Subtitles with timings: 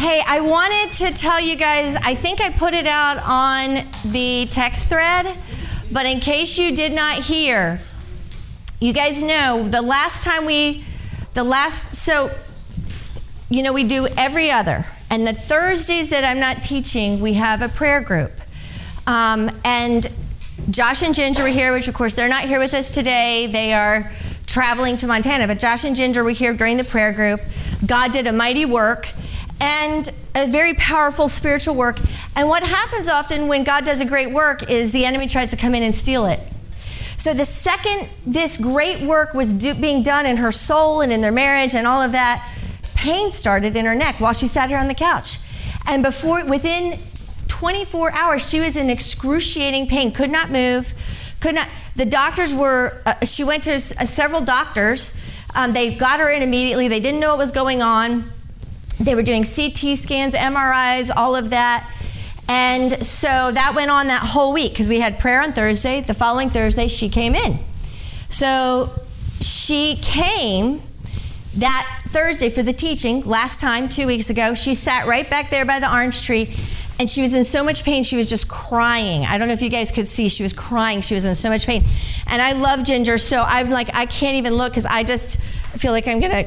[0.00, 4.48] Hey, I wanted to tell you guys, I think I put it out on the
[4.50, 5.26] text thread,
[5.92, 7.78] but in case you did not hear,
[8.80, 10.86] you guys know the last time we,
[11.34, 12.30] the last, so,
[13.50, 14.86] you know, we do every other.
[15.10, 18.32] And the Thursdays that I'm not teaching, we have a prayer group.
[19.06, 20.10] Um, and
[20.70, 23.48] Josh and Ginger were here, which of course they're not here with us today.
[23.48, 24.10] They are
[24.46, 25.46] traveling to Montana.
[25.46, 27.42] But Josh and Ginger were here during the prayer group.
[27.84, 29.12] God did a mighty work
[29.60, 31.98] and a very powerful spiritual work.
[32.34, 35.56] And what happens often when God does a great work is the enemy tries to
[35.56, 36.40] come in and steal it.
[37.18, 41.20] So the second this great work was do, being done in her soul and in
[41.20, 42.50] their marriage and all of that,
[42.94, 45.38] pain started in her neck while she sat here on the couch.
[45.86, 46.98] And before, within
[47.48, 50.94] 24 hours, she was in excruciating pain, could not move,
[51.40, 51.68] could not.
[51.96, 55.20] The doctors were, uh, she went to uh, several doctors.
[55.54, 56.88] Um, they got her in immediately.
[56.88, 58.24] They didn't know what was going on.
[59.00, 61.90] They were doing CT scans, MRIs, all of that.
[62.48, 66.00] And so that went on that whole week because we had prayer on Thursday.
[66.00, 67.58] The following Thursday, she came in.
[68.28, 68.90] So
[69.40, 70.82] she came
[71.56, 74.54] that Thursday for the teaching last time, two weeks ago.
[74.54, 76.54] She sat right back there by the orange tree
[77.00, 79.24] and she was in so much pain, she was just crying.
[79.24, 81.00] I don't know if you guys could see, she was crying.
[81.00, 81.82] She was in so much pain.
[82.26, 85.40] And I love Ginger, so I'm like, I can't even look because I just
[85.78, 86.46] feel like I'm to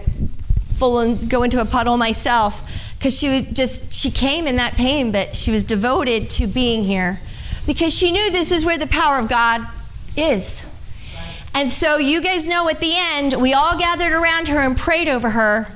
[0.99, 5.11] and go into a puddle myself because she was just she came in that pain
[5.11, 7.19] but she was devoted to being here
[7.65, 9.65] because she knew this is where the power of god
[10.15, 10.65] is.
[11.55, 15.07] And so you guys know at the end we all gathered around her and prayed
[15.07, 15.67] over her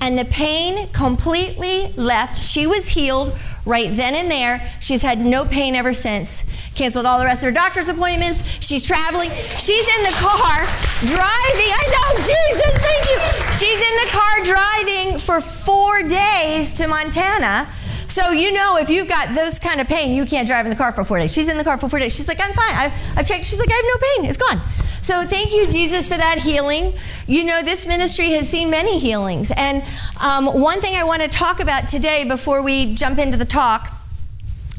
[0.00, 2.38] and the pain completely left.
[2.38, 4.60] She was healed right then and there.
[4.80, 6.44] She's had no pain ever since.
[6.74, 8.42] Canceled all the rest of her doctor's appointments.
[8.64, 9.30] She's traveling.
[9.30, 10.66] She's in the car
[11.00, 11.70] driving.
[11.72, 13.18] I know jesus thank you.
[13.58, 17.68] She's in the car driving for four days to montana.
[18.08, 20.76] So you know if you've got those kind of pain you can't drive in the
[20.76, 21.32] car for four days.
[21.32, 22.14] She's in the car for four days.
[22.14, 22.74] She's like i'm fine.
[22.74, 23.44] I've, I've checked.
[23.44, 24.30] She's like i have no pain.
[24.30, 24.60] It's gone
[25.02, 26.92] so thank you, Jesus, for that healing.
[27.26, 29.52] You know, this ministry has seen many healings.
[29.56, 29.82] And
[30.22, 33.96] um, one thing I want to talk about today before we jump into the talk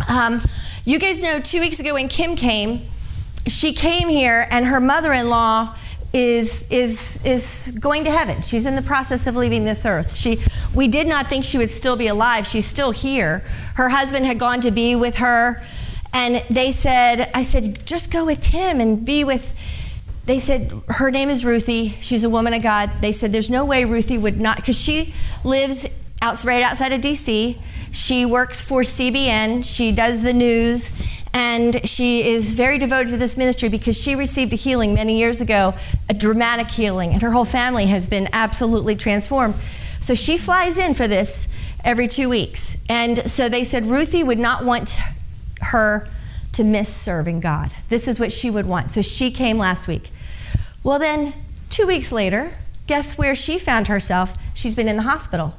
[0.10, 0.42] um,
[0.86, 2.82] you guys know two weeks ago when Kim came,
[3.48, 5.76] she came here and her mother in law
[6.14, 8.42] is is is going to heaven.
[8.42, 10.16] She's in the process of leaving this earth.
[10.16, 10.40] She
[10.76, 12.46] we did not think she would still be alive.
[12.46, 13.40] She's still here.
[13.76, 15.64] Her husband had gone to be with her
[16.14, 19.54] and they said I said just go with Tim and be with
[20.32, 21.90] they said her name is Ruthie.
[22.00, 22.90] She's a woman of God.
[23.02, 25.90] They said there's no way Ruthie would not because she lives
[26.22, 27.58] out right outside of DC.
[27.92, 29.66] She works for CBN.
[29.66, 34.54] She does the news and she is very devoted to this ministry because she received
[34.54, 35.74] a healing many years ago,
[36.10, 39.56] a dramatic healing, and her whole family has been absolutely transformed.
[40.00, 41.50] So she flies in for this
[41.84, 42.78] every two weeks.
[42.88, 44.98] And so they said Ruthie would not want
[45.60, 46.08] her
[46.54, 47.72] to miss serving God.
[47.90, 48.92] This is what she would want.
[48.92, 50.10] So she came last week.
[50.84, 51.34] Well, then,
[51.70, 52.54] two weeks later,
[52.88, 54.36] guess where she found herself?
[54.56, 55.54] She's been in the hospital.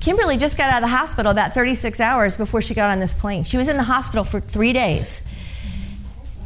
[0.00, 3.14] Kimberly just got out of the hospital about 36 hours before she got on this
[3.14, 3.42] plane.
[3.42, 5.22] She was in the hospital for three days.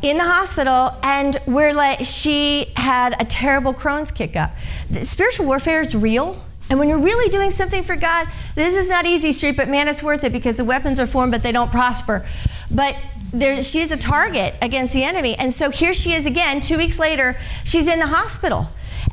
[0.02, 4.52] In the hospital, and we're like, she had a terrible Crohn's kick up.
[5.02, 6.40] Spiritual warfare is real.
[6.70, 9.86] And when you're really doing something for God, this is not easy street, but man,
[9.86, 12.24] it's worth it because the weapons are formed, but they don't prosper.
[12.70, 12.96] But
[13.34, 15.34] there, she's a target against the enemy.
[15.38, 18.68] And so here she is again, two weeks later, she's in the hospital.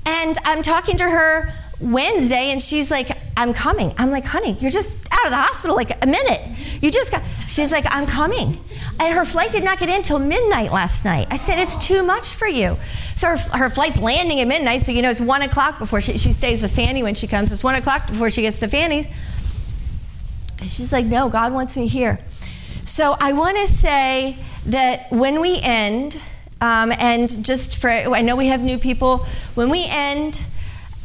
[0.05, 3.93] And I'm talking to her Wednesday, and she's like, I'm coming.
[3.97, 6.41] I'm like, honey, you're just out of the hospital like a minute.
[6.81, 8.59] You just got, she's like, I'm coming.
[8.99, 11.27] And her flight did not get in till midnight last night.
[11.31, 12.77] I said, it's too much for you.
[13.15, 16.17] So her, her flight's landing at midnight, so you know it's one o'clock before she,
[16.17, 17.51] she stays with Fanny when she comes.
[17.51, 19.07] It's one o'clock before she gets to Fanny's.
[20.59, 22.19] And she's like, no, God wants me here.
[22.83, 24.37] So I want to say
[24.67, 26.21] that when we end,
[26.61, 29.19] um, and just for, I know we have new people,
[29.55, 30.43] when we end,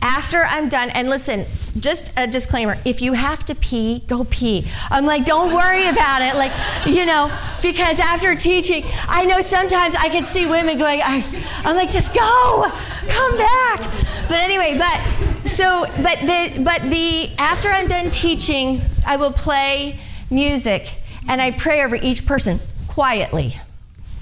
[0.03, 1.44] after I'm done, and listen,
[1.81, 4.64] just a disclaimer if you have to pee, go pee.
[4.90, 6.37] I'm like, don't worry about it.
[6.37, 6.52] Like,
[6.87, 7.26] you know,
[7.62, 11.25] because after teaching, I know sometimes I can see women going, I,
[11.64, 12.67] I'm like, just go,
[13.08, 13.81] come back.
[14.28, 19.99] But anyway, but so, but the, but the, after I'm done teaching, I will play
[20.31, 20.93] music
[21.28, 22.58] and I pray over each person
[22.88, 23.56] quietly.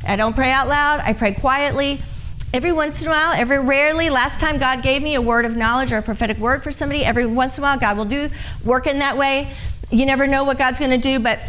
[0.07, 2.01] I don't pray out loud, I pray quietly
[2.55, 5.57] every once in a while, every rarely, last time God gave me a word of
[5.57, 8.31] knowledge or a prophetic word for somebody, every once in a while God will do
[8.65, 9.53] work in that way.
[9.91, 11.41] You never know what God's going to do, but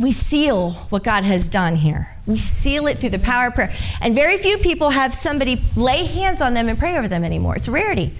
[0.00, 2.16] we seal what God has done here.
[2.26, 3.70] We seal it through the power of prayer.
[4.00, 7.56] And very few people have somebody lay hands on them and pray over them anymore.
[7.56, 8.14] It's a rarity.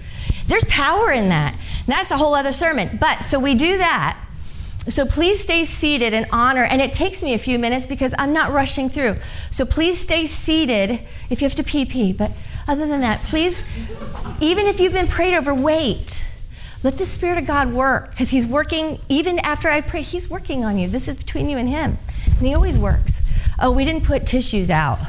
[0.45, 1.53] There's power in that.
[1.53, 2.97] And that's a whole other sermon.
[2.99, 4.15] But so we do that.
[4.87, 6.63] So please stay seated in honor.
[6.63, 9.17] And it takes me a few minutes because I'm not rushing through.
[9.49, 10.99] So please stay seated
[11.29, 12.13] if you have to pee pee.
[12.13, 12.31] But
[12.67, 13.63] other than that, please,
[14.41, 16.31] even if you've been prayed over, wait.
[16.83, 20.63] Let the Spirit of God work because He's working, even after I pray, He's working
[20.63, 20.87] on you.
[20.87, 21.97] This is between you and Him.
[22.25, 23.25] And He always works.
[23.59, 24.99] Oh, we didn't put tissues out.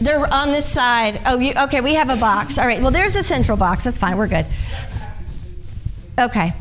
[0.00, 1.20] They're on this side.
[1.26, 2.58] Oh, you, okay, we have a box.
[2.58, 3.84] All right, well, there's a central box.
[3.84, 4.16] That's fine.
[4.16, 4.46] We're good.
[6.18, 6.52] Okay.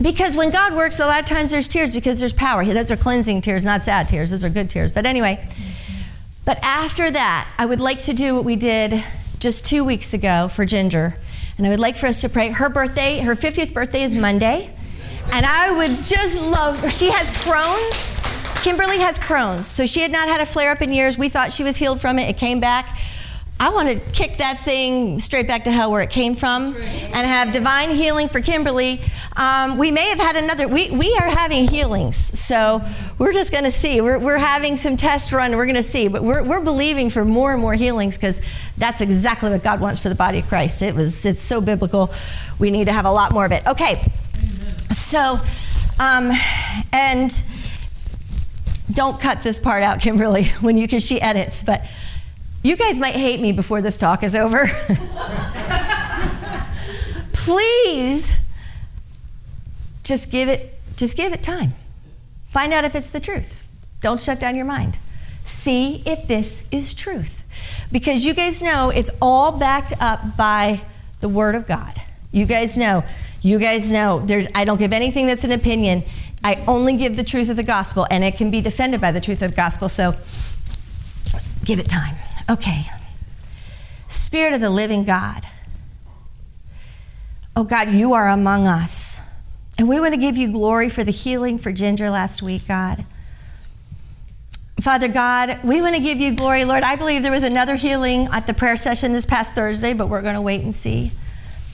[0.00, 2.64] Because when God works, a lot of times there's tears because there's power.
[2.64, 4.30] Those are cleansing tears, not sad tears.
[4.30, 4.92] Those are good tears.
[4.92, 5.44] But anyway,
[6.44, 9.02] but after that, I would like to do what we did
[9.38, 11.16] just two weeks ago for Ginger.
[11.56, 12.50] And I would like for us to pray.
[12.50, 14.70] Her birthday, her 50th birthday is Monday.
[15.32, 18.62] And I would just love, she has Crohn's.
[18.62, 19.66] Kimberly has Crohn's.
[19.66, 21.18] So she had not had a flare up in years.
[21.18, 22.28] We thought she was healed from it.
[22.28, 22.98] It came back.
[23.60, 27.26] I want to kick that thing straight back to hell where it came from and
[27.26, 29.00] have divine healing for Kimberly.
[29.36, 32.16] Um, we may have had another, we, we are having healings.
[32.38, 32.80] So
[33.18, 34.00] we're just going to see.
[34.00, 35.56] We're, we're having some tests run.
[35.56, 36.06] We're going to see.
[36.06, 38.40] But we're, we're believing for more and more healings because
[38.76, 40.80] that's exactly what God wants for the body of Christ.
[40.80, 42.12] It was, it's so biblical.
[42.60, 43.66] We need to have a lot more of it.
[43.66, 44.00] Okay.
[44.92, 45.36] So,
[45.98, 46.30] um,
[46.92, 47.42] and
[48.92, 51.64] don't cut this part out, Kimberly, when you, because she edits.
[51.64, 51.84] But,
[52.68, 54.66] you guys might hate me before this talk is over.
[57.32, 58.34] Please
[60.04, 61.74] just give it just give it time.
[62.52, 63.64] Find out if it's the truth.
[64.02, 64.98] Don't shut down your mind.
[65.46, 67.42] See if this is truth.
[67.90, 70.82] Because you guys know it's all backed up by
[71.20, 72.00] the word of God.
[72.32, 73.02] You guys know.
[73.40, 76.02] You guys know there's I don't give anything that's an opinion.
[76.44, 79.22] I only give the truth of the gospel and it can be defended by the
[79.22, 79.88] truth of the gospel.
[79.88, 80.12] So
[81.64, 82.16] give it time.
[82.48, 82.84] Okay.
[84.08, 85.42] Spirit of the living God.
[87.54, 89.20] Oh God, you are among us.
[89.78, 93.04] And we want to give you glory for the healing for Ginger last week, God.
[94.80, 96.84] Father God, we want to give you glory, Lord.
[96.84, 100.22] I believe there was another healing at the prayer session this past Thursday, but we're
[100.22, 101.10] going to wait and see.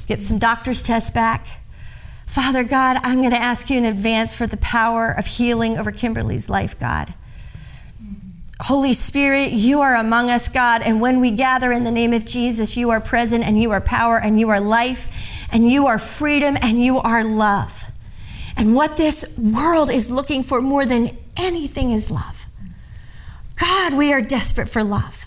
[0.06, 1.47] Get some doctor's tests back.
[2.27, 5.93] Father God, I'm going to ask you in advance for the power of healing over
[5.93, 7.12] Kimberly's life, God.
[8.61, 10.83] Holy Spirit, you are among us, God.
[10.83, 13.81] And when we gather in the name of Jesus, you are present and you are
[13.81, 17.85] power and you are life and you are freedom and you are love.
[18.56, 22.47] And what this world is looking for more than anything is love.
[23.59, 25.27] God, we are desperate for love.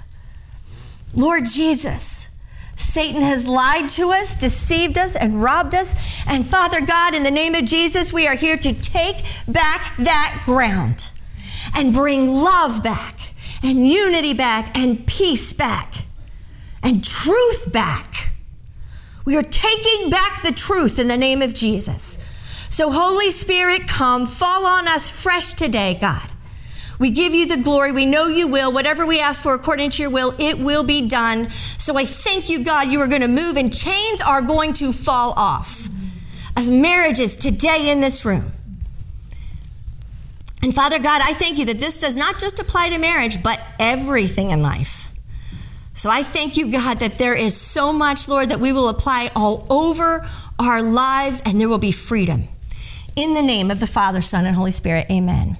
[1.14, 2.30] Lord Jesus,
[2.78, 6.24] Satan has lied to us, deceived us, and robbed us.
[6.28, 10.42] And Father God, in the name of Jesus, we are here to take back that
[10.46, 11.10] ground
[11.76, 13.17] and bring love back
[13.68, 15.94] and unity back and peace back
[16.82, 18.32] and truth back.
[19.26, 22.18] We are taking back the truth in the name of Jesus.
[22.70, 26.32] So, Holy Spirit, come, fall on us fresh today, God.
[26.98, 27.92] We give you the glory.
[27.92, 28.72] We know you will.
[28.72, 31.50] Whatever we ask for according to your will, it will be done.
[31.50, 34.94] So I thank you, God, you are going to move and chains are going to
[34.94, 35.90] fall off
[36.56, 38.54] of marriages today in this room.
[40.62, 43.62] And Father God, I thank you that this does not just apply to marriage, but
[43.80, 45.12] everything in life.
[45.94, 49.32] So I thank you, God, that there is so much, Lord, that we will apply
[49.36, 50.26] all over
[50.60, 52.44] our lives and there will be freedom.
[53.16, 55.58] In the name of the Father, Son, and Holy Spirit, amen.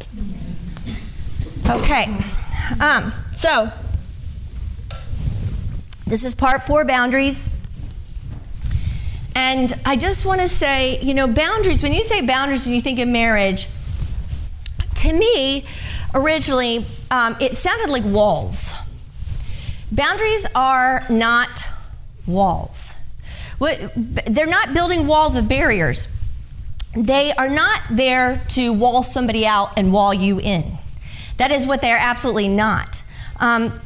[1.68, 2.16] Okay.
[2.80, 3.72] Um, so,
[6.06, 7.50] this is part four boundaries.
[9.36, 12.82] And I just want to say, you know, boundaries, when you say boundaries and you
[12.82, 13.68] think of marriage,
[14.98, 15.66] to me,
[16.14, 18.74] originally, um, it sounded like walls.
[19.92, 21.66] Boundaries are not
[22.26, 22.96] walls.
[23.60, 26.14] They're not building walls of barriers.
[26.96, 30.78] They are not there to wall somebody out and wall you in.
[31.38, 33.04] That is what they are absolutely not.
[33.40, 33.80] Um,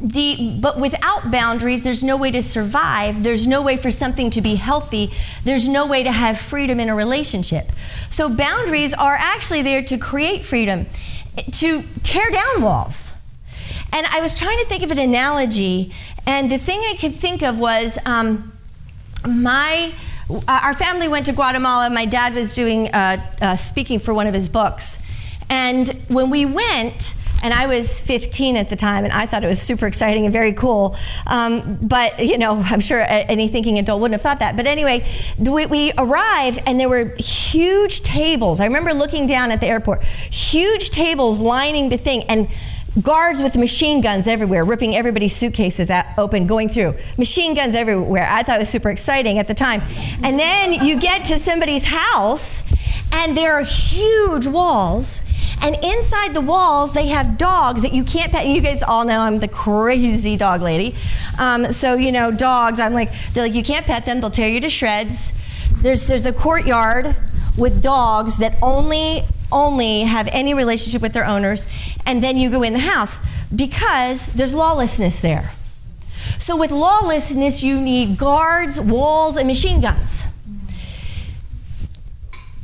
[0.00, 3.22] the, but without boundaries, there's no way to survive.
[3.22, 5.10] There's no way for something to be healthy.
[5.44, 7.66] There's no way to have freedom in a relationship.
[8.10, 10.86] So, boundaries are actually there to create freedom,
[11.52, 13.14] to tear down walls.
[13.92, 15.92] And I was trying to think of an analogy,
[16.26, 18.52] and the thing I could think of was um,
[19.26, 19.92] my.
[20.48, 21.88] Our family went to Guatemala.
[21.88, 25.00] My dad was doing uh, uh, speaking for one of his books,
[25.48, 29.48] and when we went, and I was 15 at the time, and I thought it
[29.48, 30.96] was super exciting and very cool.
[31.26, 34.56] Um, but you know, I'm sure any thinking adult wouldn't have thought that.
[34.56, 35.06] But anyway,
[35.38, 38.60] we, we arrived, and there were huge tables.
[38.60, 42.48] I remember looking down at the airport, huge tables lining the thing, and
[43.02, 46.94] guards with machine guns everywhere, ripping everybody's suitcases open, going through.
[47.18, 48.26] Machine guns everywhere.
[48.28, 49.82] I thought it was super exciting at the time.
[50.22, 52.62] And then you get to somebody's house
[53.12, 55.22] And there are huge walls.
[55.62, 58.46] And inside the walls, they have dogs that you can't pet.
[58.46, 60.96] You guys all know I'm the crazy dog lady.
[61.38, 64.48] Um, so, you know, dogs, I'm like, they're like, you can't pet them, they'll tear
[64.48, 65.32] you to shreds.
[65.82, 67.16] There's, there's a courtyard
[67.56, 69.22] with dogs that only
[69.52, 71.66] only have any relationship with their owners,
[72.04, 73.18] and then you go in the house
[73.54, 75.52] because there's lawlessness there.
[76.38, 80.24] So, with lawlessness, you need guards, walls, and machine guns.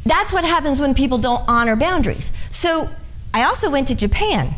[0.04, 2.32] That's what happens when people don't honor boundaries.
[2.50, 2.90] So,
[3.34, 4.54] I also went to Japan.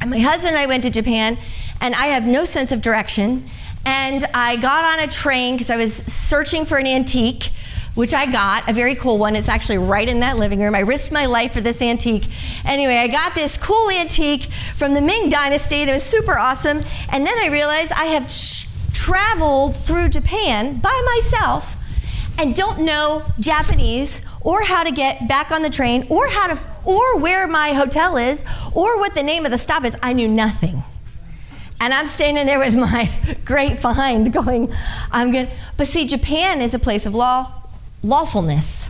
[0.00, 1.38] And my husband and I went to Japan,
[1.80, 3.44] and I have no sense of direction.
[3.84, 7.50] And I got on a train because I was searching for an antique
[7.94, 9.34] which I got, a very cool one.
[9.34, 10.74] It's actually right in that living room.
[10.74, 12.24] I risked my life for this antique.
[12.64, 16.78] Anyway, I got this cool antique from the Ming Dynasty, and it was super awesome.
[17.10, 21.76] And then I realized I have sh- traveled through Japan by myself
[22.40, 26.58] and don't know Japanese or how to get back on the train or how to
[26.86, 29.94] or where my hotel is or what the name of the stop is.
[30.02, 30.82] I knew nothing.
[31.82, 33.10] And I'm standing there with my
[33.44, 34.72] great find going,
[35.10, 35.50] I'm good.
[35.76, 37.62] But see, Japan is a place of law,
[38.02, 38.88] lawfulness.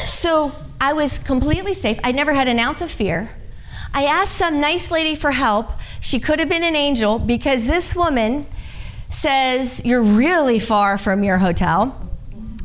[0.00, 1.98] So I was completely safe.
[2.04, 3.30] I never had an ounce of fear.
[3.94, 5.70] I asked some nice lady for help.
[6.02, 8.46] She could have been an angel because this woman
[9.08, 12.11] says, You're really far from your hotel.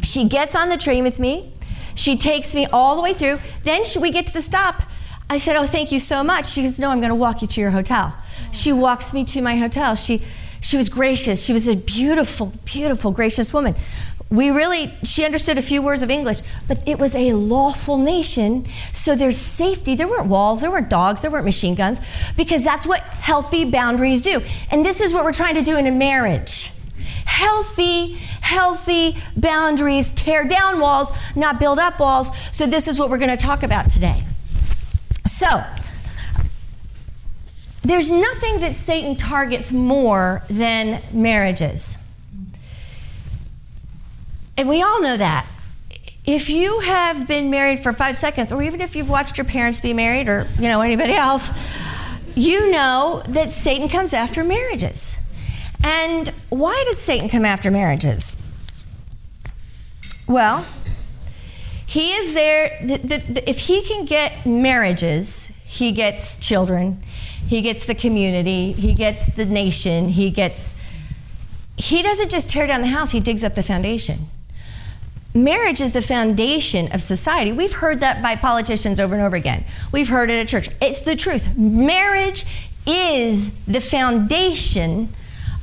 [0.07, 1.53] She gets on the train with me.
[1.95, 3.39] She takes me all the way through.
[3.63, 4.83] Then she, we get to the stop.
[5.29, 6.47] I said, Oh, thank you so much.
[6.47, 8.15] She goes, No, I'm going to walk you to your hotel.
[8.53, 9.95] She walks me to my hotel.
[9.95, 10.21] She,
[10.61, 11.43] she was gracious.
[11.45, 13.75] She was a beautiful, beautiful, gracious woman
[14.29, 18.65] we really, she understood a few words of English, but it was a lawful nation.
[18.91, 19.95] So there's safety.
[19.95, 22.01] There weren't walls, there weren't dogs, there weren't machine guns,
[22.35, 24.41] because that's what healthy boundaries do.
[24.69, 26.71] And this is what we're trying to do in a marriage.
[27.27, 32.35] Healthy, healthy boundaries tear down walls, not build up walls.
[32.51, 34.21] So this is what we're going to talk about today.
[35.27, 35.61] So,
[37.83, 41.97] there's nothing that Satan targets more than marriages.
[44.57, 45.45] And we all know that.
[46.25, 49.79] If you have been married for five seconds, or even if you've watched your parents
[49.79, 51.49] be married, or you know anybody else,
[52.35, 55.17] you know that Satan comes after marriages.
[55.83, 58.35] And why does Satan come after marriages?
[60.27, 60.65] Well,
[61.85, 62.77] he is there.
[62.81, 67.01] The, the, the, if he can get marriages, he gets children,
[67.47, 70.79] he gets the community, he gets the nation, he gets.
[71.77, 74.27] He doesn't just tear down the house, he digs up the foundation
[75.37, 77.51] marriage is the foundation of society.
[77.51, 79.63] We've heard that by politicians over and over again.
[79.91, 80.69] We've heard it at church.
[80.81, 81.55] It's the truth.
[81.55, 82.45] Marriage
[82.85, 85.09] is the foundation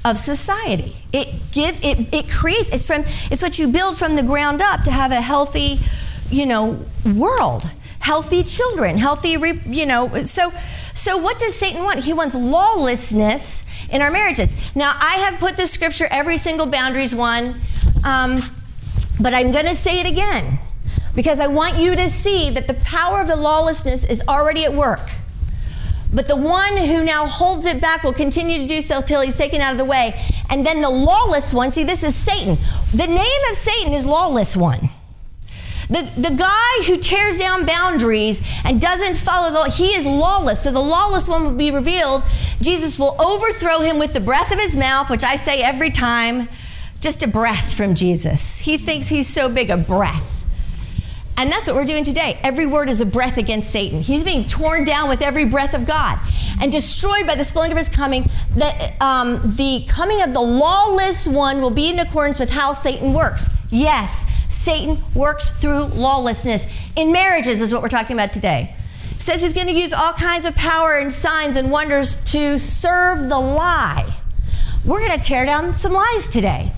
[0.04, 0.96] of society.
[1.12, 4.82] It gives it it creates it's from it's what you build from the ground up
[4.82, 5.78] to have a healthy,
[6.30, 7.68] you know, world,
[8.00, 9.30] healthy children, healthy
[9.66, 10.50] you know, so
[10.94, 12.04] so what does Satan want?
[12.04, 14.54] He wants lawlessness in our marriages.
[14.76, 17.56] Now, I have put this scripture every single boundaries one
[18.04, 18.38] um,
[19.20, 20.58] but I'm going to say it again
[21.14, 24.72] because I want you to see that the power of the lawlessness is already at
[24.72, 25.10] work.
[26.14, 29.36] But the one who now holds it back will continue to do so till he's
[29.36, 30.14] taken out of the way.
[30.48, 32.56] And then the lawless one, see, this is Satan.
[32.94, 34.90] The name of Satan is lawless one.
[35.88, 40.62] The, the guy who tears down boundaries and doesn't follow the law, he is lawless.
[40.62, 42.22] So the lawless one will be revealed.
[42.60, 46.48] Jesus will overthrow him with the breath of his mouth, which I say every time
[47.00, 48.60] just a breath from Jesus.
[48.60, 50.33] He thinks he's so big, a breath.
[51.36, 52.38] And that's what we're doing today.
[52.42, 54.00] Every word is a breath against Satan.
[54.00, 56.18] He's being torn down with every breath of God
[56.60, 58.26] and destroyed by the splendor of his coming.
[58.56, 63.12] That um, the coming of the lawless one will be in accordance with how Satan
[63.12, 63.50] works.
[63.70, 66.66] Yes, Satan works through lawlessness.
[66.94, 68.74] In marriages, is what we're talking about today.
[69.18, 73.28] says he's going to use all kinds of power and signs and wonders to serve
[73.28, 74.14] the lie.
[74.84, 76.70] We're going to tear down some lies today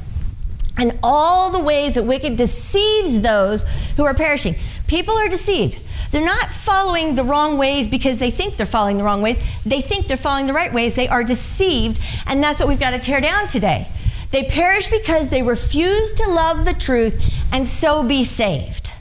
[0.77, 3.63] and all the ways that wicked deceives those
[3.97, 4.55] who are perishing.
[4.87, 5.79] People are deceived.
[6.11, 9.41] They're not following the wrong ways because they think they're following the wrong ways.
[9.65, 10.95] They think they're following the right ways.
[10.95, 13.89] They are deceived, and that's what we've got to tear down today.
[14.31, 18.93] They perish because they refuse to love the truth and so be saved.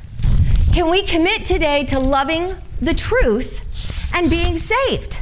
[0.73, 5.19] Can we commit today to loving the truth and being saved?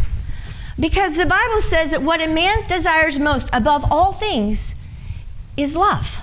[0.80, 4.74] Because the Bible says that what a man desires most above all things
[5.56, 6.23] is love.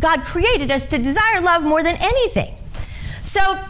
[0.00, 2.54] God created us to desire love more than anything.
[3.22, 3.62] So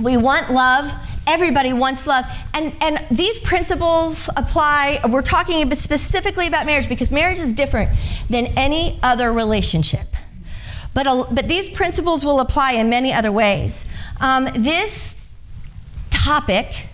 [0.00, 0.90] we want love.
[1.26, 2.24] Everybody wants love.
[2.54, 7.90] And, and these principles apply, we're talking specifically about marriage because marriage is different
[8.28, 10.06] than any other relationship.
[10.92, 13.86] But, but these principles will apply in many other ways.
[14.20, 15.24] Um, this
[16.10, 16.88] topic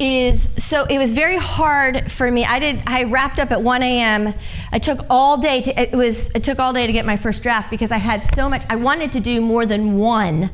[0.00, 2.44] is so it was very hard for me.
[2.44, 4.34] I did I wrapped up at 1 a.m.
[4.72, 7.42] I took all day to it was it took all day to get my first
[7.42, 10.50] draft because I had so much I wanted to do more than one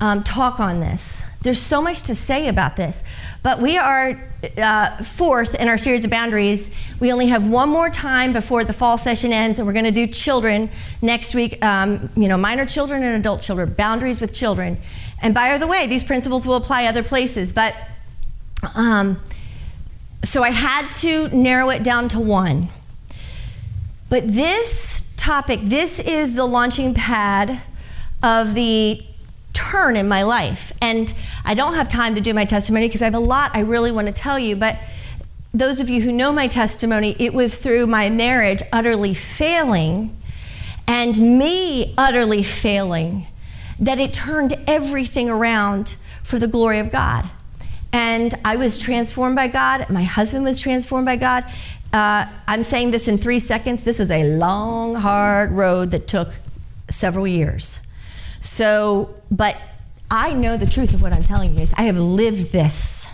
[0.00, 1.24] um, talk on this.
[1.40, 3.04] There's so much to say about this.
[3.42, 4.18] But we are
[4.56, 6.70] uh, fourth in our series of boundaries.
[7.00, 9.90] We only have one more time before the fall session ends, and we're going to
[9.90, 10.70] do children
[11.00, 11.64] next week.
[11.64, 14.78] Um, you know, minor children and adult children, boundaries with children.
[15.22, 17.52] And by the way, these principles will apply other places.
[17.52, 17.74] But
[18.74, 19.20] um,
[20.24, 22.68] so I had to narrow it down to one.
[24.08, 27.60] But this topic, this is the launching pad
[28.22, 29.02] of the
[29.52, 30.72] turn in my life.
[30.80, 31.12] And
[31.44, 33.92] I don't have time to do my testimony because I have a lot I really
[33.92, 34.56] want to tell you.
[34.56, 34.76] But
[35.52, 40.16] those of you who know my testimony, it was through my marriage utterly failing
[40.86, 43.26] and me utterly failing
[43.78, 47.28] that it turned everything around for the glory of God.
[47.92, 49.88] And I was transformed by God.
[49.88, 51.44] My husband was transformed by God.
[51.92, 53.84] Uh, I'm saying this in three seconds.
[53.84, 56.28] This is a long, hard road that took
[56.90, 57.80] several years.
[58.40, 59.56] So, but
[60.10, 63.10] I know the truth of what I'm telling you is I have lived this.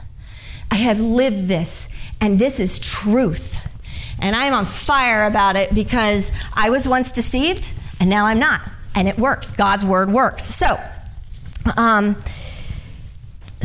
[0.71, 1.88] I have lived this,
[2.21, 3.59] and this is truth.
[4.21, 7.69] And I'm on fire about it because I was once deceived,
[8.00, 8.61] and now I'm not.
[8.95, 9.52] And it works.
[9.52, 10.45] God's word works.
[10.45, 10.81] So,
[11.76, 12.16] um,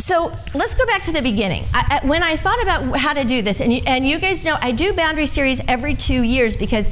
[0.00, 1.64] so let's go back to the beginning.
[1.74, 4.56] I, when I thought about how to do this, and you, and you guys know
[4.60, 6.88] I do boundary series every two years because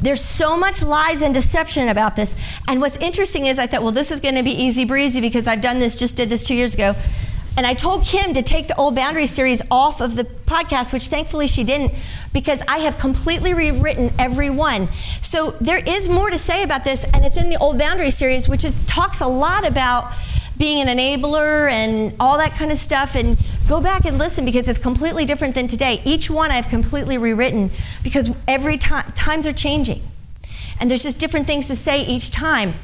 [0.00, 2.58] there's so much lies and deception about this.
[2.68, 5.46] And what's interesting is I thought, well, this is going to be easy breezy because
[5.46, 6.94] I've done this, just did this two years ago.
[7.56, 11.08] And I told Kim to take the old boundary series off of the podcast, which
[11.08, 11.92] thankfully she didn't,
[12.32, 14.86] because I have completely rewritten every one.
[15.22, 18.48] So there is more to say about this, and it's in the old boundary series,
[18.48, 20.12] which is, talks a lot about
[20.58, 23.14] being an enabler and all that kind of stuff.
[23.14, 23.38] And
[23.68, 26.02] go back and listen because it's completely different than today.
[26.04, 27.70] Each one I've completely rewritten
[28.02, 30.02] because every time times are changing.
[30.80, 32.74] And there's just different things to say each time.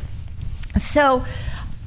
[0.77, 1.25] So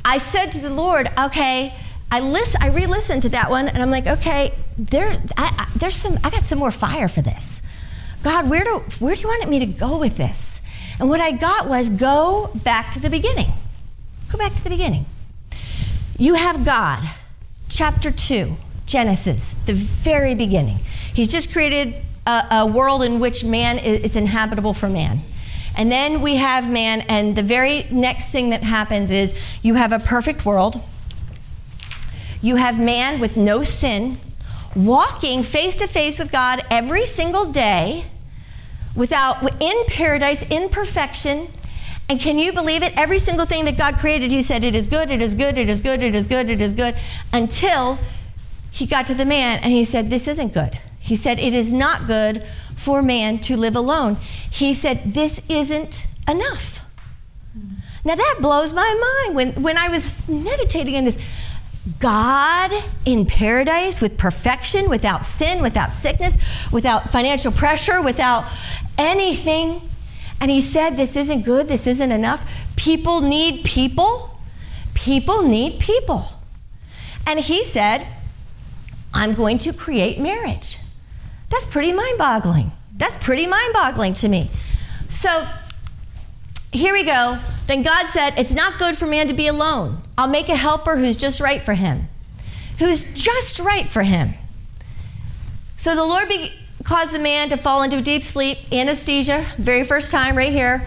[0.06, 1.74] I said to the Lord, okay,
[2.10, 5.98] I listen, I re-listened to that one, and I'm like, okay, there, I, I, there's
[5.98, 7.62] some, I got some more fire for this.
[8.24, 10.62] God, where do, where do you want me to go with this?
[11.00, 13.52] And what I got was go back to the beginning.
[14.32, 15.06] Go back to the beginning.
[16.20, 17.08] You have God,
[17.70, 18.56] chapter 2,
[18.88, 20.78] Genesis, the very beginning.
[21.14, 21.94] He's just created
[22.26, 25.22] a, a world in which man is it's inhabitable for man.
[25.78, 29.92] And then we have man, and the very next thing that happens is you have
[29.92, 30.78] a perfect world.
[32.42, 34.18] You have man with no sin,
[34.76, 38.06] walking face to face with God every single day,
[38.96, 41.46] without in paradise, in perfection,
[42.10, 42.96] and can you believe it?
[42.96, 45.68] Every single thing that God created, He said, It is good, it is good, it
[45.68, 46.96] is good, it is good, it is good,
[47.34, 47.98] until
[48.72, 50.80] He got to the man and He said, This isn't good.
[51.00, 52.44] He said, It is not good
[52.76, 54.16] for man to live alone.
[54.16, 56.86] He said, This isn't enough.
[58.06, 61.22] Now that blows my mind when, when I was meditating on this.
[62.00, 62.72] God
[63.06, 68.44] in paradise with perfection, without sin, without sickness, without financial pressure, without
[68.98, 69.87] anything
[70.40, 72.76] and he said, This isn't good, this isn't enough.
[72.76, 74.38] People need people.
[74.94, 76.28] People need people.
[77.26, 78.06] And he said,
[79.14, 80.78] I'm going to create marriage.
[81.50, 82.72] That's pretty mind boggling.
[82.96, 84.50] That's pretty mind boggling to me.
[85.10, 85.48] So
[86.72, 87.40] here we go.
[87.68, 89.98] Then God said, It's not good for man to be alone.
[90.18, 92.08] I'll make a helper who's just right for him.
[92.80, 94.34] Who's just right for him.
[95.78, 96.54] So the Lord be-
[96.88, 100.80] caused the man to fall into a deep sleep, anesthesia, very first time right here.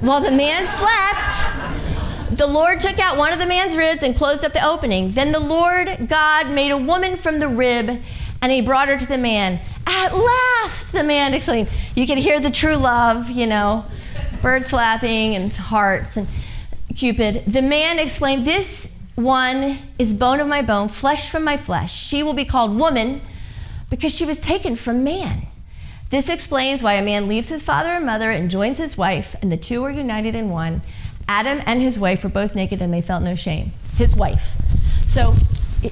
[0.00, 4.46] While the man slept, the Lord took out one of the man's ribs and closed
[4.46, 5.12] up the opening.
[5.12, 8.00] Then the Lord God made a woman from the rib
[8.40, 9.60] and he brought her to the man.
[9.86, 11.68] At last, the man exclaimed.
[11.94, 13.84] You can hear the true love, you know,
[14.40, 16.26] birds flapping and hearts and
[16.96, 17.44] Cupid.
[17.46, 21.94] The man exclaimed, This one is bone of my bone, flesh from my flesh.
[21.94, 23.20] She will be called woman
[23.92, 25.46] because she was taken from man.
[26.08, 29.52] This explains why a man leaves his father and mother and joins his wife, and
[29.52, 30.80] the two are united in one.
[31.28, 33.72] Adam and his wife were both naked and they felt no shame.
[33.98, 34.56] His wife.
[35.08, 35.34] So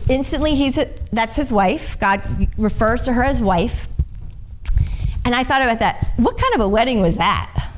[0.09, 2.01] instantly, he's a, that's his wife.
[2.01, 2.23] God
[2.57, 3.87] refers to her as wife.
[5.27, 6.15] And I thought about that.
[6.17, 7.71] What kind of a wedding was that?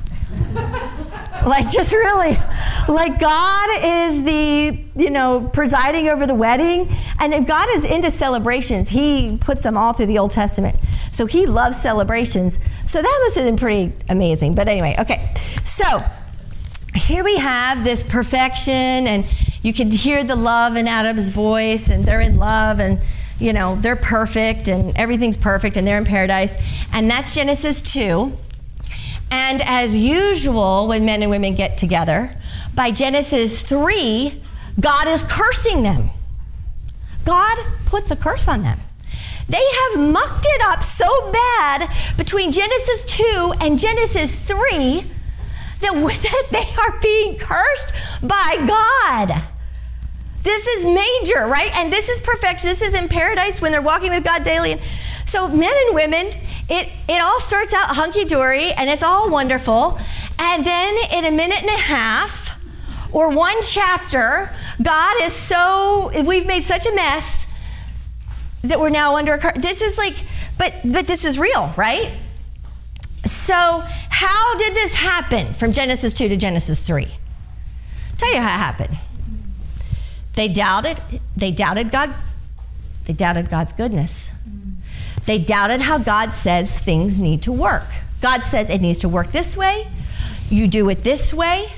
[1.45, 2.37] like, just really,
[2.87, 6.87] like God is the, you know, presiding over the wedding.
[7.19, 10.75] And if God is into celebrations, He puts them all through the Old Testament.
[11.11, 12.59] So He loves celebrations.
[12.87, 14.55] So that must have been pretty amazing.
[14.55, 15.33] But anyway, okay.
[15.65, 16.03] So
[16.95, 19.25] here we have this perfection, and
[19.61, 22.99] you can hear the love in Adam's voice, and they're in love, and
[23.39, 26.55] you know, they're perfect, and everything's perfect, and they're in paradise.
[26.93, 28.31] And that's Genesis 2.
[29.33, 32.35] And as usual, when men and women get together,
[32.75, 34.39] by Genesis 3,
[34.79, 36.11] God is cursing them.
[37.25, 38.77] God puts a curse on them.
[39.49, 45.03] They have mucked it up so bad between Genesis 2 and Genesis 3
[45.81, 49.43] that they are being cursed by God.
[50.43, 51.71] This is major, right?
[51.73, 52.69] And this is perfection.
[52.69, 54.79] This is in paradise when they're walking with God daily.
[55.25, 56.33] So, men and women,
[56.69, 59.99] it, it all starts out hunky dory and it's all wonderful.
[60.39, 62.59] And then, in a minute and a half
[63.13, 64.49] or one chapter,
[64.81, 67.51] God is so, we've made such a mess
[68.63, 69.57] that we're now under a curse.
[69.57, 70.15] This is like,
[70.57, 72.11] but but this is real, right?
[73.25, 77.05] So how did this happen from Genesis 2 to Genesis 3?
[77.05, 78.97] I'll tell you how it happened.
[80.33, 80.99] They doubted,
[81.35, 82.13] they doubted God,
[83.05, 84.31] they doubted God's goodness.
[85.25, 87.87] They doubted how God says things need to work.
[88.21, 89.87] God says it needs to work this way.
[90.49, 91.71] You do it this way,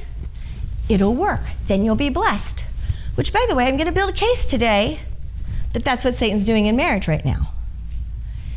[0.89, 1.41] it'll work.
[1.67, 2.65] Then you'll be blessed.
[3.15, 4.99] Which, by the way, I'm going to build a case today
[5.73, 7.51] that that's what Satan's doing in marriage right now.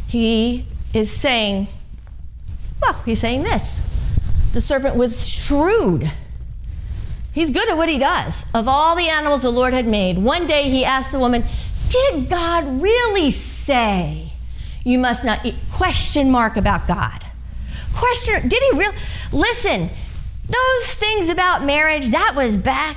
[0.09, 1.68] He is saying,
[2.81, 3.85] well, he's saying this.
[4.53, 6.11] The serpent was shrewd.
[7.33, 8.44] He's good at what he does.
[8.55, 11.44] Of all the animals the Lord had made, one day he asked the woman,
[11.90, 14.27] Did God really say
[14.88, 15.55] you must not eat?
[15.72, 17.22] Question mark about God.
[17.94, 18.96] Question, did he really?
[19.33, 19.90] Listen,
[20.46, 22.96] those things about marriage, that was back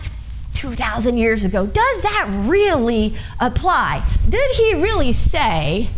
[0.53, 1.67] 2,000 years ago.
[1.67, 4.05] Does that really apply?
[4.29, 5.89] Did he really say,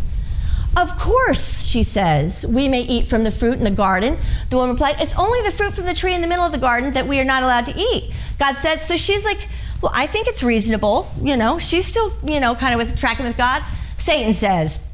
[0.76, 4.16] Of course, she says, we may eat from the fruit in the garden?
[4.50, 6.58] The woman replied, It's only the fruit from the tree in the middle of the
[6.58, 8.12] garden that we are not allowed to eat.
[8.40, 9.48] God said, So she's like,
[9.80, 11.08] Well, I think it's reasonable.
[11.22, 13.62] You know, she's still, you know, kind of with tracking with God.
[13.96, 14.90] Satan says,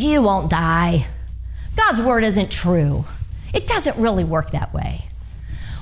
[0.00, 1.06] You won't die.
[1.76, 3.04] God's word isn't true.
[3.52, 5.08] It doesn't really work that way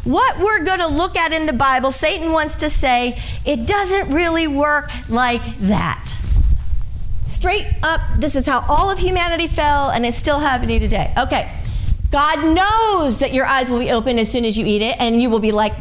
[0.07, 4.15] what we're going to look at in the Bible, Satan wants to say it doesn't
[4.15, 6.17] really work like that.
[7.25, 11.13] Straight up, this is how all of humanity fell, and it's still happening today.
[11.19, 11.53] Okay.
[12.13, 15.21] God knows that your eyes will be open as soon as you eat it, and
[15.21, 15.75] you will be like,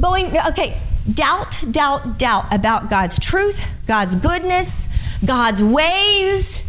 [0.00, 0.78] going, okay,
[1.12, 4.88] doubt, doubt, doubt about God's truth, God's goodness,
[5.24, 6.65] God's ways.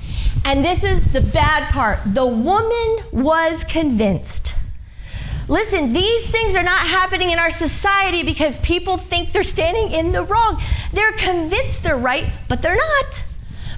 [0.47, 1.99] And this is the bad part.
[2.05, 4.55] The woman was convinced
[5.49, 10.11] Listen, these things are not happening in our society because people think they're standing in
[10.11, 10.61] the wrong.
[10.91, 13.23] They're convinced they're right, but they're not.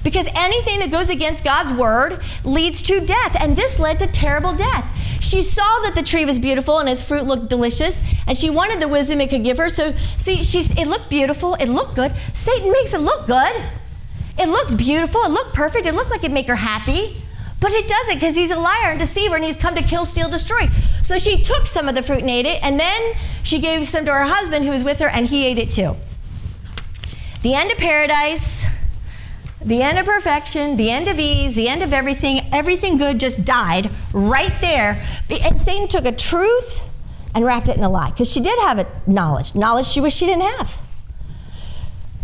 [0.03, 4.55] Because anything that goes against God's word leads to death, and this led to terrible
[4.55, 4.95] death.
[5.21, 8.81] She saw that the tree was beautiful and its fruit looked delicious, and she wanted
[8.81, 9.69] the wisdom it could give her.
[9.69, 12.15] So, see, she's, it looked beautiful, it looked good.
[12.15, 13.53] Satan makes it look good.
[14.39, 17.15] It looked beautiful, it looked perfect, it looked like it'd make her happy.
[17.59, 20.29] But it doesn't because he's a liar and deceiver and he's come to kill, steal,
[20.29, 20.67] destroy.
[21.03, 24.05] So she took some of the fruit and ate it, and then she gave some
[24.05, 25.97] to her husband who was with her, and he ate it too.
[27.41, 28.65] The end of paradise,
[29.63, 33.43] the end of perfection, the end of ease, the end of everything, everything good just
[33.43, 35.05] died right there.
[35.29, 36.81] And Satan took a truth
[37.35, 40.17] and wrapped it in a lie because she did have a knowledge, knowledge she wished
[40.17, 40.88] she didn't have.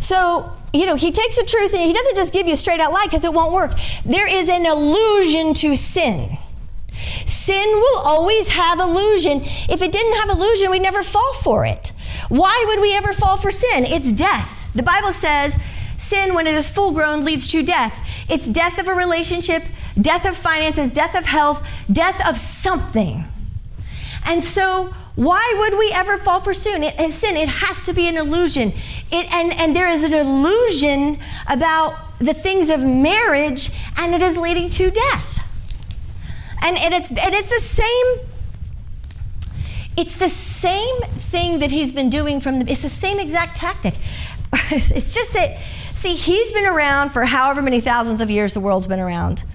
[0.06, 2.82] So you know, he takes the truth and he doesn't just give you a straight
[2.82, 3.72] out lie because it won't work.
[4.06, 6.38] There is an illusion to sin.
[7.26, 9.42] Sin will always have illusion.
[9.44, 11.94] If it didn't have illusion, we'd never fall for it.
[12.28, 13.86] Why would we ever fall for sin?
[13.86, 14.70] It's death.
[14.74, 15.58] The Bible says
[15.98, 18.26] sin, when it is full grown, leads to death.
[18.30, 19.64] It's death of a relationship,
[20.00, 23.24] death of finances, death of health, death of something.
[24.26, 26.84] And so, why would we ever fall for sin?
[26.84, 28.74] It, sin, it has to be an illusion.
[29.12, 34.38] It, and, and there is an illusion about the things of marriage, and it is
[34.38, 35.32] leading to death.
[36.64, 38.30] And, and, it's, and it's the same.
[39.98, 43.94] It's the same thing that he's been doing from the, it's the same exact tactic.
[44.54, 48.88] it's just that, see, he's been around for however many thousands of years the world's
[48.88, 49.46] been around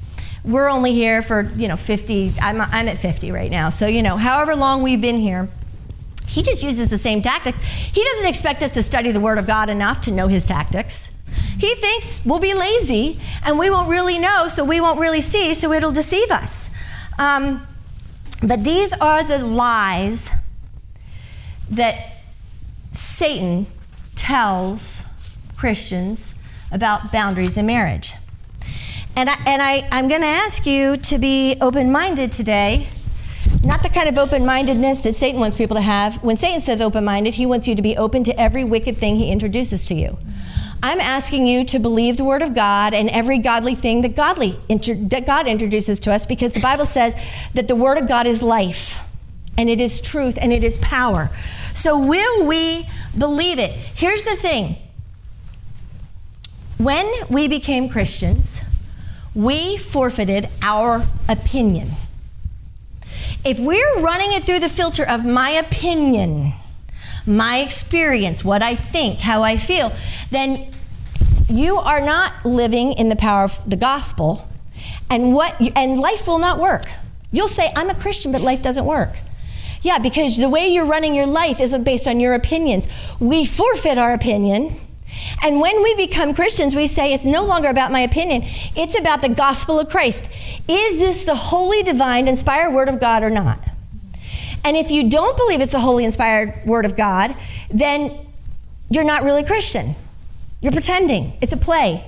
[0.45, 3.71] we're only here for, you know, 50, I'm, I'm at 50 right now.
[3.71, 5.49] So, you know, however long we've been here,
[6.27, 7.63] he just uses the same tactics.
[7.63, 11.11] He doesn't expect us to study the Word of God enough to know his tactics.
[11.59, 15.55] He thinks we'll be lazy and we won't really know, so we won't really see,
[15.55, 16.71] so it'll deceive us.
[17.19, 17.67] Um,
[18.43, 20.31] but these are the lies
[21.71, 22.13] that
[22.93, 23.67] Satan
[24.17, 25.05] tells
[25.57, 26.35] Christians
[26.73, 28.13] about boundaries in marriage.
[29.17, 32.89] And, I, and I, I'm going to ask you to be open minded today.
[33.65, 36.23] Not the kind of open mindedness that Satan wants people to have.
[36.23, 39.17] When Satan says open minded, he wants you to be open to every wicked thing
[39.17, 40.17] he introduces to you.
[40.83, 44.59] I'm asking you to believe the Word of God and every godly thing that, godly,
[44.69, 47.15] that God introduces to us because the Bible says
[47.53, 48.99] that the Word of God is life
[49.59, 51.29] and it is truth and it is power.
[51.75, 53.71] So, will we believe it?
[53.71, 54.77] Here's the thing
[56.79, 58.63] when we became Christians,
[59.35, 61.89] we forfeited our opinion.
[63.45, 66.53] If we're running it through the filter of my opinion,
[67.27, 69.93] my experience, what I think, how I feel,
[70.31, 70.73] then
[71.49, 74.47] you are not living in the power of the gospel
[75.09, 76.87] and what and life will not work.
[77.33, 79.17] You'll say I'm a Christian but life doesn't work.
[79.83, 82.87] Yeah, because the way you're running your life isn't based on your opinions.
[83.19, 84.79] We forfeit our opinion.
[85.43, 88.43] And when we become Christians, we say it's no longer about my opinion,
[88.77, 90.31] it's about the gospel of Christ.
[90.69, 93.59] Is this the holy, divine, inspired word of God or not?
[94.65, 97.35] And if you don't believe it's the holy, inspired word of God,
[97.71, 98.27] then
[98.91, 99.95] you're not really Christian.
[100.61, 102.05] You're pretending, it's a play.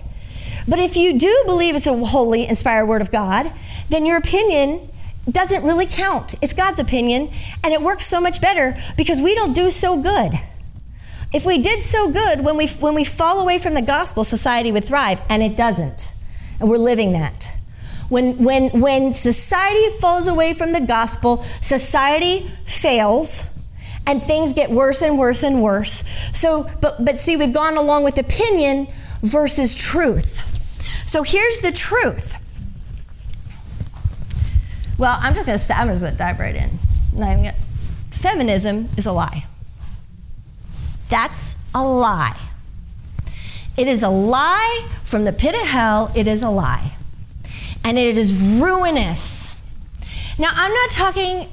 [0.69, 3.53] But if you do believe it's a holy, inspired word of God,
[3.89, 4.89] then your opinion
[5.31, 6.35] doesn't really count.
[6.43, 7.31] It's God's opinion,
[7.65, 10.33] and it works so much better because we don't do so good.
[11.33, 14.71] If we did so good, when we, when we fall away from the gospel, society
[14.71, 16.13] would thrive, and it doesn't.
[16.61, 17.57] And we're living that.
[18.09, 23.49] When, when, when society falls away from the gospel, society fails
[24.07, 26.05] and things get worse and worse and worse.
[26.37, 28.89] So, but, but see, we've gone along with opinion
[29.23, 30.39] versus truth.
[31.07, 32.39] So here's the truth
[34.99, 36.71] well, I'm just going to I'm just going to dive right in.
[37.17, 37.57] Not even gonna,
[38.11, 39.47] feminism is a lie.
[41.13, 42.39] That's a lie.
[43.77, 46.11] It is a lie from the pit of hell.
[46.17, 46.95] It is a lie.
[47.85, 49.61] And it is ruinous.
[50.39, 51.51] Now, I'm not talking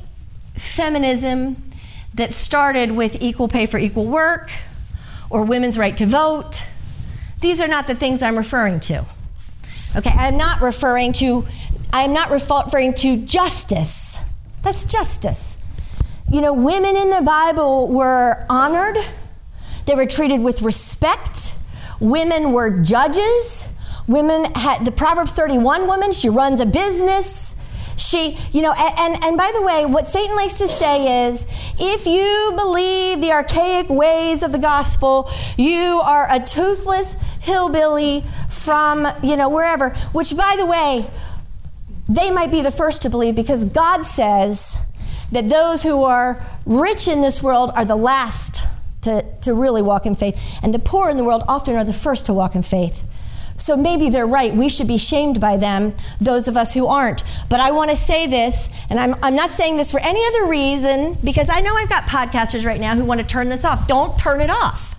[0.56, 1.62] feminism
[2.14, 4.50] that started with equal pay for equal work
[5.30, 6.66] or women's right to vote.
[7.42, 9.04] These are not the things I'm referring to.
[9.94, 11.46] Okay, I'm not referring to
[11.92, 14.20] I am not referring to justice.
[14.64, 15.58] That's justice.
[16.32, 18.96] You know, women in the Bible were honored,
[19.90, 21.56] they were treated with respect.
[22.00, 23.68] Women were judges.
[24.08, 27.56] Women had the Proverbs 31 woman, she runs a business.
[27.98, 31.44] She, you know, and, and by the way, what Satan likes to say is
[31.80, 39.08] if you believe the archaic ways of the gospel, you are a toothless hillbilly from,
[39.24, 41.10] you know, wherever, which by the way,
[42.08, 44.78] they might be the first to believe because God says
[45.32, 48.69] that those who are rich in this world are the last
[49.02, 51.94] to, to really walk in faith, and the poor in the world often are the
[51.94, 53.04] first to walk in faith.
[53.58, 54.54] So maybe they're right.
[54.54, 57.24] We should be shamed by them, those of us who aren't.
[57.50, 60.46] But I want to say this, and I'm, I'm not saying this for any other
[60.46, 63.88] reason, because I know I've got podcasters right now who want to turn this off.
[63.88, 64.96] Don't turn it off.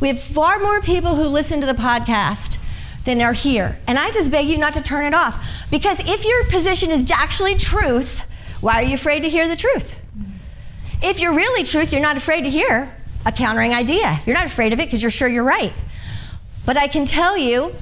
[0.00, 2.62] We have far more people who listen to the podcast
[3.04, 3.80] than are here.
[3.88, 5.68] And I just beg you not to turn it off.
[5.68, 8.20] Because if your position is actually truth,
[8.60, 9.98] why are you afraid to hear the truth?
[11.02, 12.94] If you're really truth, you're not afraid to hear
[13.28, 14.20] a countering idea.
[14.26, 15.72] You're not afraid of it because you're sure you're right.
[16.66, 17.72] But I can tell you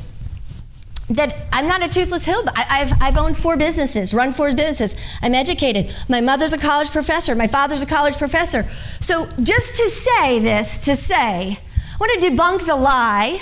[1.09, 2.45] that I'm not a toothless hill.
[2.55, 4.99] I've, I've owned four businesses, run four businesses.
[5.23, 5.95] I'm educated.
[6.09, 7.35] My mother's a college professor.
[7.35, 8.65] My father's a college professor.
[9.01, 13.41] So just to say this, to say, I want to debunk the lie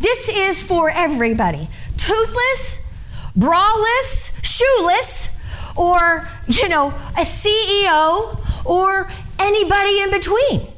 [0.00, 1.68] this is for everybody.
[1.98, 2.86] Toothless,
[3.38, 5.38] braless, shoeless,
[5.76, 10.69] or, you know, a CEO, or anybody in between.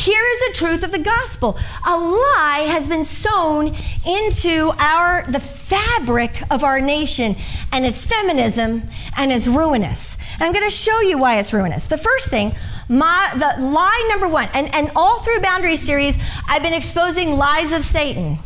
[0.00, 1.58] Here is the truth of the gospel.
[1.86, 3.74] A lie has been sown
[4.06, 7.36] into our the fabric of our nation,
[7.70, 8.84] and it's feminism,
[9.18, 10.16] and it's ruinous.
[10.34, 11.86] And I'm going to show you why it's ruinous.
[11.86, 12.52] The first thing,
[12.88, 16.16] my, the lie number one, and, and all through Boundary Series,
[16.48, 18.38] I've been exposing lies of Satan.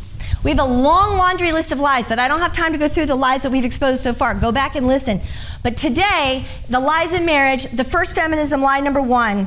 [0.42, 2.88] We have a long laundry list of lies, but I don't have time to go
[2.88, 4.34] through the lies that we've exposed so far.
[4.34, 5.20] Go back and listen.
[5.62, 9.46] But today, the lies in marriage, the first feminism lie number one,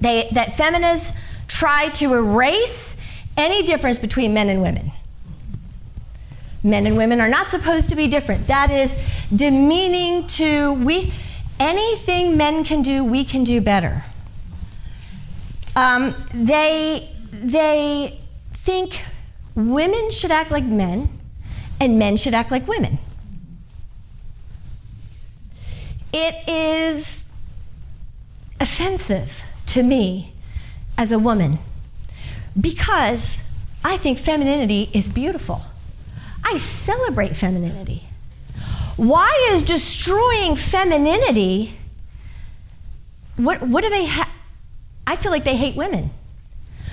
[0.00, 2.96] they, that feminists try to erase
[3.36, 4.92] any difference between men and women.
[6.62, 8.48] Men and women are not supposed to be different.
[8.48, 8.92] That is
[9.34, 11.12] demeaning to we
[11.60, 14.04] anything men can do, we can do better.
[15.76, 18.18] Um, they they
[18.50, 19.00] think
[19.54, 21.08] women should act like men
[21.80, 22.98] and men should act like women.
[26.12, 27.30] It is
[28.60, 29.44] offensive
[29.78, 30.32] to me
[30.96, 31.58] as a woman
[32.60, 33.44] because
[33.84, 35.62] I think femininity is beautiful.
[36.44, 38.02] I celebrate femininity.
[38.96, 41.78] Why is destroying femininity?
[43.36, 44.28] What, what do they have?
[45.06, 46.10] I feel like they hate women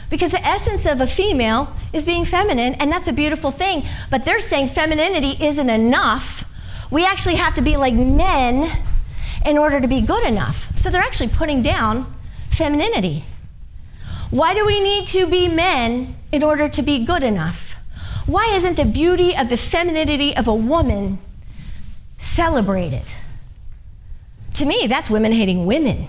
[0.09, 3.81] Because the essence of a female is being feminine, and that's a beautiful thing.
[4.11, 6.43] But they're saying femininity isn't enough.
[6.91, 8.63] We actually have to be like men
[9.43, 10.77] in order to be good enough.
[10.77, 12.13] So they're actually putting down
[12.55, 13.23] femininity.
[14.31, 17.75] Why do we need to be men in order to be good enough?
[18.25, 21.19] Why isn't the beauty of the femininity of a woman
[22.17, 23.03] celebrated?
[24.55, 26.07] To me, that's women hating women.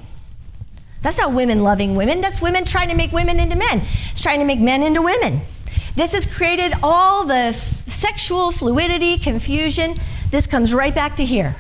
[1.03, 2.21] That's not women loving women.
[2.21, 3.83] That's women trying to make women into men.
[4.11, 5.41] It's trying to make men into women.
[5.95, 9.95] This has created all the sexual fluidity, confusion.
[10.31, 11.55] This comes right back to here.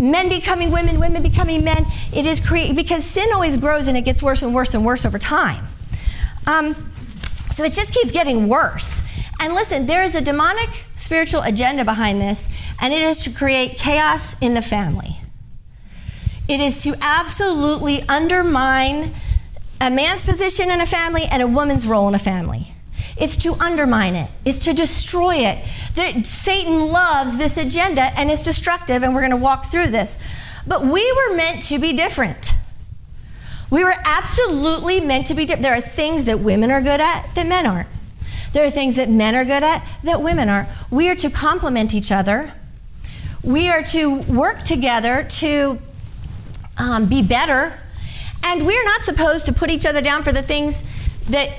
[0.00, 1.84] Men becoming women, women becoming men.
[2.12, 5.04] It is created because sin always grows and it gets worse and worse and worse
[5.04, 5.66] over time.
[6.46, 6.74] Um,
[7.50, 9.02] so it just keeps getting worse.
[9.40, 12.48] And listen, there is a demonic spiritual agenda behind this,
[12.80, 15.16] and it is to create chaos in the family.
[16.48, 19.14] It is to absolutely undermine
[19.80, 22.74] a man's position in a family and a woman's role in a family.
[23.16, 24.30] It's to undermine it.
[24.44, 25.64] It's to destroy it.
[25.94, 30.18] The, Satan loves this agenda and it's destructive, and we're going to walk through this.
[30.66, 32.52] But we were meant to be different.
[33.70, 35.62] We were absolutely meant to be different.
[35.62, 37.88] There are things that women are good at that men aren't.
[38.52, 40.68] There are things that men are good at that women aren't.
[40.90, 42.52] We are to complement each other.
[43.42, 45.78] We are to work together to
[46.76, 47.78] um, be better.
[48.42, 50.82] And we're not supposed to put each other down for the things
[51.30, 51.50] that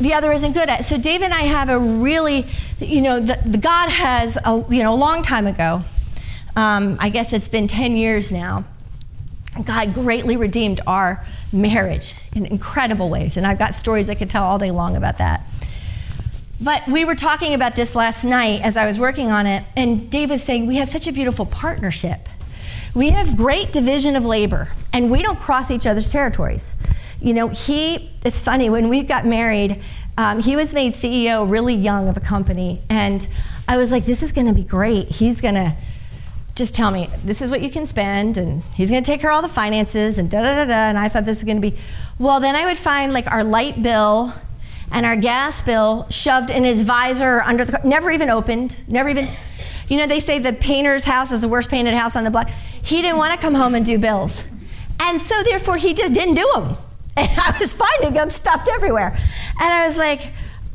[0.00, 0.84] the other isn't good at.
[0.84, 2.46] So Dave and I have a really,
[2.78, 5.82] you know, the, the God has, a, you know, a long time ago.
[6.56, 8.64] Um, I guess it's been 10 years now.
[9.64, 13.36] God greatly redeemed our marriage in incredible ways.
[13.36, 15.42] And I've got stories I could tell all day long about that.
[16.60, 20.10] But we were talking about this last night as I was working on it, and
[20.10, 22.28] Dave was saying we have such a beautiful partnership.
[22.94, 26.74] We have great division of labor, and we don't cross each other's territories.
[27.20, 29.82] You know, he, it's funny, when we got married,
[30.16, 33.26] um, he was made CEO really young of a company, and
[33.66, 35.08] I was like, this is gonna be great.
[35.08, 35.76] He's gonna
[36.54, 39.36] just tell me, this is what you can spend, and he's gonna take care of
[39.36, 40.88] all the finances, and da da da da.
[40.88, 41.76] And I thought this is gonna be,
[42.18, 44.32] well, then I would find like our light bill
[44.90, 49.26] and our gas bill shoved in his visor under the never even opened, never even.
[49.88, 52.50] You know, they say the painter's house is the worst painted house on the block.
[52.50, 54.46] He didn't want to come home and do bills.
[55.00, 56.76] And so, therefore, he just didn't do them.
[57.18, 59.16] And I was finding them stuffed everywhere.
[59.60, 60.20] And I was like,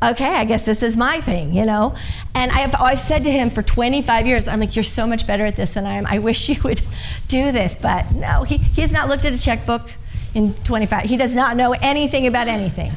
[0.02, 1.96] okay, I guess this is my thing, you know?
[2.34, 5.44] And I've always said to him for 25 years, I'm like, you're so much better
[5.46, 6.06] at this than I am.
[6.06, 6.82] I wish you would
[7.28, 7.80] do this.
[7.80, 9.90] But no, he, he has not looked at a checkbook
[10.34, 11.04] in 25.
[11.04, 12.90] He does not know anything about anything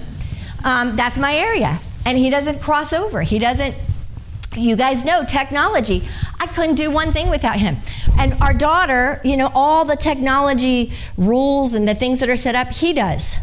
[0.63, 1.79] um, that's my area.
[2.05, 3.21] And he doesn't cross over.
[3.21, 3.75] He doesn't,
[4.55, 6.03] you guys know technology.
[6.39, 7.77] I couldn't do one thing without him.
[8.17, 12.55] And our daughter, you know, all the technology rules and the things that are set
[12.55, 13.35] up, he does.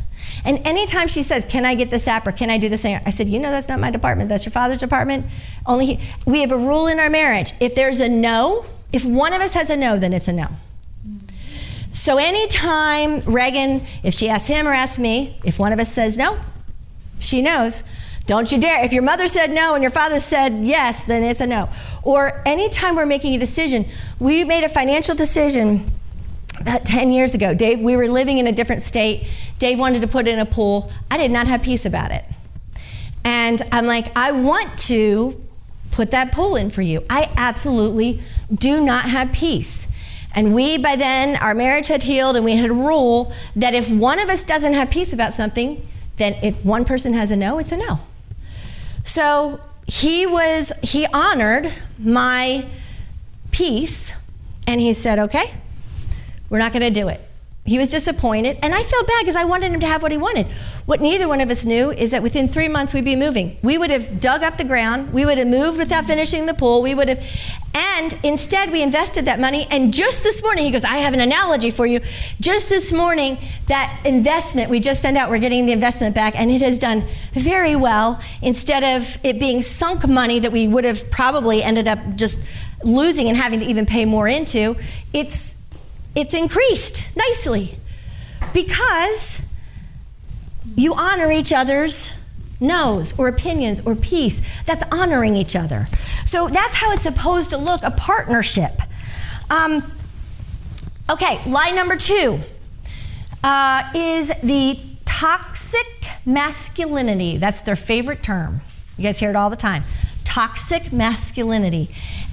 [0.45, 3.01] And anytime she says, Can I get this app or can I do this thing?
[3.07, 4.29] I said, You know, that's not my department.
[4.29, 5.27] That's your father's department.
[5.67, 7.53] Only he, we have a rule in our marriage.
[7.61, 10.49] If there's a no, if one of us has a no, then it's a no.
[11.93, 16.19] So anytime Reagan, if she asks him or asks me, if one of us says
[16.19, 16.39] no,
[17.21, 17.85] she knows.
[18.27, 18.85] Don't you dare.
[18.85, 21.69] If your mother said no and your father said yes, then it's a no.
[22.03, 23.85] Or anytime we're making a decision,
[24.19, 25.91] we made a financial decision
[26.59, 27.53] about 10 years ago.
[27.53, 29.29] Dave, we were living in a different state.
[29.59, 30.91] Dave wanted to put in a pool.
[31.11, 32.25] I did not have peace about it.
[33.25, 35.41] And I'm like, I want to
[35.91, 37.05] put that pool in for you.
[37.11, 39.87] I absolutely do not have peace.
[40.35, 43.91] And we, by then, our marriage had healed, and we had a rule that if
[43.91, 47.59] one of us doesn't have peace about something, then if one person has a no,
[47.59, 48.01] it's a no.
[49.05, 52.67] So he was, he honored my
[53.51, 54.13] peace
[54.67, 55.53] and he said, okay,
[56.49, 57.21] we're not going to do it.
[57.67, 60.19] He was disappointed, and I felt bad because I wanted him to have what he
[60.19, 60.47] wanted.
[60.85, 63.57] What neither one of us knew is that within three months we'd be moving.
[63.63, 66.83] We would have dug up the ground, we would have moved without finishing the pool,
[66.83, 67.27] we would have,
[67.75, 69.67] and instead we invested that money.
[69.71, 72.01] And just this morning, he goes, I have an analogy for you.
[72.39, 76.51] Just this morning, that investment, we just found out we're getting the investment back, and
[76.51, 77.03] it has done
[77.33, 78.21] very well.
[78.43, 82.39] Instead of it being sunk money that we would have probably ended up just
[82.83, 84.77] losing and having to even pay more into,
[85.15, 85.57] it's
[86.15, 87.77] it's increased nicely
[88.53, 89.47] because
[90.77, 92.13] you honor each other's
[92.61, 94.63] no's or opinions or peace.
[94.65, 95.87] That's honoring each other.
[96.25, 98.73] So that's how it's supposed to look a partnership.
[99.51, 99.83] Um,
[101.11, 102.41] okay, lie number two
[103.43, 105.87] uh, is the toxic
[106.25, 107.37] masculinity.
[107.37, 108.63] That's their favorite term.
[108.97, 109.85] You guys hear it all the time.
[110.25, 111.91] Toxic masculinity.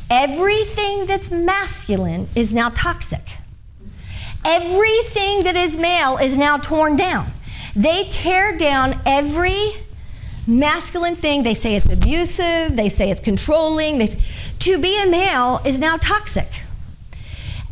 [0.10, 3.41] Everything that's masculine is now toxic.
[4.46, 7.32] Everything that is male is now torn down.
[7.76, 9.58] They tear down every
[10.48, 11.44] masculine thing.
[11.44, 14.00] They say it's abusive, they say it's controlling.
[14.00, 14.08] They,
[14.60, 16.48] to be a male is now toxic.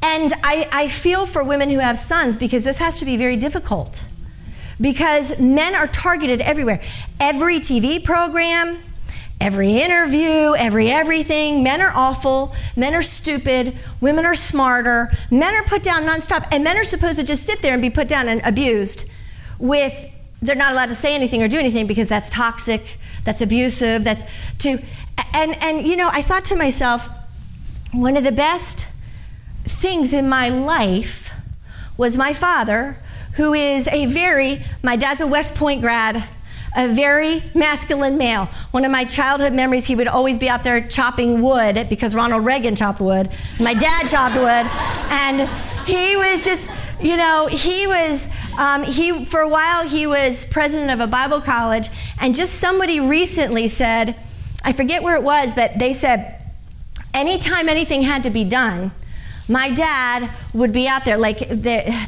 [0.02, 3.36] And I, I feel for women who have sons because this has to be very
[3.36, 4.04] difficult.
[4.80, 6.82] Because men are targeted everywhere.
[7.20, 8.78] Every TV program,
[9.42, 11.64] every interview, every everything.
[11.64, 12.54] Men are awful.
[12.76, 13.78] Men are stupid.
[14.02, 15.12] Women are smarter.
[15.32, 16.48] Men are put down nonstop.
[16.52, 19.10] And men are supposed to just sit there and be put down and abused
[19.58, 20.10] with,
[20.42, 24.24] they're not allowed to say anything or do anything because that's toxic, that's abusive, that's
[24.60, 24.78] to,
[25.34, 27.10] and, and you know, I thought to myself,
[27.92, 28.88] one of the best
[29.64, 31.34] things in my life
[31.98, 32.98] was my father,
[33.36, 36.24] who is a very, my dad's a West Point grad
[36.76, 38.46] a very masculine male.
[38.72, 42.46] One of my childhood memories, he would always be out there chopping wood because Ronald
[42.46, 43.30] Reagan chopped wood.
[43.60, 44.66] My dad chopped wood.
[45.12, 45.50] And
[45.88, 50.92] he was just, you know, he was, um, he, for a while, he was president
[50.92, 51.90] of a Bible college.
[52.20, 54.16] And just somebody recently said,
[54.64, 56.40] I forget where it was, but they said,
[57.14, 58.92] anytime anything had to be done,
[59.48, 61.40] my dad would be out there like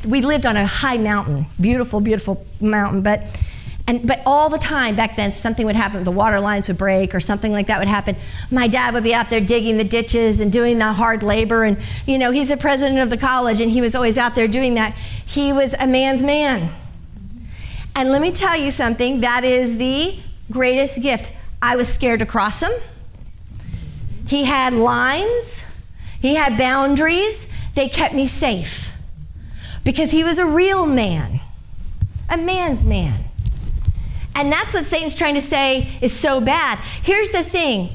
[0.05, 3.21] we lived on a high mountain beautiful beautiful mountain but
[3.87, 6.03] and, but all the time back then, something would happen.
[6.03, 8.15] The water lines would break or something like that would happen.
[8.51, 11.63] My dad would be out there digging the ditches and doing the hard labor.
[11.63, 14.47] And, you know, he's the president of the college and he was always out there
[14.47, 14.93] doing that.
[14.93, 16.71] He was a man's man.
[17.95, 20.15] And let me tell you something that is the
[20.49, 21.35] greatest gift.
[21.61, 22.71] I was scared to cross him.
[24.27, 25.65] He had lines,
[26.21, 27.49] he had boundaries.
[27.73, 28.93] They kept me safe
[29.83, 31.39] because he was a real man,
[32.29, 33.25] a man's man.
[34.35, 36.79] And that's what Satan's trying to say is so bad.
[37.03, 37.89] Here's the thing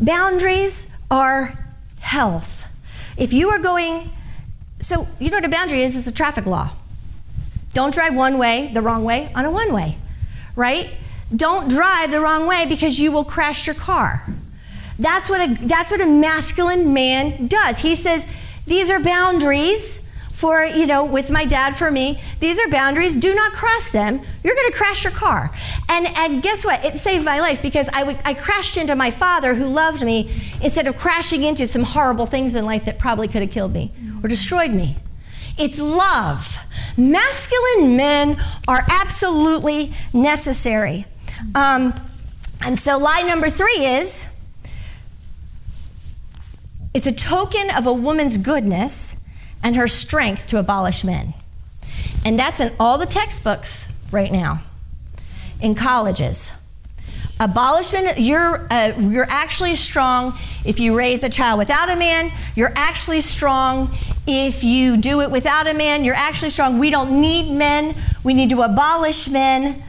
[0.00, 1.52] boundaries are
[2.00, 2.66] health.
[3.16, 4.10] If you are going,
[4.78, 5.96] so you know what a boundary is?
[5.96, 6.70] It's a traffic law.
[7.74, 9.96] Don't drive one way, the wrong way, on a one way,
[10.56, 10.90] right?
[11.34, 14.26] Don't drive the wrong way because you will crash your car.
[14.98, 17.78] That's what a, that's what a masculine man does.
[17.78, 18.26] He says,
[18.66, 20.07] These are boundaries
[20.38, 22.16] for, you know, with my dad for me.
[22.38, 23.16] These are boundaries.
[23.16, 24.20] Do not cross them.
[24.44, 25.50] You're going to crash your car.
[25.88, 26.84] And, and guess what?
[26.84, 30.30] It saved my life because I, would, I crashed into my father who loved me
[30.62, 33.90] instead of crashing into some horrible things in life that probably could have killed me
[34.22, 34.96] or destroyed me.
[35.58, 36.56] It's love.
[36.96, 41.04] Masculine men are absolutely necessary.
[41.56, 41.92] Um,
[42.60, 44.32] and so, lie number three is
[46.94, 49.17] it's a token of a woman's goodness
[49.62, 51.34] and her strength to abolish men.
[52.24, 54.62] And that's in all the textbooks right now
[55.60, 56.52] in colleges.
[57.40, 60.32] Abolishment, you're, uh, you're actually strong
[60.66, 62.30] if you raise a child without a man.
[62.56, 63.90] You're actually strong
[64.26, 66.04] if you do it without a man.
[66.04, 66.80] You're actually strong.
[66.80, 67.94] We don't need men.
[68.24, 69.82] We need to abolish men.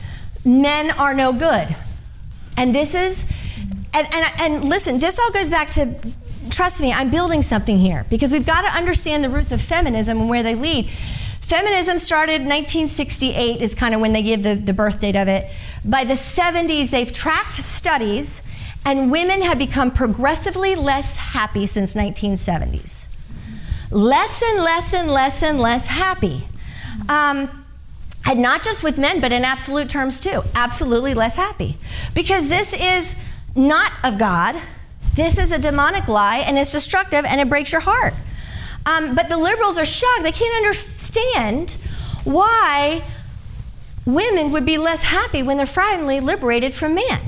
[0.46, 1.76] Men are no good.
[2.56, 3.24] And this is,
[3.94, 5.96] and, and, and listen, this all goes back to
[6.52, 10.20] trust me, I'm building something here because we've got to understand the roots of feminism
[10.20, 10.90] and where they lead.
[10.90, 15.52] Feminism started 1968 is kind of when they give the, the birth date of it.
[15.84, 18.48] By the 70s, they've tracked studies,
[18.86, 23.08] and women have become progressively less happy since 1970s.
[23.92, 26.44] Less and less and less and less happy.
[27.10, 27.66] Um,
[28.26, 30.44] and not just with men, but in absolute terms too.
[30.54, 31.78] Absolutely less happy.
[32.14, 33.16] Because this is
[33.56, 34.56] not of God.
[35.20, 38.14] This is a demonic lie and it's destructive and it breaks your heart.
[38.86, 40.24] Um, but the liberals are shocked.
[40.24, 41.72] They can't understand
[42.24, 43.02] why
[44.06, 47.20] women would be less happy when they're finally liberated from man.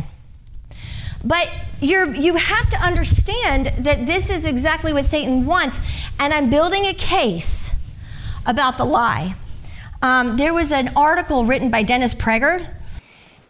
[1.26, 5.82] But you have to understand that this is exactly what Satan wants.
[6.18, 7.76] And I'm building a case
[8.46, 9.36] about the lie.
[10.02, 12.74] Um, there was an article written by Dennis Prager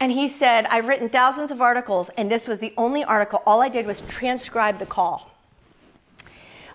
[0.01, 3.43] and he said, I've written thousands of articles, and this was the only article.
[3.45, 5.29] All I did was transcribe the call.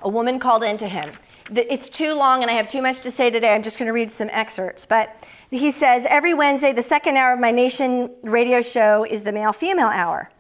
[0.03, 1.11] A woman called in to him.
[1.51, 3.53] It's too long, and I have too much to say today.
[3.53, 4.87] I'm just going to read some excerpts.
[4.87, 5.17] But
[5.51, 9.53] he says, Every Wednesday, the second hour of my Nation radio show is the male
[9.53, 10.31] female hour.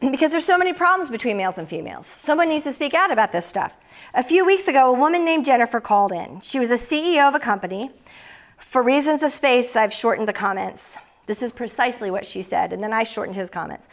[0.00, 2.06] Because there's so many problems between males and females.
[2.06, 3.76] Someone needs to speak out about this stuff.
[4.14, 6.40] A few weeks ago, a woman named Jennifer called in.
[6.40, 7.90] She was a CEO of a company.
[8.56, 10.96] For reasons of space, I've shortened the comments.
[11.30, 12.72] This is precisely what she said.
[12.72, 13.86] And then I shortened his comments.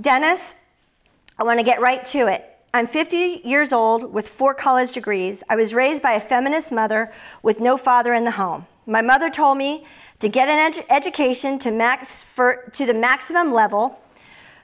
[0.00, 0.56] Dennis,
[1.38, 2.44] I want to get right to it.
[2.74, 5.44] I'm 50 years old with four college degrees.
[5.48, 7.12] I was raised by a feminist mother
[7.44, 8.66] with no father in the home.
[8.84, 9.86] My mother told me
[10.18, 14.00] to get an ed- education to, max for, to the maximum level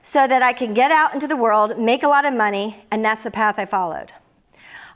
[0.03, 3.05] so that I can get out into the world, make a lot of money, and
[3.05, 4.13] that's the path I followed.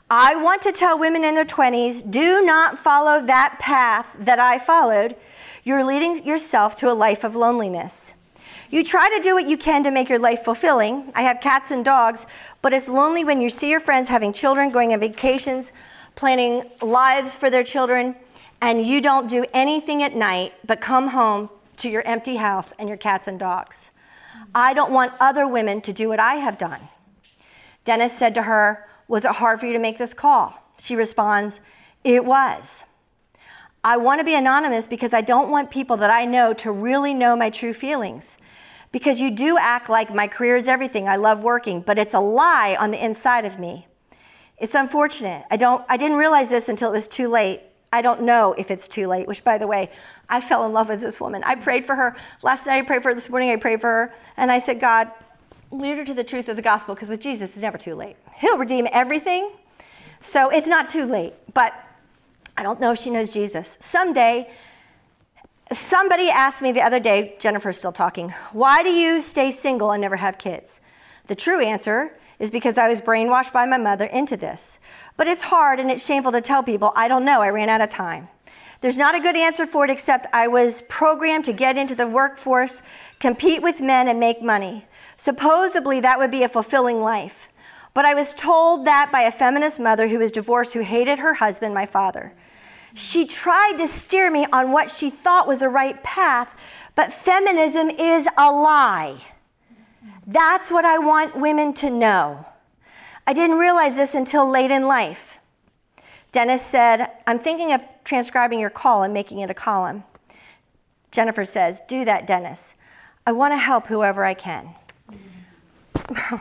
[0.09, 4.59] I want to tell women in their 20s do not follow that path that I
[4.59, 5.15] followed
[5.63, 8.13] you're leading yourself to a life of loneliness.
[8.69, 11.11] You try to do what you can to make your life fulfilling.
[11.15, 12.25] I have cats and dogs,
[12.61, 15.71] but it's lonely when you see your friends having children, going on vacations,
[16.15, 18.15] planning lives for their children,
[18.61, 22.87] and you don't do anything at night but come home to your empty house and
[22.87, 23.91] your cats and dogs.
[24.55, 26.81] I don't want other women to do what I have done.
[27.85, 30.61] Dennis said to her, Was it hard for you to make this call?
[30.79, 31.59] She responds,
[32.03, 32.83] It was.
[33.83, 37.13] I want to be anonymous because I don't want people that I know to really
[37.13, 38.37] know my true feelings
[38.93, 41.09] because you do act like my career is everything.
[41.09, 43.87] I love working, but it's a lie on the inside of me.
[44.57, 45.45] It's unfortunate.
[45.51, 47.61] I don't I didn't realize this until it was too late.
[47.91, 49.91] I don't know if it's too late, which by the way,
[50.29, 51.43] I fell in love with this woman.
[51.43, 52.15] I prayed for her.
[52.41, 54.79] Last night I prayed for her, this morning I prayed for her, and I said,
[54.79, 55.11] God,
[55.71, 58.15] lead her to the truth of the gospel because with Jesus it's never too late.
[58.37, 59.51] He'll redeem everything.
[60.21, 61.33] So it's not too late.
[61.53, 61.73] But
[62.55, 63.77] I don't know if she knows Jesus.
[63.79, 64.49] Someday
[65.71, 70.01] Somebody asked me the other day, Jennifer's still talking, why do you stay single and
[70.01, 70.81] never have kids?
[71.27, 74.77] The true answer is because I was brainwashed by my mother into this.
[75.15, 77.81] But it's hard and it's shameful to tell people, I don't know, I ran out
[77.81, 78.27] of time.
[78.81, 82.07] There's not a good answer for it except I was programmed to get into the
[82.07, 82.83] workforce,
[83.19, 84.85] compete with men, and make money.
[85.15, 87.49] Supposedly, that would be a fulfilling life.
[87.93, 91.33] But I was told that by a feminist mother who was divorced, who hated her
[91.33, 92.33] husband, my father.
[92.95, 96.53] She tried to steer me on what she thought was the right path,
[96.95, 99.19] but feminism is a lie.
[100.27, 102.45] That's what I want women to know.
[103.25, 105.39] I didn't realize this until late in life.
[106.31, 110.03] Dennis said, I'm thinking of transcribing your call and making it a column.
[111.11, 112.75] Jennifer says, Do that, Dennis.
[113.25, 114.69] I want to help whoever I can.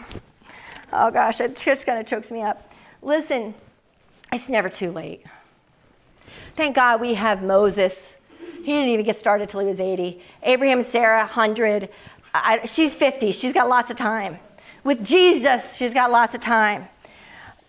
[0.92, 2.72] oh gosh, it just kind of chokes me up.
[3.03, 3.55] Listen,
[4.32, 5.24] it's never too late.
[6.55, 8.16] Thank God we have Moses.
[8.38, 10.22] He didn't even get started till he was 80.
[10.42, 11.88] Abraham and Sarah, 100.
[12.34, 13.32] I, she's 50.
[13.32, 14.38] She's got lots of time.
[14.84, 16.88] With Jesus, she's got lots of time.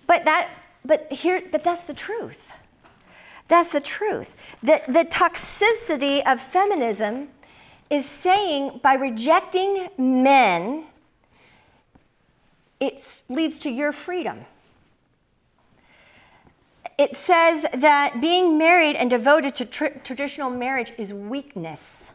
[0.05, 0.49] But that,
[0.83, 2.51] but here, but that's the truth.
[3.47, 4.35] That's the truth.
[4.61, 7.29] The, the toxicity of feminism
[7.89, 10.85] is saying by rejecting men,
[12.79, 14.45] it leads to your freedom
[17.03, 22.11] it says that being married and devoted to tr- traditional marriage is weakness.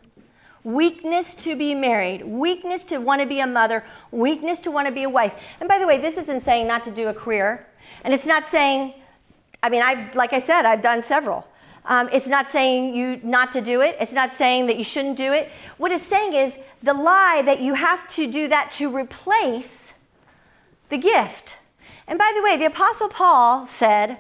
[0.64, 4.92] Weakness to be married, weakness to want to be a mother, weakness to want to
[4.92, 5.34] be a wife.
[5.60, 7.66] And by the way, this isn't saying not to do a career.
[8.02, 8.94] And it's not saying,
[9.62, 11.46] I mean, I've, like I said, I've done several.
[11.84, 13.94] Um, it's not saying you not to do it.
[14.00, 15.50] It's not saying that you shouldn't do it.
[15.76, 19.92] What it's saying is the lie that you have to do that to replace
[20.88, 21.56] the gift.
[22.06, 24.18] And by the way, the Apostle Paul said,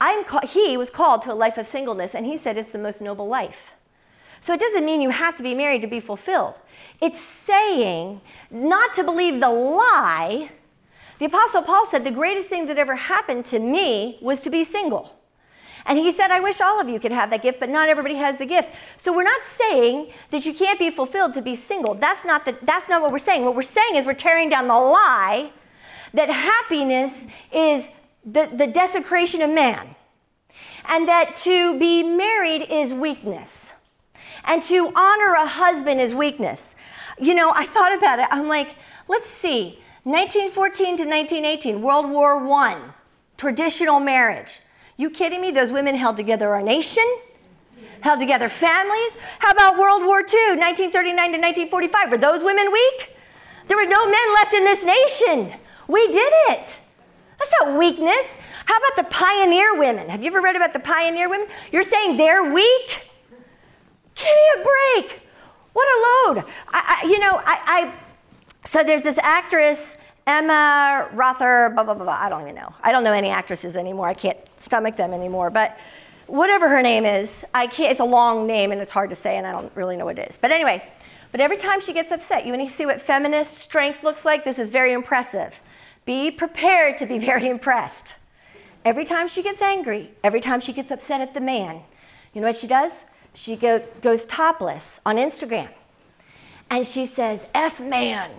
[0.00, 3.00] I'm he was called to a life of singleness, and he said it's the most
[3.00, 3.72] noble life.
[4.40, 6.58] So it doesn't mean you have to be married to be fulfilled.
[7.00, 10.50] It's saying not to believe the lie.
[11.18, 14.64] The Apostle Paul said, The greatest thing that ever happened to me was to be
[14.64, 15.14] single.
[15.86, 18.14] And he said, I wish all of you could have that gift, but not everybody
[18.16, 18.70] has the gift.
[18.96, 21.94] So we're not saying that you can't be fulfilled to be single.
[21.94, 23.44] That's not, the, that's not what we're saying.
[23.44, 25.52] What we're saying is we're tearing down the lie
[26.12, 27.88] that happiness is
[28.24, 29.94] the, the desecration of man,
[30.88, 33.72] and that to be married is weakness,
[34.44, 36.74] and to honor a husband is weakness.
[37.18, 38.26] You know, I thought about it.
[38.30, 38.74] I'm like,
[39.08, 42.78] let's see, 1914 to 1918, World War I,
[43.36, 44.60] traditional marriage.
[44.96, 45.50] You kidding me?
[45.50, 47.04] Those women held together our nation,
[48.00, 49.16] held together families.
[49.38, 52.10] How about World War II, 1939 to 1945?
[52.10, 53.16] Were those women weak?
[53.66, 55.58] There were no men left in this nation.
[55.88, 56.78] We did it.
[57.40, 58.26] That's not weakness.
[58.66, 60.08] How about the pioneer women?
[60.10, 61.48] Have you ever read about the pioneer women?
[61.72, 63.06] You're saying they're weak?
[64.14, 65.22] Give me a break.
[65.72, 66.44] What a load.
[66.68, 67.94] I, I, you know, I, I,
[68.64, 72.18] so there's this actress, Emma Rother, blah, blah, blah, blah.
[72.20, 72.74] I don't even know.
[72.82, 74.06] I don't know any actresses anymore.
[74.06, 75.48] I can't stomach them anymore.
[75.48, 75.78] But
[76.26, 79.38] whatever her name is, I can't, it's a long name and it's hard to say
[79.38, 80.38] and I don't really know what it is.
[80.38, 80.84] But anyway,
[81.32, 84.44] but every time she gets upset, you want to see what feminist strength looks like?
[84.44, 85.58] This is very impressive.
[86.04, 88.14] Be prepared to be very impressed.
[88.84, 91.82] Every time she gets angry, every time she gets upset at the man,
[92.32, 93.04] you know what she does?
[93.34, 95.68] She goes, goes topless on Instagram.
[96.70, 98.30] And she says, F man,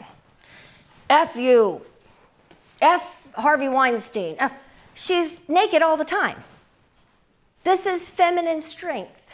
[1.09, 1.82] F you,
[2.82, 3.03] F
[3.34, 4.36] Harvey Weinstein.
[4.39, 4.53] F.
[4.93, 6.43] She's naked all the time.
[7.64, 9.28] This is feminine strength.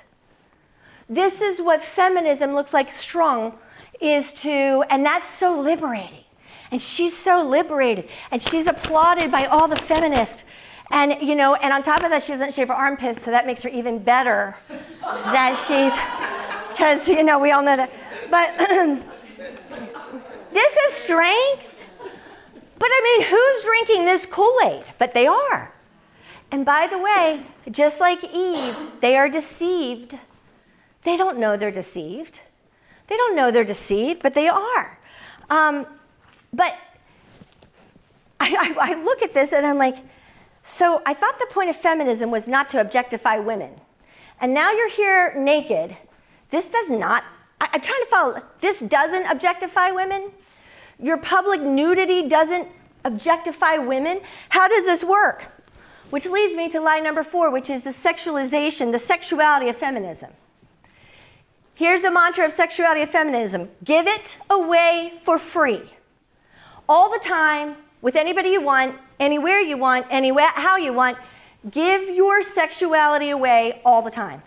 [1.09, 3.57] This is what feminism looks like strong
[4.01, 6.23] is to, and that's so liberating.
[6.72, 8.09] And she's so liberated.
[8.32, 10.43] And she's applauded by all the feminists.
[10.91, 13.45] And, you know, and on top of that, she doesn't shave her armpits, so that
[13.45, 14.55] makes her even better
[15.01, 15.93] that she's
[16.78, 17.91] because, you know, we all know that.
[18.30, 18.57] But
[20.53, 21.74] this is strength.
[22.80, 24.84] But I mean, who's drinking this Kool Aid?
[24.99, 25.74] But they are.
[26.51, 27.41] And by the way,
[27.72, 30.18] just like Eve, they are deceived.
[31.01, 32.41] They don't know they're deceived.
[33.07, 34.99] They don't know they're deceived, but they are.
[35.49, 35.86] Um,
[36.53, 36.77] but
[38.39, 39.97] I, I, I look at this and I'm like,
[40.63, 43.71] so I thought the point of feminism was not to objectify women.
[44.41, 45.95] And now you're here naked.
[46.49, 47.23] This does not,
[47.61, 50.31] I, I'm trying to follow, this doesn't objectify women.
[50.99, 52.67] Your public nudity doesn't
[53.05, 54.21] objectify women.
[54.49, 55.45] How does this work?
[56.09, 60.31] Which leads me to lie number four, which is the sexualization, the sexuality of feminism.
[61.73, 65.83] Here's the mantra of sexuality of feminism give it away for free.
[66.89, 71.17] All the time, with anybody you want, anywhere you want, anywhere, how you want.
[71.71, 74.41] Give your sexuality away all the time.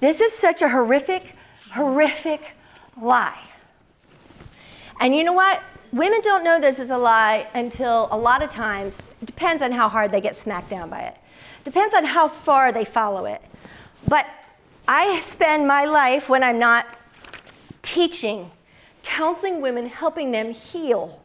[0.00, 1.34] This is such a horrific,
[1.72, 2.52] horrific
[3.00, 3.42] lie.
[5.00, 5.62] And you know what?
[5.92, 9.88] Women don't know this is a lie until a lot of times, depends on how
[9.88, 11.16] hard they get smacked down by it.
[11.64, 13.40] Depends on how far they follow it.
[14.06, 14.26] But
[14.86, 16.86] I spend my life when I'm not
[17.82, 18.50] teaching,
[19.02, 21.23] counseling women, helping them heal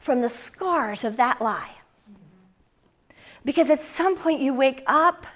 [0.00, 1.70] from the scars of that lie.
[3.44, 5.26] Because at some point you wake up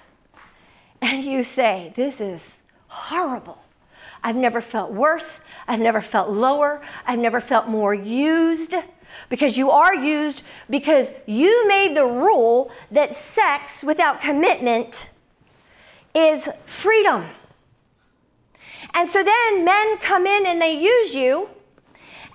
[1.01, 2.59] and you say, This is
[2.89, 3.59] horrible.
[4.23, 5.41] I've never felt worse.
[5.69, 6.83] I've never felt lower.
[7.07, 8.75] I've never felt more used.
[9.29, 15.09] Because you are used because you made the rule that sex without commitment
[16.15, 17.27] is freedom.
[18.95, 21.49] And so then men come in and they use you,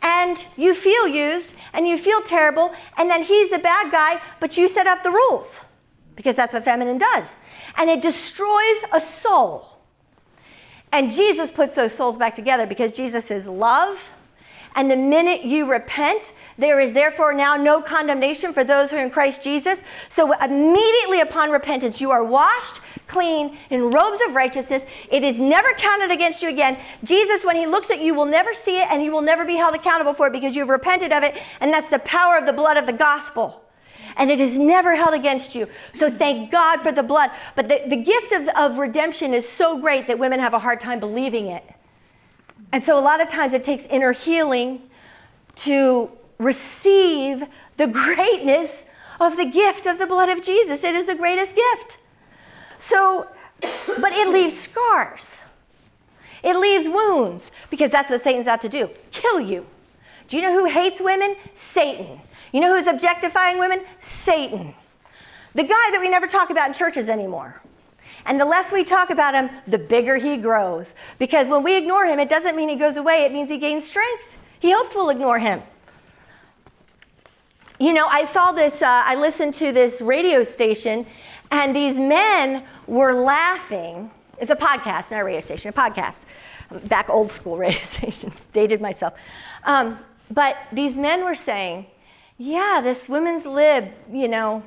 [0.02, 4.58] and you feel used, and you feel terrible, and then he's the bad guy, but
[4.58, 5.62] you set up the rules
[6.16, 7.36] because that's what feminine does.
[7.78, 9.80] And it destroys a soul.
[10.92, 13.98] And Jesus puts those souls back together because Jesus is love.
[14.76, 19.04] And the minute you repent, there is therefore now no condemnation for those who are
[19.04, 19.82] in Christ Jesus.
[20.10, 24.84] So immediately upon repentance, you are washed clean in robes of righteousness.
[25.12, 26.78] It is never counted against you again.
[27.04, 29.56] Jesus, when he looks at you, will never see it and you will never be
[29.56, 31.36] held accountable for it because you've repented of it.
[31.60, 33.62] And that's the power of the blood of the gospel.
[34.16, 35.68] And it is never held against you.
[35.94, 37.32] So thank God for the blood.
[37.56, 40.80] But the, the gift of, of redemption is so great that women have a hard
[40.80, 41.64] time believing it.
[42.72, 44.82] And so a lot of times it takes inner healing
[45.58, 47.44] to receive
[47.78, 48.84] the greatness
[49.20, 50.84] of the gift of the blood of Jesus.
[50.84, 51.99] It is the greatest gift.
[52.80, 53.28] So,
[53.62, 55.42] but it leaves scars.
[56.44, 59.66] It leaves wounds because that's what Satan's out to do kill you.
[60.30, 61.36] Do you know who hates women?
[61.74, 62.22] Satan.
[62.52, 63.84] You know who's objectifying women?
[64.02, 64.74] Satan.
[65.56, 67.62] The guy that we never talk about in churches anymore.
[68.26, 70.94] And the less we talk about him, the bigger he grows.
[71.18, 73.86] Because when we ignore him, it doesn't mean he goes away, it means he gains
[73.86, 74.24] strength.
[74.60, 75.62] He hopes we'll ignore him.
[77.80, 81.06] You know, I saw this, uh, I listened to this radio station,
[81.52, 84.12] and these men were laughing.
[84.40, 86.18] It's a podcast, not a radio station, a podcast.
[86.86, 89.14] Back old school radio station, dated myself.
[89.64, 90.00] Um,
[90.32, 91.88] but these men were saying,
[92.38, 94.64] yeah, this women's lib, you know,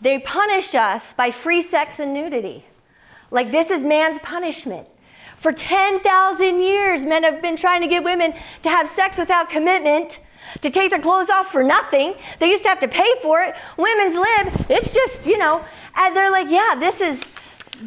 [0.00, 2.64] they punish us by free sex and nudity.
[3.30, 4.86] Like this is man's punishment.
[5.36, 8.32] For 10,000 years, men have been trying to get women
[8.62, 10.18] to have sex without commitment
[10.60, 12.14] to take their clothes off for nothing.
[12.38, 13.54] They used to have to pay for it.
[13.76, 15.64] Women's lib, it's just, you know,
[15.96, 17.20] and they're like, yeah, this is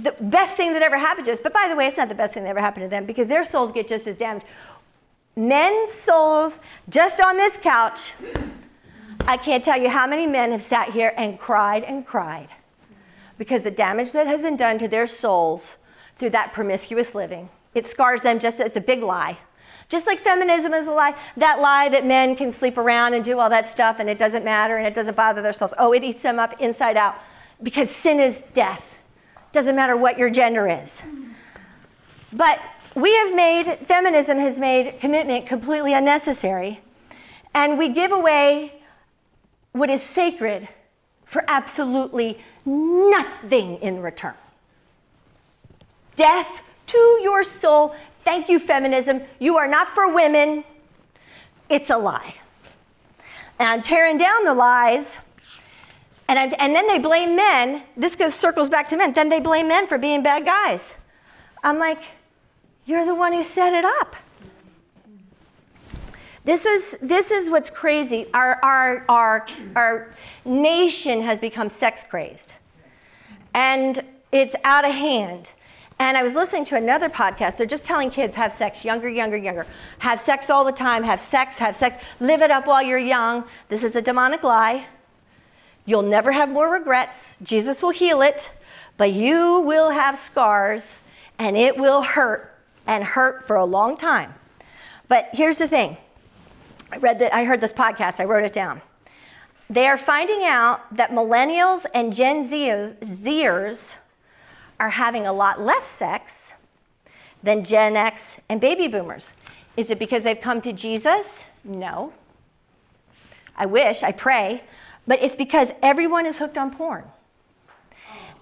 [0.01, 1.39] the best thing that ever happened to us.
[1.39, 3.28] But by the way, it's not the best thing that ever happened to them because
[3.28, 4.45] their souls get just as damaged.
[5.36, 8.12] Men's souls, just on this couch,
[9.28, 12.49] I can't tell you how many men have sat here and cried and cried
[13.38, 15.78] because the damage that has been done to their souls
[16.18, 17.49] through that promiscuous living.
[17.74, 19.38] It scars them just as a big lie.
[19.89, 23.39] Just like feminism is a lie, that lie that men can sleep around and do
[23.39, 25.73] all that stuff and it doesn't matter and it doesn't bother their souls.
[25.79, 27.15] Oh, it eats them up inside out
[27.63, 28.85] because sin is death.
[29.51, 31.01] Doesn't matter what your gender is.
[32.31, 32.61] But
[32.95, 36.81] we have made, feminism has made commitment completely unnecessary.
[37.55, 38.73] And we give away
[39.71, 40.67] what is sacred
[41.25, 44.35] for absolutely nothing in return.
[46.15, 49.22] Death to your soul Thank you, feminism.
[49.39, 50.63] You are not for women.
[51.70, 52.36] It's a lie.
[53.59, 55.20] And I'm tearing down the lies.
[56.28, 57.84] And, I'm, and then they blame men.
[57.97, 59.13] This goes, circles back to men.
[59.13, 60.93] Then they blame men for being bad guys.
[61.63, 62.01] I'm like,
[62.86, 64.15] you're the one who set it up.
[66.45, 68.26] This is, this is what's crazy.
[68.34, 70.13] Our, our, our, our
[70.45, 72.53] nation has become sex crazed.
[73.53, 73.99] And
[74.32, 75.51] it's out of hand.
[76.00, 77.58] And I was listening to another podcast.
[77.58, 79.68] They're just telling kids have sex younger, younger, younger.
[80.00, 81.04] Have sex all the time.
[81.04, 81.97] Have sex, have sex.
[82.22, 83.43] Live it up while you're young.
[83.68, 84.86] This is a demonic lie.
[85.86, 87.36] You'll never have more regrets.
[87.43, 88.50] Jesus will heal it,
[88.95, 91.00] but you will have scars
[91.38, 94.34] and it will hurt and hurt for a long time.
[95.10, 95.97] But here's the thing.
[96.91, 98.82] I read that I heard this podcast, I wrote it down.
[99.70, 103.95] They are finding out that millennials and Gen Zers
[104.80, 106.53] are having a lot less sex
[107.43, 109.32] than Gen X and baby boomers.
[109.77, 111.43] Is it because they've come to Jesus?
[111.63, 112.13] No.
[113.55, 114.63] I wish, I pray,
[115.05, 117.03] but it's because everyone is hooked on porn.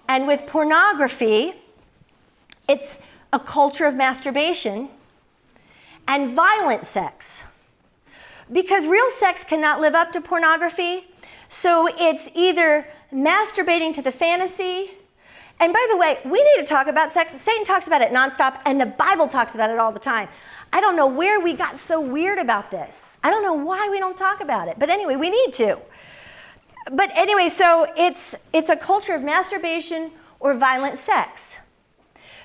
[0.08, 1.54] And with pornography,
[2.68, 2.98] it's
[3.32, 4.88] a culture of masturbation
[6.06, 7.42] and violent sex.
[8.50, 11.06] Because real sex cannot live up to pornography,
[11.48, 14.92] so it's either masturbating to the fantasy
[15.60, 17.32] and by the way, we need to talk about sex.
[17.32, 20.28] Satan talks about it nonstop, and the Bible talks about it all the time.
[20.72, 23.16] I don't know where we got so weird about this.
[23.24, 24.78] I don't know why we don't talk about it.
[24.78, 25.78] But anyway, we need to.
[26.92, 31.58] But anyway, so it's it's a culture of masturbation or violent sex.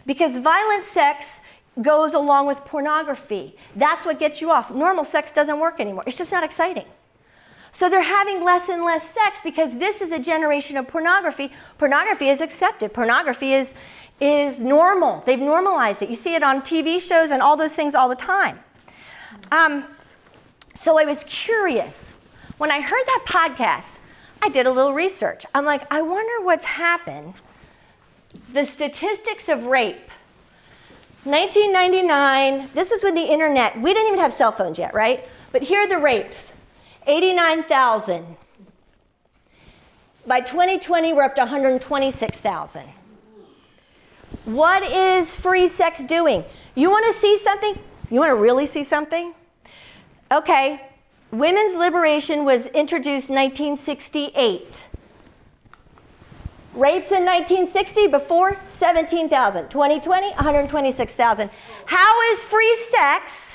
[0.06, 1.40] Because violent sex
[1.82, 3.56] goes along with pornography.
[3.76, 4.72] That's what gets you off.
[4.72, 6.04] Normal sex doesn't work anymore.
[6.08, 6.86] It's just not exciting.
[7.74, 11.52] So they're having less and less sex because this is a generation of pornography.
[11.80, 12.94] Pornography is accepted.
[12.94, 13.74] Pornography is,
[14.22, 15.24] is normal.
[15.26, 16.10] They've normalized it.
[16.10, 18.60] You see it on TV shows and all those things all the time.
[19.52, 19.86] Um,
[20.76, 22.14] so I was curious.
[22.60, 23.98] When I heard that podcast,
[24.44, 25.44] I did a little research.
[25.56, 27.34] I'm like, I wonder what's happened.
[28.52, 30.12] The statistics of rape.
[31.24, 35.28] 1999, this is when the internet, we didn't even have cell phones yet, right?
[35.52, 36.53] But here are the rapes
[37.08, 38.38] 89,000.
[40.26, 42.84] By 2020, we're up to 126,000.
[44.46, 46.44] What is free sex doing?
[46.76, 47.78] You want to see something?
[48.10, 49.34] You want to really see something?
[50.32, 50.82] Okay,
[51.32, 54.86] women's liberation was introduced 1968.
[56.74, 59.70] Rapes in 1960 before 17,000.
[59.70, 61.50] 2020, 126,000.
[61.86, 63.53] How is free sex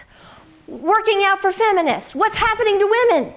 [0.68, 2.14] working out for feminists?
[2.14, 3.32] What's happening to women?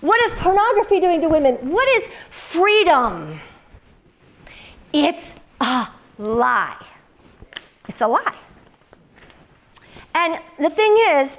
[0.00, 1.54] What is pornography doing to women?
[1.70, 3.40] What is freedom?
[4.92, 5.88] It's a
[6.18, 6.84] lie.
[7.88, 8.36] It's a lie.
[10.14, 11.38] And the thing is,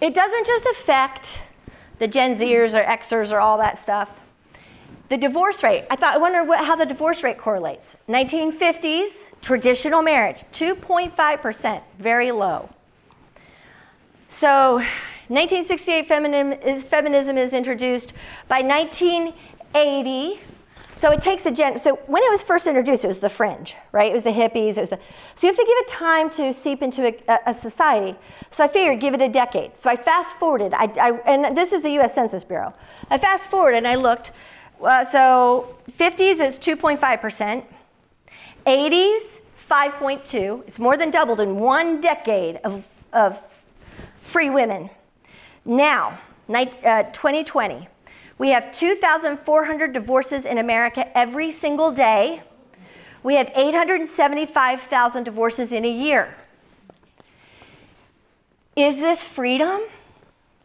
[0.00, 1.40] it doesn't just affect
[1.98, 4.10] the Gen Zers or Xers or all that stuff.
[5.08, 7.96] The divorce rate, I thought, I wonder what, how the divorce rate correlates.
[8.08, 12.70] 1950s, traditional marriage, 2.5%, very low.
[14.30, 14.76] So,
[15.28, 18.14] 1968, feminism is, feminism is introduced.
[18.48, 20.40] By 1980,
[20.96, 21.78] so it takes a gen.
[21.78, 24.10] So when it was first introduced, it was the fringe, right?
[24.10, 24.76] It was the hippies.
[24.76, 24.98] It was the,
[25.34, 28.16] so you have to give it time to seep into a, a, society.
[28.50, 29.76] So I figured, give it a decade.
[29.76, 30.72] So I fast forwarded.
[30.72, 32.14] I, I, and this is the U.S.
[32.14, 32.72] Census Bureau.
[33.10, 34.30] I fast forwarded and I looked.
[34.82, 37.64] Uh, so 50s is 2.5 percent.
[38.66, 40.66] 80s 5.2.
[40.66, 43.40] It's more than doubled in one decade of, of
[44.20, 44.90] free women.
[45.64, 46.18] Now,
[46.48, 47.88] uh, 2020,
[48.36, 52.42] we have 2,400 divorces in America every single day.
[53.22, 56.34] We have 875,000 divorces in a year.
[58.76, 59.80] Is this freedom?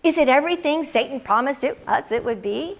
[0.04, 2.78] Is it everything Satan promised it, us it would be?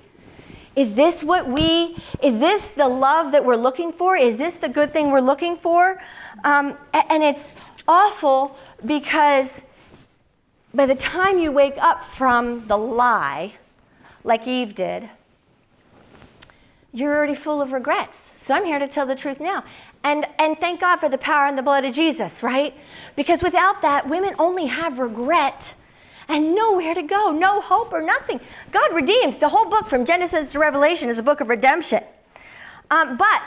[0.76, 4.16] Is this what we, is this the love that we're looking for?
[4.16, 6.02] Is this the good thing we're looking for?
[6.44, 9.62] Um, and it's awful because
[10.74, 13.54] by the time you wake up from the lie,
[14.24, 15.10] like Eve did,
[16.94, 18.32] you're already full of regrets.
[18.38, 19.64] So I'm here to tell the truth now.
[20.04, 22.74] And, and thank God for the power and the blood of Jesus, right?
[23.16, 25.74] Because without that, women only have regret
[26.30, 28.40] and nowhere to go, no hope or nothing.
[28.72, 29.38] God redeems.
[29.38, 32.04] The whole book from Genesis to Revelation is a book of redemption.
[32.92, 33.42] Um, but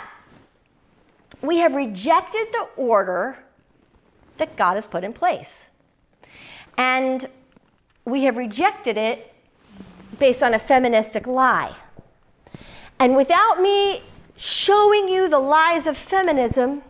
[1.40, 3.38] we have rejected the order
[4.38, 5.64] that God has put in place.
[6.76, 7.24] And
[8.04, 9.32] we have rejected it
[10.18, 11.76] based on a feministic lie.
[12.98, 14.02] And without me
[14.36, 16.82] showing you the lies of feminism,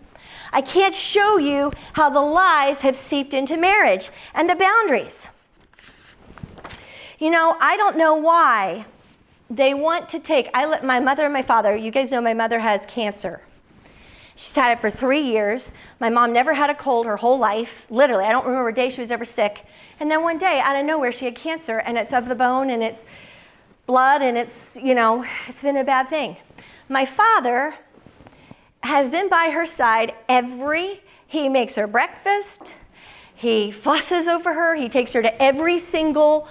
[0.53, 5.29] I can't show you how the lies have seeped into marriage and the boundaries.
[7.23, 8.85] You know, I don't know why
[9.49, 10.51] they want to take.
[10.55, 11.77] I let my mother and my father.
[11.77, 13.41] You guys know my mother has cancer.
[14.35, 15.71] She's had it for three years.
[16.01, 17.87] My mom never had a cold her whole life.
[17.91, 19.65] Literally, I don't remember a day she was ever sick.
[20.01, 22.71] And then one day, out of nowhere, she had cancer, and it's of the bone,
[22.71, 23.01] and it's
[23.87, 26.37] blood, and it's you know, it's been a bad thing.
[26.89, 27.77] My father
[28.83, 32.75] has been by her side every, he makes her breakfast,
[33.33, 36.49] he fusses over her, he takes her to every single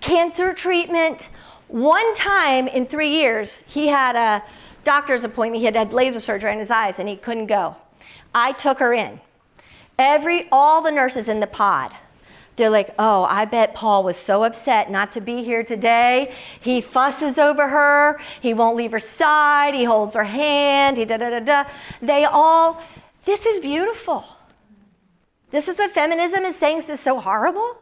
[0.00, 1.28] cancer treatment.
[1.68, 4.42] One time in three years, he had a
[4.84, 5.60] doctor's appointment.
[5.60, 7.76] He had had laser surgery on his eyes and he couldn't go.
[8.34, 9.20] I took her in.
[9.98, 11.92] Every, all the nurses in the pod,
[12.56, 16.34] they're like, oh, I bet Paul was so upset not to be here today.
[16.60, 18.18] He fusses over her.
[18.40, 19.74] He won't leave her side.
[19.74, 20.96] He holds her hand.
[20.96, 21.64] He da da da da.
[22.00, 22.82] They all,
[23.24, 24.24] this is beautiful.
[25.50, 27.78] This is what feminism is saying this is so horrible.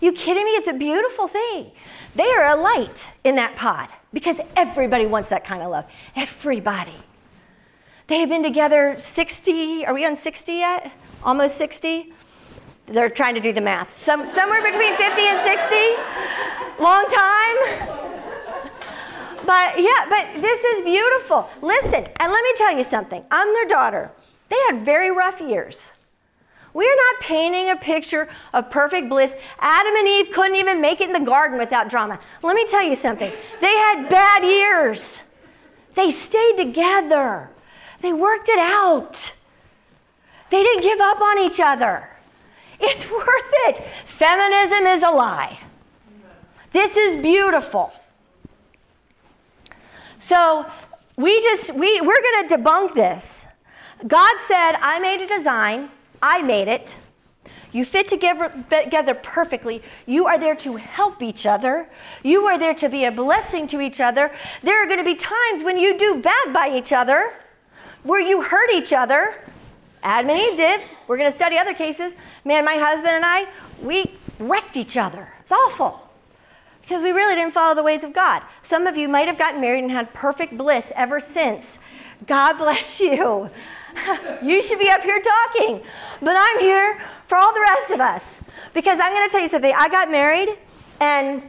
[0.00, 0.50] You kidding me?
[0.52, 1.70] It's a beautiful thing.
[2.14, 5.84] They are a light in that pod because everybody wants that kind of love.
[6.16, 6.94] Everybody.
[8.06, 10.92] They have been together 60, are we on 60 yet?
[11.22, 12.12] Almost 60?
[12.86, 13.96] They're trying to do the math.
[13.96, 16.82] Some, somewhere between 50 and 60.
[16.82, 18.04] Long time.
[19.46, 21.48] But yeah, but this is beautiful.
[21.62, 23.24] Listen, and let me tell you something.
[23.30, 24.10] I'm their daughter.
[24.48, 25.90] They had very rough years.
[26.74, 29.32] We're not painting a picture of perfect bliss.
[29.60, 32.18] Adam and Eve couldn't even make it in the garden without drama.
[32.42, 33.32] Let me tell you something.
[33.60, 35.04] They had bad years.
[35.94, 37.48] They stayed together.
[38.00, 39.32] They worked it out.
[40.50, 42.08] They didn't give up on each other.
[42.80, 43.78] It's worth it.
[44.06, 45.58] Feminism is a lie.
[46.72, 47.92] This is beautiful.
[50.18, 50.66] So
[51.16, 53.46] we just we we're going to debunk this.
[54.06, 55.88] God said, "I made a design.
[56.26, 56.96] I made it.
[57.70, 59.82] You fit together, perfectly.
[60.06, 61.86] You are there to help each other.
[62.22, 64.32] You are there to be a blessing to each other.
[64.62, 67.34] There are going to be times when you do bad by each other,
[68.04, 69.34] where you hurt each other.
[70.02, 70.80] Adam and Eve did.
[71.08, 72.14] We're going to study other cases.
[72.42, 73.46] Man, my husband and I,
[73.82, 75.28] we wrecked each other.
[75.40, 76.08] It's awful
[76.80, 78.42] because we really didn't follow the ways of God.
[78.62, 81.78] Some of you might have gotten married and had perfect bliss ever since.
[82.26, 83.50] God bless you.
[84.42, 85.82] you should be up here talking.
[86.20, 88.22] But I'm here for all the rest of us
[88.72, 89.74] because I'm going to tell you something.
[89.76, 90.48] I got married
[91.00, 91.48] and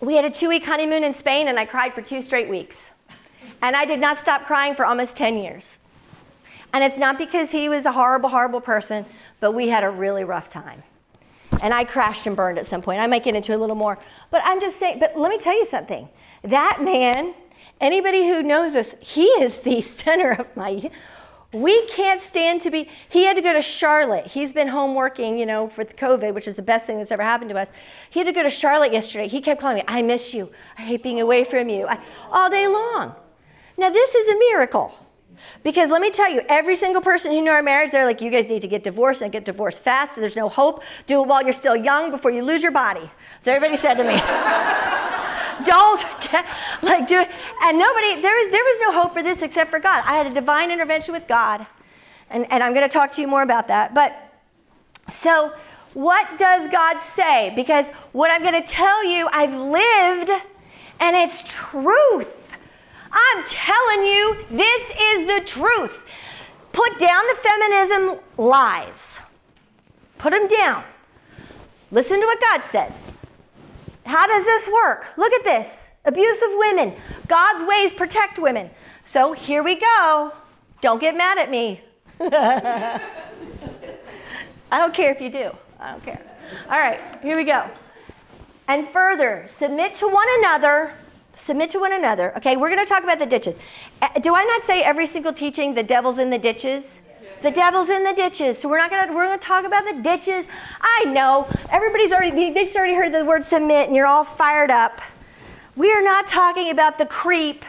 [0.00, 2.86] we had a two week honeymoon in Spain and I cried for two straight weeks.
[3.62, 5.78] And I did not stop crying for almost 10 years.
[6.72, 9.04] And it's not because he was a horrible, horrible person,
[9.40, 10.82] but we had a really rough time.
[11.62, 13.00] And I crashed and burned at some point.
[13.00, 13.98] I might get into a little more.
[14.30, 16.08] But I'm just saying, but let me tell you something.
[16.42, 17.34] That man,
[17.80, 20.90] anybody who knows us, he is the center of my.
[21.52, 22.88] We can't stand to be.
[23.08, 24.26] He had to go to Charlotte.
[24.26, 27.10] He's been home working, you know, for the COVID, which is the best thing that's
[27.10, 27.72] ever happened to us.
[28.10, 29.26] He had to go to Charlotte yesterday.
[29.26, 30.50] He kept calling me, I miss you.
[30.78, 31.86] I hate being away from you.
[31.88, 31.98] I,
[32.30, 33.16] all day long.
[33.76, 34.94] Now, this is a miracle.
[35.62, 38.30] Because let me tell you, every single person who knew our marriage, they're like, you
[38.30, 40.16] guys need to get divorced and get divorced fast.
[40.16, 40.82] There's no hope.
[41.06, 43.10] Do it while you're still young before you lose your body.
[43.40, 44.14] So everybody said to me,
[45.64, 46.46] don't get,
[46.82, 47.30] like do it.
[47.62, 50.02] And nobody, there was, there was no hope for this except for God.
[50.06, 51.66] I had a divine intervention with God.
[52.30, 53.94] And, and I'm going to talk to you more about that.
[53.94, 54.14] But
[55.08, 55.52] so
[55.94, 57.52] what does God say?
[57.56, 60.30] Because what I'm going to tell you, I've lived
[61.00, 62.52] and it's truth.
[63.10, 66.04] I'm telling you, this is the truth.
[66.72, 69.20] Put down the feminism lies.
[70.18, 70.84] Put them down.
[71.90, 72.92] Listen to what God says.
[74.04, 75.06] How does this work?
[75.16, 75.90] Look at this.
[76.04, 76.94] Abuse of women.
[77.28, 78.70] God's ways protect women.
[79.04, 80.32] So here we go.
[80.80, 81.80] Don't get mad at me.
[82.20, 83.00] I
[84.72, 85.54] don't care if you do.
[85.78, 86.20] I don't care.
[86.68, 87.68] All right, here we go.
[88.68, 90.94] And further, submit to one another
[91.40, 92.36] submit to one another.
[92.36, 93.56] Okay, we're going to talk about the ditches.
[94.02, 97.00] Uh, do I not say every single teaching the devil's in the ditches?
[97.42, 98.58] The devil's in the ditches.
[98.58, 100.46] So we're not gonna we're gonna talk about the ditches.
[100.80, 104.70] I know everybody's already they just already heard the word submit and you're all fired
[104.70, 105.00] up.
[105.76, 107.64] We are not talking about the creep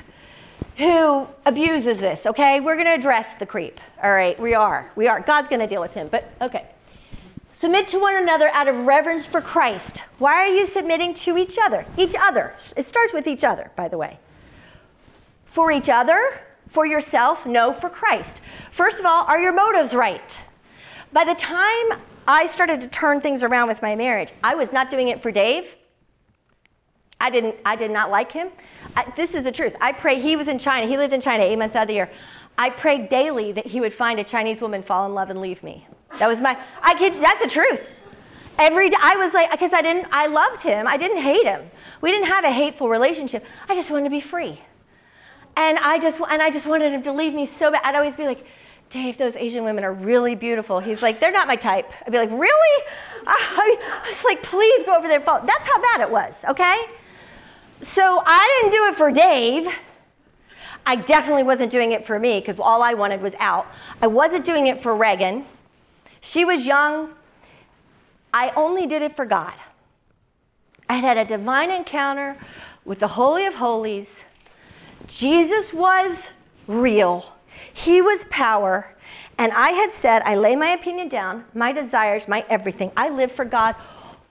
[0.78, 2.26] who abuses this.
[2.26, 3.80] Okay, we're gonna address the creep.
[4.04, 4.92] All right, we are.
[4.96, 5.22] We are.
[5.22, 6.10] God's gonna deal with him.
[6.10, 6.66] But okay.
[7.54, 10.00] Submit to one another out of reverence for Christ.
[10.18, 11.86] Why are you submitting to each other?
[11.96, 12.56] Each other.
[12.76, 14.18] It starts with each other, by the way.
[15.46, 16.42] For each other?
[16.72, 17.46] For yourself?
[17.46, 18.42] No, for Christ.
[18.72, 20.40] First of all, are your motives right?
[21.12, 24.90] By the time I started to turn things around with my marriage, I was not
[24.90, 25.76] doing it for Dave.
[27.20, 27.56] I didn't.
[27.66, 28.48] I did not like him.
[28.96, 29.76] I, this is the truth.
[29.82, 30.20] I pray.
[30.20, 30.88] He was in China.
[30.88, 32.10] He lived in China eight months out of the year.
[32.58, 35.62] I prayed daily that he would find a Chinese woman, fall in love, and leave
[35.64, 35.86] me.
[36.20, 37.82] That was my, I kid, that's the truth.
[38.58, 40.88] Every day, I was like, because I didn't, I loved him.
[40.88, 41.70] I didn't hate him.
[42.02, 43.46] We didn't have a hateful relationship.
[43.68, 44.60] I just wanted to be free.
[45.56, 47.82] And I just, and I just wanted him to leave me so bad.
[47.84, 48.45] I'd always be like,
[48.89, 50.80] Dave, those Asian women are really beautiful.
[50.80, 51.89] He's like, they're not my type.
[52.06, 52.86] I'd be like, really?
[53.28, 55.47] I was like, please go over there and.
[55.47, 56.86] That's how bad it was, okay?
[57.82, 59.74] So I didn't do it for Dave.
[60.86, 63.68] I definitely wasn't doing it for me because all I wanted was out.
[64.02, 65.45] I wasn't doing it for Reagan.
[66.22, 67.14] She was young.
[68.34, 69.54] I only did it for God.
[70.89, 72.38] I had a divine encounter
[72.84, 74.24] with the Holy of Holies.
[75.08, 76.30] Jesus was
[76.68, 77.36] real,
[77.74, 78.95] He was power.
[79.38, 82.91] And I had said, I lay my opinion down, my desires, my everything.
[82.95, 83.76] I live for God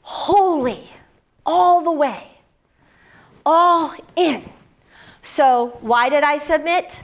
[0.03, 0.89] wholly,
[1.45, 2.29] all the way,
[3.45, 4.49] all in.
[5.23, 7.01] So, why did I submit?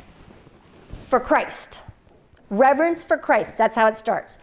[1.08, 1.80] For Christ.
[2.48, 3.56] Reverence for Christ.
[3.56, 4.36] That's how it starts.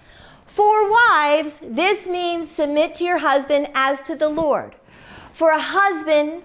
[0.46, 4.76] For wives, this means submit to your husband as to the Lord.
[5.32, 6.44] For a husband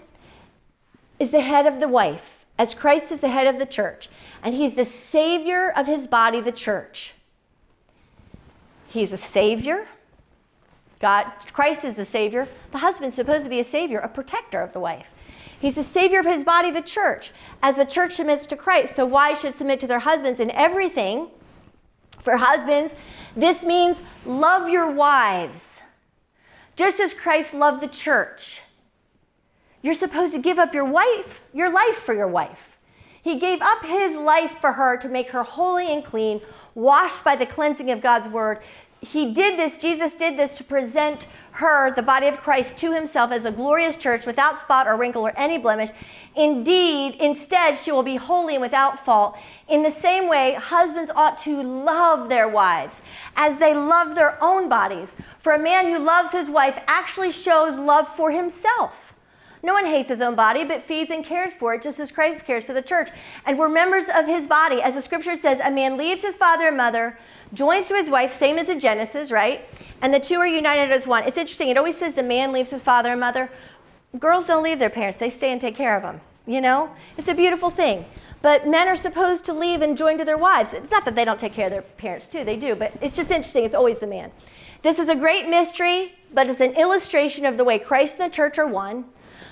[1.19, 4.09] is the head of the wife, as Christ is the head of the church,
[4.43, 7.15] and he's the savior of his body, the church.
[8.89, 9.87] He's a savior.
[11.01, 12.49] God, Christ is the savior.
[12.73, 15.07] The husband's supposed to be a savior, a protector of the wife.
[15.61, 17.33] He's the savior of his body, the church,
[17.63, 18.97] as the church submits to Christ.
[18.97, 21.29] So wives should submit to their husbands in everything.
[22.21, 22.95] For husbands,
[23.37, 25.81] this means love your wives,
[26.77, 28.61] just as Christ loved the church.
[29.83, 32.79] You're supposed to give up your wife, your life for your wife.
[33.23, 36.41] He gave up his life for her to make her holy and clean,
[36.75, 38.61] washed by the cleansing of God's word.
[39.01, 43.31] He did this, Jesus did this to present her, the body of Christ, to himself
[43.31, 45.91] as a glorious church without spot or wrinkle or any blemish.
[46.35, 49.37] Indeed, instead, she will be holy and without fault.
[49.69, 53.01] In the same way, husbands ought to love their wives
[53.37, 55.11] as they love their own bodies.
[55.39, 59.08] For a man who loves his wife actually shows love for himself.
[59.63, 62.45] No one hates his own body, but feeds and cares for it, just as Christ
[62.45, 63.11] cares for the church.
[63.45, 64.81] And we're members of his body.
[64.81, 67.19] As the scripture says, a man leaves his father and mother,
[67.55, 69.67] joins to his wife, same as in Genesis, right?
[70.01, 71.25] And the two are united as one.
[71.25, 71.69] It's interesting.
[71.69, 73.51] It always says the man leaves his father and mother.
[74.19, 76.21] Girls don't leave their parents, they stay and take care of them.
[76.47, 76.91] You know?
[77.17, 78.05] It's a beautiful thing.
[78.41, 80.73] But men are supposed to leave and join to their wives.
[80.73, 82.45] It's not that they don't take care of their parents, too.
[82.45, 82.77] They do.
[82.77, 83.65] But it's just interesting.
[83.65, 84.31] It's always the man.
[84.83, 88.35] This is a great mystery, but it's an illustration of the way Christ and the
[88.35, 89.07] church are one.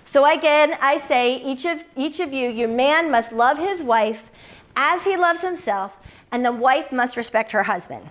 [0.07, 4.31] So again, I say each of each of you, your man must love his wife
[4.77, 5.93] as he loves himself,
[6.31, 8.09] and the wife must respect her husband.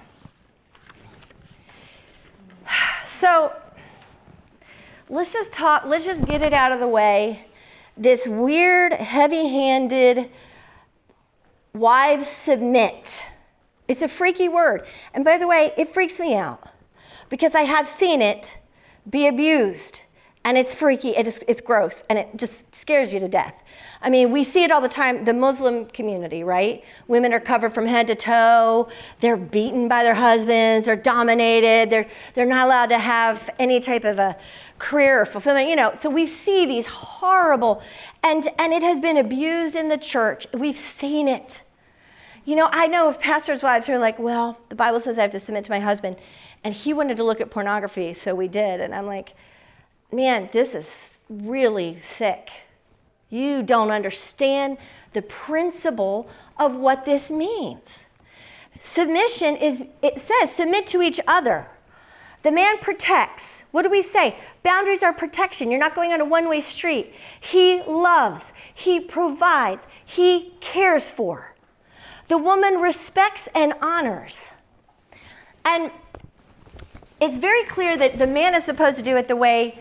[3.05, 3.55] So
[5.09, 7.45] let's just talk, let's just get it out of the way.
[7.95, 10.29] This weird, heavy-handed
[11.73, 13.25] wives submit.
[13.87, 14.85] It's a freaky word.
[15.13, 16.67] And by the way, it freaks me out
[17.29, 18.57] because I have seen it
[19.09, 20.01] be abused
[20.45, 23.63] and it's freaky, it is, it's gross, and it just scares you to death.
[23.99, 26.83] I mean, we see it all the time, the Muslim community, right?
[27.07, 28.87] Women are covered from head to toe,
[29.21, 34.03] they're beaten by their husbands, they're dominated, they're, they're not allowed to have any type
[34.03, 34.37] of a
[34.77, 35.93] career or fulfillment, you know.
[35.97, 37.81] So we see these horrible,
[38.21, 40.45] and, and it has been abused in the church.
[40.53, 41.63] We've seen it.
[42.45, 45.23] You know, I know of pastors' wives who are like, well, the Bible says I
[45.23, 46.17] have to submit to my husband,
[46.63, 48.79] and he wanted to look at pornography, so we did.
[48.79, 49.33] And I'm like,
[50.15, 52.49] man, this is really sick.
[53.29, 54.77] You don't understand
[55.13, 58.05] the principle of what this means.
[58.81, 61.67] Submission is, it says, submit to each other.
[62.43, 63.63] The man protects.
[63.71, 64.37] What do we say?
[64.61, 65.71] Boundaries are protection.
[65.71, 67.13] You're not going on a one way street.
[67.39, 71.55] He loves, he provides, he cares for.
[72.27, 74.51] The woman respects and honors.
[75.63, 75.89] And
[77.19, 79.79] it's very clear that the man is supposed to do it the way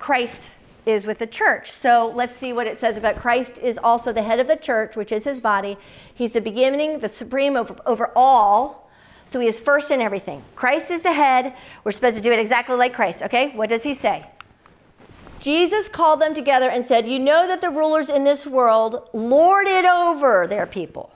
[0.00, 0.48] Christ
[0.86, 1.70] is with the church.
[1.70, 4.96] So let's see what it says about Christ is also the head of the church,
[4.96, 5.76] which is his body.
[6.14, 8.90] He's the beginning, the supreme over, over all.
[9.30, 10.42] So he is first in everything.
[10.56, 11.54] Christ is the head.
[11.84, 13.22] We're supposed to do it exactly like Christ.
[13.22, 13.50] Okay?
[13.50, 14.26] What does he say?
[15.38, 19.66] Jesus called them together and said, You know that the rulers in this world lord
[19.66, 21.12] it over their people,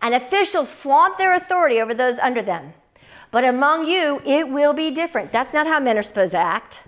[0.00, 2.72] and officials flaunt their authority over those under them.
[3.30, 5.32] But among you, it will be different.
[5.32, 6.78] That's not how men are supposed to act.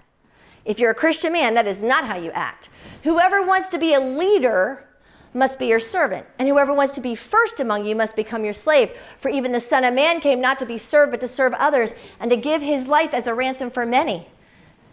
[0.65, 2.69] If you're a Christian man, that is not how you act.
[3.03, 4.87] Whoever wants to be a leader
[5.33, 8.53] must be your servant, and whoever wants to be first among you must become your
[8.53, 8.91] slave.
[9.21, 11.93] For even the Son of Man came not to be served, but to serve others,
[12.19, 14.27] and to give his life as a ransom for many.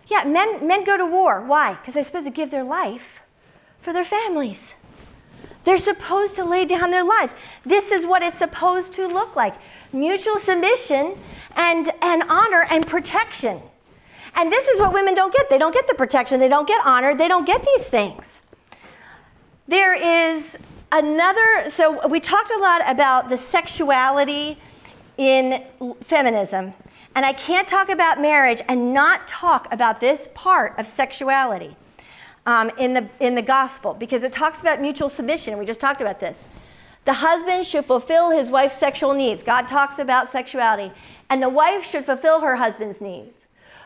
[0.08, 1.42] Yeah, men, men go to war.
[1.42, 1.74] Why?
[1.74, 3.22] Because they're supposed to give their life
[3.82, 4.74] for their families.
[5.64, 7.36] They're supposed to lay down their lives.
[7.66, 9.56] This is what it's supposed to look like
[9.92, 11.18] mutual submission
[11.58, 13.62] and, and honor and protection.
[14.38, 15.50] And this is what women don't get.
[15.50, 18.42] They don't get the protection, they don't get honor, they don't get these things.
[19.68, 20.58] There is
[20.92, 24.58] another, so we talked a lot about the sexuality
[25.18, 25.66] in
[26.02, 26.74] feminism.
[27.16, 31.76] And I can't talk about marriage and not talk about this part of sexuality.
[32.48, 36.02] um, in, the, in the gospel because it talks about mutual submission, we just talked
[36.02, 36.38] about this.
[37.06, 39.44] The husband should fulfill his wife's sexual needs.
[39.44, 40.92] God talks about sexuality.
[41.30, 43.37] And the wife should fulfill her husband's needs.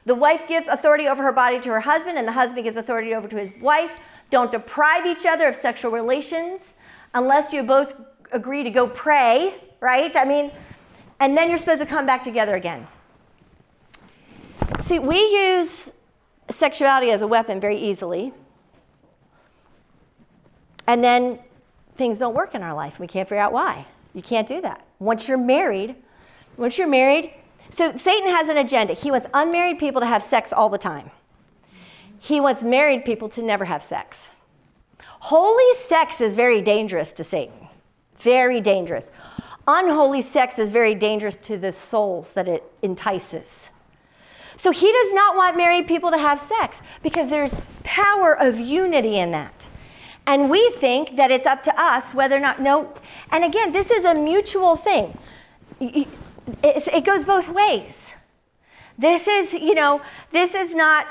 [0.06, 3.14] The wife gives authority over her body to her husband, and the husband gives authority
[3.14, 3.92] over to his wife.
[4.30, 6.74] Don't deprive each other of sexual relations
[7.14, 7.94] unless you both
[8.32, 10.16] agree to go pray, right?
[10.16, 10.52] I mean,
[11.20, 12.88] and then you're supposed to come back together again.
[14.80, 15.90] See, we use
[16.50, 18.34] sexuality as a weapon very easily.
[20.88, 21.40] And then
[21.96, 23.00] things don't work in our life.
[23.00, 23.86] We can't figure out why.
[24.14, 24.86] You can't do that.
[25.00, 25.96] Once you're married,
[26.58, 27.34] once you're married,
[27.72, 28.94] so Satan has an agenda.
[28.94, 31.10] He wants unmarried people to have sex all the time.
[32.20, 34.30] He wants married people to never have sex.
[35.20, 37.68] Holy sex is very dangerous to Satan.
[38.20, 39.12] Very dangerous.
[39.68, 43.70] Unholy sex is very dangerous to the souls that it entices.
[44.58, 47.54] So he does not want married people to have sex because there's
[47.84, 49.68] power of unity in that.
[50.28, 52.94] And we think that it's up to us whether or not, no.
[53.32, 55.18] And again, this is a mutual thing.
[56.64, 58.14] It goes both ways.
[58.98, 61.08] This is, you know, this is not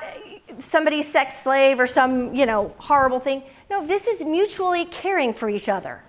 [0.58, 3.42] somebody's sex slave or some, you know, horrible thing.
[3.68, 6.00] No, this is mutually caring for each other,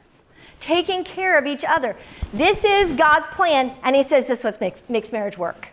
[0.60, 1.96] taking care of each other.
[2.34, 5.70] This is God's plan, and He says this is what makes, makes marriage work.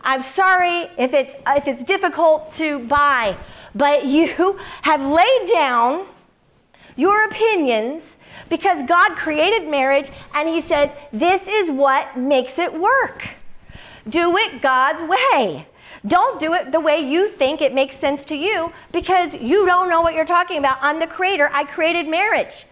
[0.00, 3.36] I'm sorry if it's, if it's difficult to buy,
[3.74, 6.06] but you have laid down
[6.96, 8.18] your opinions
[8.52, 13.26] because God created marriage and He says, This is what makes it work.
[14.06, 15.66] Do it God's way.
[16.06, 19.88] Don't do it the way you think it makes sense to you because you don't
[19.88, 20.76] know what you're talking about.
[20.82, 22.66] I'm the creator, I created marriage.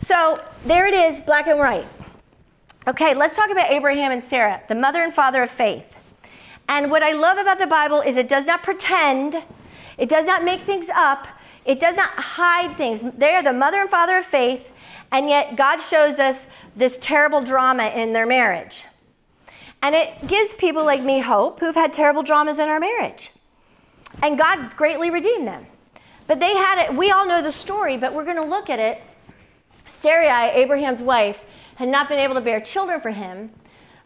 [0.00, 1.86] So there it is, black and white.
[2.86, 5.94] Okay, let's talk about Abraham and Sarah, the mother and father of faith.
[6.68, 9.42] And what I love about the Bible is it does not pretend,
[9.96, 11.26] it does not make things up,
[11.64, 13.02] it does not hide things.
[13.16, 14.72] They are the mother and father of faith,
[15.12, 16.46] and yet God shows us
[16.76, 18.84] this terrible drama in their marriage.
[19.82, 23.30] And it gives people like me hope who've had terrible dramas in our marriage.
[24.22, 25.66] And God greatly redeemed them.
[26.26, 28.78] But they had it, we all know the story, but we're going to look at
[28.78, 29.02] it.
[29.88, 31.44] Sarai, Abraham's wife,
[31.76, 33.50] had not been able to bear children for him,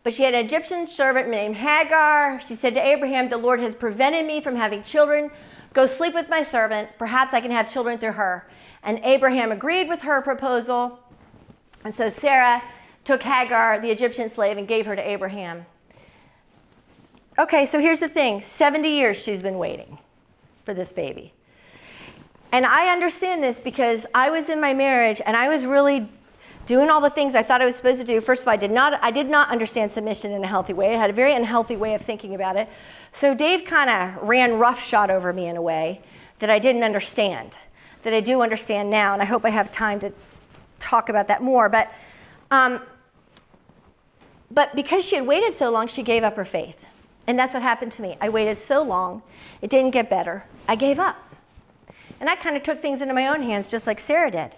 [0.02, 2.40] but she had an Egyptian servant named Hagar.
[2.40, 5.30] She said to Abraham, The Lord has prevented me from having children
[5.76, 6.88] Go sleep with my servant.
[6.98, 8.48] Perhaps I can have children through her.
[8.82, 10.98] And Abraham agreed with her proposal.
[11.84, 12.62] And so Sarah
[13.04, 15.66] took Hagar, the Egyptian slave, and gave her to Abraham.
[17.38, 19.98] Okay, so here's the thing 70 years she's been waiting
[20.64, 21.34] for this baby.
[22.52, 26.08] And I understand this because I was in my marriage and I was really
[26.66, 28.20] doing all the things I thought I was supposed to do.
[28.20, 30.94] First of all, I did not, I did not understand submission in a healthy way.
[30.94, 32.68] I had a very unhealthy way of thinking about it.
[33.12, 36.02] So Dave kind of ran roughshod over me in a way
[36.40, 37.56] that I didn't understand,
[38.02, 40.12] that I do understand now, and I hope I have time to
[40.80, 41.68] talk about that more.
[41.68, 41.92] But,
[42.50, 42.80] um,
[44.50, 46.84] but because she had waited so long, she gave up her faith.
[47.28, 48.16] And that's what happened to me.
[48.20, 49.22] I waited so long,
[49.62, 50.44] it didn't get better.
[50.68, 51.16] I gave up.
[52.18, 54.52] And I kind of took things into my own hands, just like Sarah did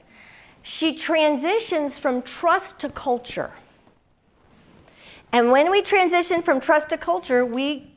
[0.63, 3.51] she transitions from trust to culture.
[5.33, 7.91] And when we transition from trust to culture, we,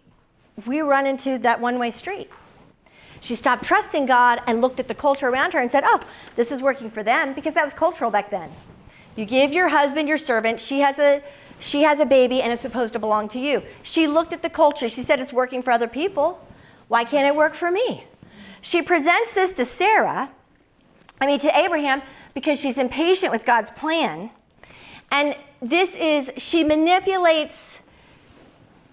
[0.66, 2.30] we run into that one way street.
[3.22, 6.02] She stopped trusting God and looked at the culture around her and said, Oh,
[6.36, 8.50] this is working for them because that was cultural back then.
[9.16, 11.22] You give your husband your servant, she has a
[11.60, 13.62] she has a baby and it's supposed to belong to you.
[13.84, 14.90] She looked at the culture.
[14.90, 16.44] She said it's working for other people.
[16.88, 18.04] Why can't it work for me?
[18.62, 20.32] She presents this to Sarah,
[21.22, 22.02] I mean to Abraham,
[22.34, 24.32] because she's impatient with God's plan.
[25.12, 27.80] And this is, she manipulates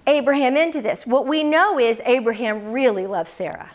[0.06, 1.06] Abraham into this.
[1.06, 3.70] What we know is Abraham really loves Sarah.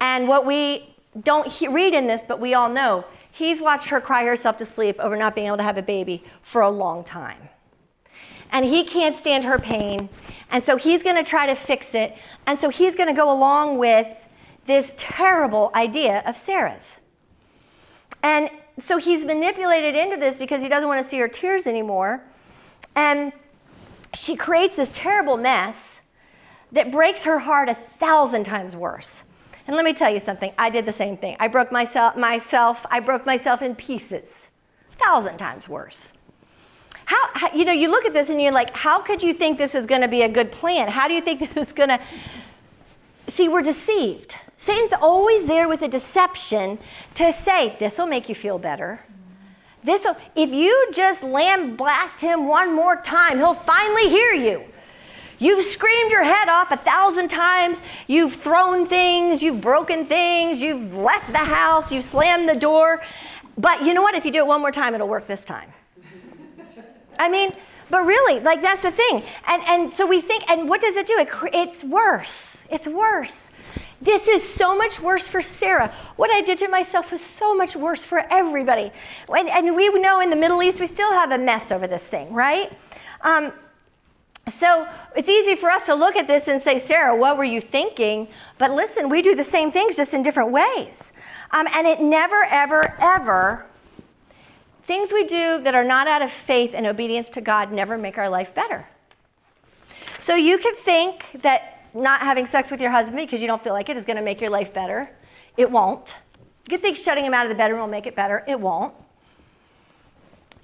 [0.00, 4.24] And what we don't read in this, but we all know, he's watched her cry
[4.24, 7.48] herself to sleep over not being able to have a baby for a long time.
[8.52, 10.08] And he can't stand her pain.
[10.50, 12.16] And so he's going to try to fix it.
[12.46, 14.26] And so he's going to go along with
[14.66, 16.96] this terrible idea of Sarah's.
[18.22, 22.22] And so he's manipulated into this because he doesn't want to see her tears anymore.
[22.96, 23.32] And
[24.14, 26.00] she creates this terrible mess
[26.72, 29.24] that breaks her heart a thousand times worse.
[29.66, 31.36] And let me tell you something, I did the same thing.
[31.38, 34.48] I broke myself, myself I broke myself in pieces,
[34.92, 36.12] a thousand times worse.
[37.04, 39.74] How, you know, you look at this and you're like, how could you think this
[39.74, 40.88] is going to be a good plan?
[40.88, 42.00] How do you think this is going to.
[43.28, 44.34] See, we're deceived.
[44.60, 46.78] Satan's always there with a deception
[47.14, 49.00] to say, this will make you feel better.
[49.82, 54.62] This will, if you just lamb blast him one more time, he'll finally hear you.
[55.38, 57.80] You've screamed your head off a thousand times.
[58.06, 63.02] You've thrown things, you've broken things, you've left the house, you've slammed the door.
[63.56, 64.14] But you know what?
[64.14, 65.72] If you do it one more time, it'll work this time.
[67.18, 67.54] I mean,
[67.88, 69.22] but really, like that's the thing.
[69.48, 71.16] And, and so we think, and what does it do?
[71.18, 72.62] It, it's worse.
[72.70, 73.49] It's worse.
[74.00, 75.92] This is so much worse for Sarah.
[76.16, 78.90] What I did to myself was so much worse for everybody.
[79.28, 82.06] And, and we know in the Middle East, we still have a mess over this
[82.06, 82.72] thing, right?
[83.20, 83.52] Um,
[84.48, 87.60] so it's easy for us to look at this and say, Sarah, what were you
[87.60, 88.28] thinking?
[88.56, 91.12] But listen, we do the same things just in different ways.
[91.50, 93.66] Um, and it never, ever, ever,
[94.84, 98.16] things we do that are not out of faith and obedience to God never make
[98.16, 98.86] our life better.
[100.18, 103.72] So you could think that not having sex with your husband because you don't feel
[103.72, 105.10] like it is going to make your life better.
[105.56, 106.14] It won't.
[106.66, 108.44] You can think shutting him out of the bedroom will make it better.
[108.46, 108.94] It won't.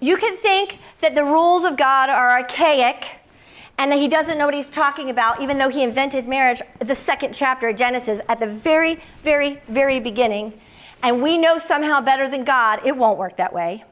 [0.01, 3.07] You can think that the rules of God are archaic
[3.79, 6.95] and that he doesn't know what he's talking about, even though he invented marriage, the
[6.95, 10.59] second chapter of Genesis, at the very, very, very beginning.
[11.03, 13.85] And we know somehow better than God, it won't work that way.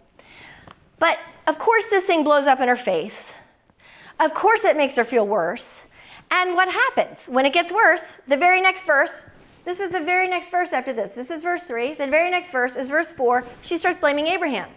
[0.98, 3.32] But of course, this thing blows up in her face.
[4.20, 5.82] Of course, it makes her feel worse.
[6.36, 7.26] And what happens?
[7.26, 9.22] When it gets worse, the very next verse,
[9.64, 11.12] this is the very next verse after this.
[11.12, 11.94] This is verse 3.
[11.94, 13.44] The very next verse is verse 4.
[13.62, 14.68] She starts blaming Abraham.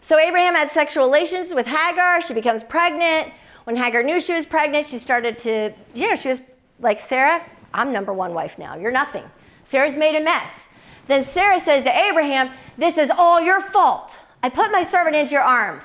[0.00, 2.22] So Abraham had sexual relations with Hagar.
[2.22, 3.30] She becomes pregnant.
[3.64, 6.40] When Hagar knew she was pregnant, she started to, you know, she was
[6.80, 7.44] like, Sarah,
[7.74, 8.74] I'm number one wife now.
[8.74, 9.24] You're nothing.
[9.66, 10.68] Sarah's made a mess.
[11.08, 14.16] Then Sarah says to Abraham, This is all your fault.
[14.42, 15.84] I put my servant into your arms.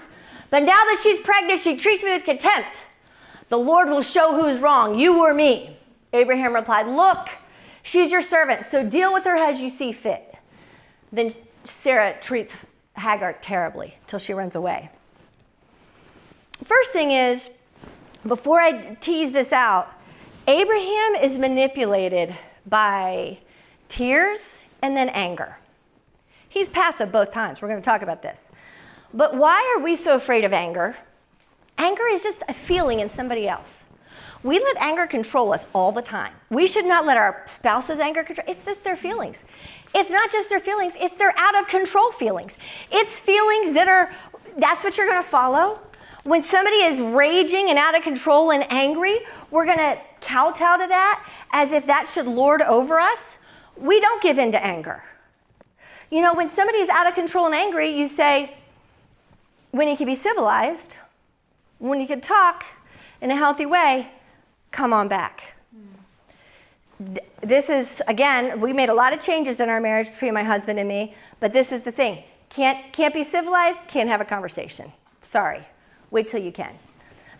[0.50, 2.85] But now that she's pregnant, she treats me with contempt.
[3.50, 5.78] The Lord will show who is wrong, you or me.
[6.14, 7.30] Abraham replied, Look,
[7.84, 10.36] she's your servant, so deal with her as you see fit.
[11.12, 12.54] Then Sarah treats
[12.98, 14.90] Hagar terribly till she runs away.
[16.64, 17.50] First thing is,
[18.26, 19.92] before I tease this out,
[20.48, 22.36] Abraham is manipulated
[22.66, 23.40] by
[23.88, 25.58] tears and then anger.
[26.50, 27.62] He's passive both times.
[27.62, 28.52] We're going to talk about this.
[29.14, 30.96] But why are we so afraid of anger?
[31.78, 33.86] Anger is just a feeling in somebody else.
[34.44, 36.32] We let anger control us all the time.
[36.50, 38.46] We should not let our spouse's anger control.
[38.48, 39.44] It's just their feelings.
[39.96, 42.58] It's not just their feelings, it's their out of control feelings.
[42.92, 44.14] It's feelings that are,
[44.58, 45.80] that's what you're to follow.
[46.26, 49.20] When somebody is raging and out of control and angry,
[49.52, 53.38] we're to kowtow to that as if that should lord over us.
[53.78, 55.04] We don't give in to anger.
[56.12, 58.54] You know, when somebody is out of control and angry, you say,
[59.72, 60.98] when you can be civilized,
[61.80, 62.66] when you can talk
[63.22, 64.10] in a healthy way,
[64.72, 65.56] come on back.
[67.42, 70.80] This is, again, we made a lot of changes in our marriage between my husband
[70.80, 72.24] and me, but this is the thing.
[72.50, 74.92] Can't, can't be civilized, can't have a conversation.
[75.22, 75.62] Sorry.
[76.12, 76.74] Wait till you can.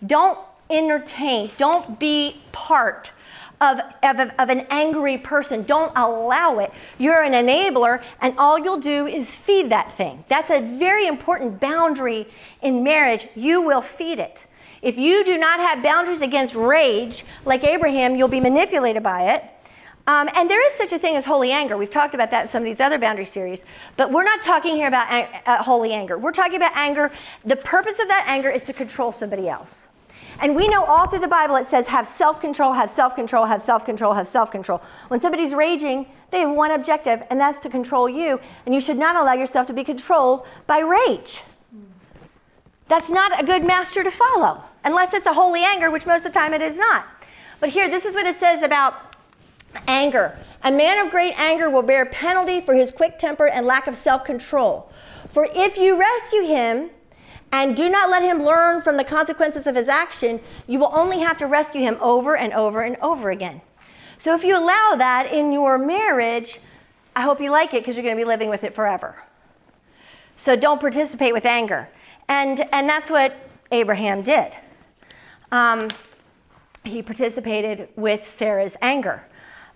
[0.06, 0.38] Don't
[0.68, 3.10] entertain, don't be part
[3.60, 5.62] of, of, of, an angry person.
[5.62, 6.70] Don't allow it.
[6.98, 10.24] You're an enabler, and all you'll do is feed that thing.
[10.28, 12.28] That's a very important boundary
[12.62, 13.26] in marriage.
[13.34, 14.46] You will feed it.
[14.82, 19.44] If you do not have boundaries against rage, like Abraham, you'll be manipulated by it.
[20.08, 21.76] Um, and there is such a thing as holy anger.
[21.76, 23.64] We've talked about that in some of these other boundary series.
[23.96, 25.10] But we're not talking here about
[25.46, 26.16] uh, holy anger.
[26.16, 27.10] We're talking about anger.
[27.44, 29.85] The purpose of that anger is to control somebody else.
[30.40, 33.46] And we know all through the Bible it says have self control, have self control,
[33.46, 34.82] have self control, have self control.
[35.08, 38.40] When somebody's raging, they have one objective, and that's to control you.
[38.66, 41.42] And you should not allow yourself to be controlled by rage.
[42.88, 46.32] That's not a good master to follow, unless it's a holy anger, which most of
[46.32, 47.06] the time it is not.
[47.58, 48.94] But here, this is what it says about
[49.88, 50.38] anger.
[50.62, 53.96] A man of great anger will bear penalty for his quick temper and lack of
[53.96, 54.90] self control.
[55.28, 56.90] For if you rescue him,
[57.56, 61.20] and do not let him learn from the consequences of his action, you will only
[61.20, 63.62] have to rescue him over and over and over again.
[64.18, 66.60] So if you allow that in your marriage,
[67.14, 69.22] I hope you like it because you're going to be living with it forever.
[70.36, 71.88] So don't participate with anger.
[72.28, 73.34] And, and that's what
[73.72, 74.52] Abraham did.
[75.50, 75.88] Um,
[76.84, 79.26] he participated with Sarah's anger.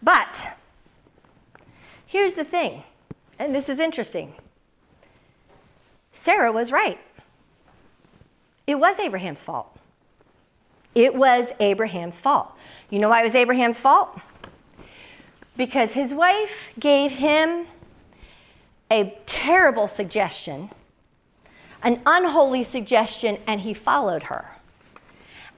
[0.02, 0.50] But
[2.04, 2.82] here's the thing,
[3.38, 4.34] and this is interesting
[6.12, 6.98] Sarah was right.
[8.70, 9.76] It was Abraham's fault.
[10.94, 12.52] It was Abraham's fault.
[12.88, 14.16] You know why it was Abraham's fault?
[15.56, 17.66] Because his wife gave him
[18.88, 20.70] a terrible suggestion,
[21.82, 24.48] an unholy suggestion, and he followed her.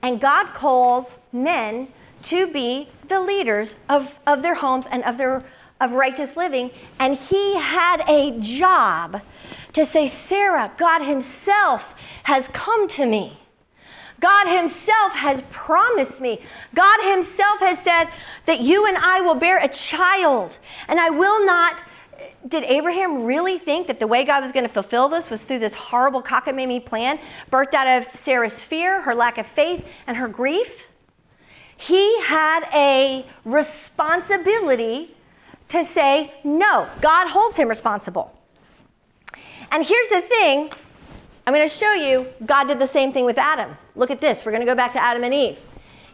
[0.00, 1.88] And God calls men
[2.22, 5.44] to be the leaders of, of their homes and of their
[5.82, 6.70] of righteous living.
[6.98, 9.20] And he had a job
[9.74, 11.94] to say, Sarah, God Himself
[12.24, 13.38] has come to me.
[14.20, 16.40] God Himself has promised me.
[16.74, 18.08] God Himself has said
[18.46, 20.56] that you and I will bear a child,
[20.88, 21.76] and I will not.
[22.46, 25.58] Did Abraham really think that the way God was going to fulfill this was through
[25.58, 27.18] this horrible cockamamie plan,
[27.50, 30.86] birthed out of Sarah's fear, her lack of faith, and her grief?
[31.76, 35.16] He had a responsibility
[35.68, 36.88] to say no.
[37.00, 38.32] God holds him responsible.
[39.72, 40.70] And here's the thing
[41.46, 43.74] I'm going to show you, God did the same thing with Adam.
[43.96, 44.44] Look at this.
[44.44, 45.58] We're going to go back to Adam and Eve.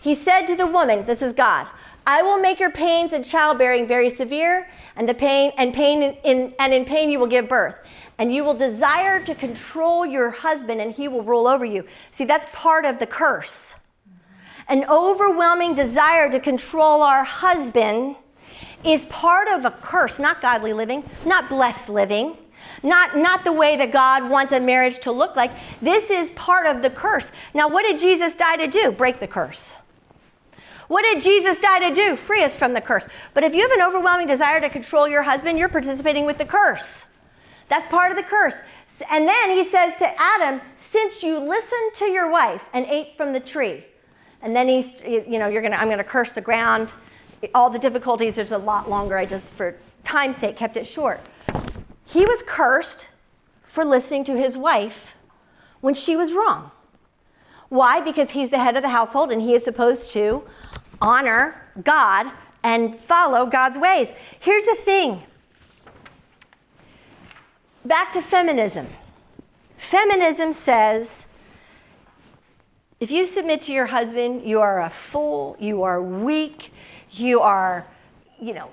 [0.01, 1.67] He said to the woman, This is God,
[2.07, 6.15] I will make your pains in childbearing very severe, and the pain and pain in,
[6.25, 7.75] in, and in pain you will give birth.
[8.19, 11.85] And you will desire to control your husband, and he will rule over you.
[12.13, 13.75] See, that's part of the curse.
[14.69, 18.17] An overwhelming desire to control our husband
[18.85, 22.37] is part of a curse, not godly living, not blessed living.
[22.83, 25.51] Not, not the way that God wants a marriage to look like.
[25.83, 27.31] This is part of the curse.
[27.55, 28.93] Now, what did Jesus die to do?
[28.93, 29.75] Break the curse.
[30.89, 32.17] What did Jesus die to do?
[32.17, 33.05] Free us from the curse.
[33.35, 36.47] But if you have an overwhelming desire to control your husband, you're participating with the
[36.47, 36.87] curse.
[37.69, 38.57] That's part of the curse.
[39.11, 40.61] And then he says to Adam,
[40.91, 43.85] since you listened to your wife and ate from the tree,
[44.41, 46.91] and then he's, you know, you're gonna, I'm gonna curse the ground.
[47.55, 49.19] All the difficulties, there's a lot longer.
[49.19, 51.21] I just, for time's sake, kept it short.
[52.09, 53.09] He was cursed
[53.63, 55.15] for listening to his wife
[55.83, 56.71] when she was wrong.
[57.69, 58.01] Why?
[58.01, 60.43] Because he's the head of the household and he is supposed to
[61.03, 62.33] honor God
[62.63, 64.15] and follow God's ways.
[64.41, 65.23] Here's the thing
[67.85, 68.87] back to feminism.
[69.77, 71.27] Feminism says
[73.01, 76.73] if you submit to your husband, you are a fool, you are weak,
[77.11, 77.87] you are,
[78.41, 78.71] you know,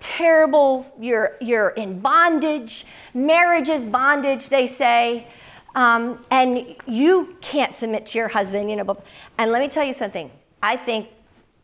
[0.00, 2.86] terrible, you're, you're in bondage.
[3.14, 5.26] Marriage is bondage, they say.
[5.74, 8.96] Um, and you can't submit to your husband, you know.
[9.38, 10.30] And let me tell you something.
[10.62, 11.08] I think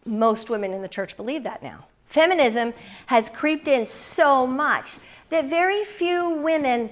[0.05, 1.87] most women in the church believe that now.
[2.07, 2.73] Feminism
[3.07, 4.93] has creeped in so much
[5.31, 6.89] that very few women,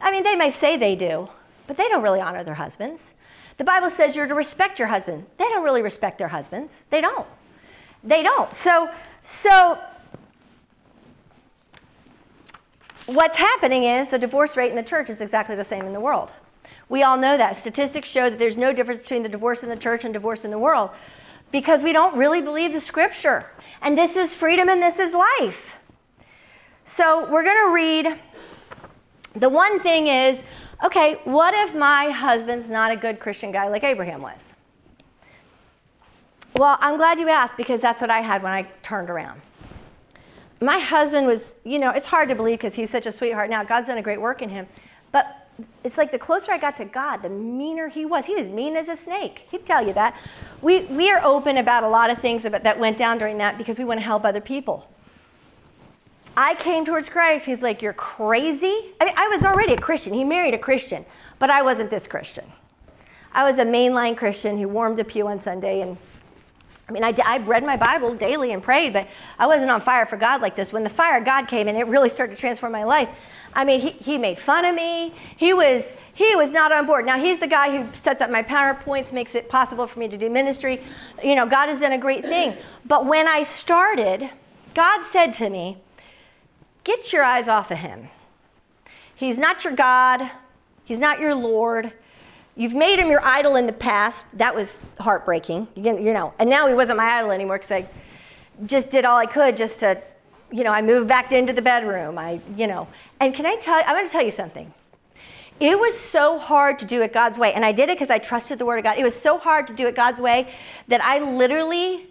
[0.00, 1.28] I mean, they may say they do,
[1.66, 3.14] but they don't really honor their husbands.
[3.56, 5.24] The Bible says you're to respect your husband.
[5.36, 6.84] They don't really respect their husbands.
[6.90, 7.26] They don't.
[8.04, 8.54] They don't.
[8.54, 8.90] So,
[9.24, 9.78] so
[13.08, 16.00] what's happening is the divorce rate in the church is exactly the same in the
[16.00, 16.30] world.
[16.90, 17.56] We all know that.
[17.56, 20.50] Statistics show that there's no difference between the divorce in the church and divorce in
[20.50, 20.90] the world
[21.50, 23.50] because we don't really believe the scripture.
[23.80, 25.78] And this is freedom and this is life.
[26.84, 28.20] So we're going to read.
[29.34, 30.42] The one thing is
[30.84, 34.54] okay, what if my husband's not a good Christian guy like Abraham was?
[36.56, 39.40] Well, I'm glad you asked because that's what I had when I turned around
[40.60, 43.62] my husband was, you know, it's hard to believe because he's such a sweetheart now.
[43.62, 44.66] God's done a great work in him.
[45.12, 45.48] But
[45.84, 48.26] it's like the closer I got to God, the meaner he was.
[48.26, 49.46] He was mean as a snake.
[49.50, 50.18] He'd tell you that.
[50.60, 53.58] We, we are open about a lot of things about, that went down during that
[53.58, 54.88] because we want to help other people.
[56.36, 57.46] I came towards Christ.
[57.46, 58.92] He's like, You're crazy.
[59.00, 60.12] I mean, I was already a Christian.
[60.12, 61.04] He married a Christian,
[61.38, 62.44] but I wasn't this Christian.
[63.32, 65.96] I was a mainline Christian who warmed a pew on Sunday and
[66.88, 69.08] I mean, I, I read my Bible daily and prayed, but
[69.38, 70.72] I wasn't on fire for God like this.
[70.72, 73.10] When the fire of God came and it really started to transform my life,
[73.52, 75.12] I mean, he, he made fun of me.
[75.36, 75.84] He was,
[76.14, 77.04] he was not on board.
[77.04, 80.16] Now, he's the guy who sets up my PowerPoints, makes it possible for me to
[80.16, 80.82] do ministry.
[81.22, 82.56] You know, God has done a great thing.
[82.86, 84.30] But when I started,
[84.74, 85.78] God said to me,
[86.84, 88.08] Get your eyes off of him.
[89.14, 90.30] He's not your God,
[90.84, 91.92] he's not your Lord.
[92.58, 94.36] You've made him your idol in the past.
[94.36, 96.34] That was heartbreaking, you know.
[96.40, 97.88] And now he wasn't my idol anymore because I
[98.66, 100.02] just did all I could just to,
[100.50, 102.18] you know, I moved back into the bedroom.
[102.18, 102.88] I, you know.
[103.20, 104.74] And can I tell you, I'm going to tell you something.
[105.60, 107.52] It was so hard to do it God's way.
[107.52, 108.98] And I did it because I trusted the Word of God.
[108.98, 110.52] It was so hard to do it God's way
[110.88, 112.08] that I literally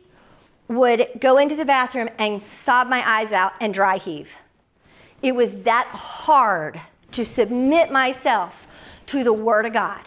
[0.69, 4.38] would go into the bathroom and sob my eyes out and dry heave.
[5.22, 6.80] It was that hard
[7.11, 8.65] to submit myself
[9.07, 10.03] to the Word of God.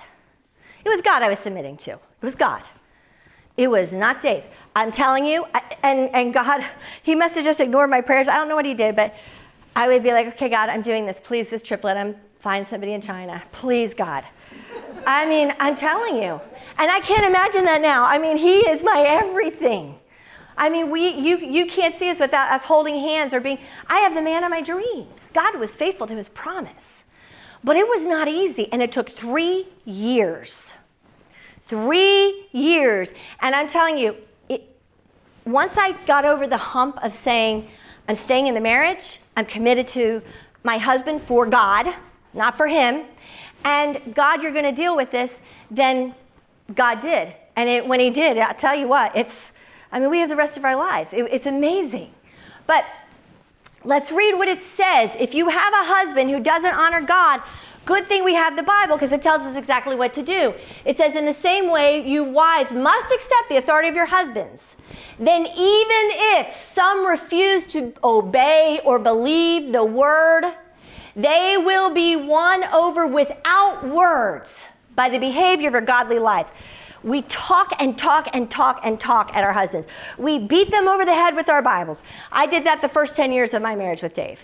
[0.84, 1.92] It was God I was submitting to.
[1.92, 2.62] It was God.
[3.56, 4.44] It was not Dave.
[4.74, 5.46] I'm telling you,
[5.82, 6.64] and, and God,
[7.02, 8.28] he must have just ignored my prayers.
[8.28, 9.14] I don't know what he did, but
[9.76, 11.20] I would be like, okay, God, I'm doing this.
[11.20, 13.42] Please, this triplet, I'm find somebody in China.
[13.52, 14.24] Please, God.
[15.06, 16.40] I mean, I'm telling you.
[16.78, 18.04] And I can't imagine that now.
[18.04, 19.98] I mean, he is my everything.
[20.56, 23.58] I mean, we, you, you can't see us without us holding hands or being,
[23.88, 25.30] I have the man of my dreams.
[25.32, 26.99] God was faithful to his promise.
[27.62, 30.72] But it was not easy, and it took three years.
[31.66, 33.12] Three years.
[33.40, 34.16] And I'm telling you,
[34.48, 34.62] it,
[35.44, 37.68] once I got over the hump of saying,
[38.08, 40.22] I'm staying in the marriage, I'm committed to
[40.64, 41.94] my husband for God,
[42.34, 43.04] not for him,
[43.64, 46.14] and God, you're going to deal with this, then
[46.74, 47.34] God did.
[47.56, 49.52] And it, when he did, I'll tell you what, it's,
[49.92, 51.12] I mean, we have the rest of our lives.
[51.12, 52.12] It, it's amazing.
[52.66, 52.84] But
[53.84, 55.10] let's read what it says.
[55.18, 57.42] If you have a husband who doesn't honor God,
[57.84, 60.54] good thing we have the Bible because it tells us exactly what to do.
[60.84, 64.76] It says, in the same way, you wives must accept the authority of your husbands.
[65.18, 70.44] Then, even if some refuse to obey or believe the word,
[71.14, 74.48] they will be won over without words
[74.94, 76.50] by the behavior of your godly lives.
[77.02, 79.86] We talk and talk and talk and talk at our husbands.
[80.18, 82.02] We beat them over the head with our Bibles.
[82.30, 84.38] I did that the first 10 years of my marriage with Dave.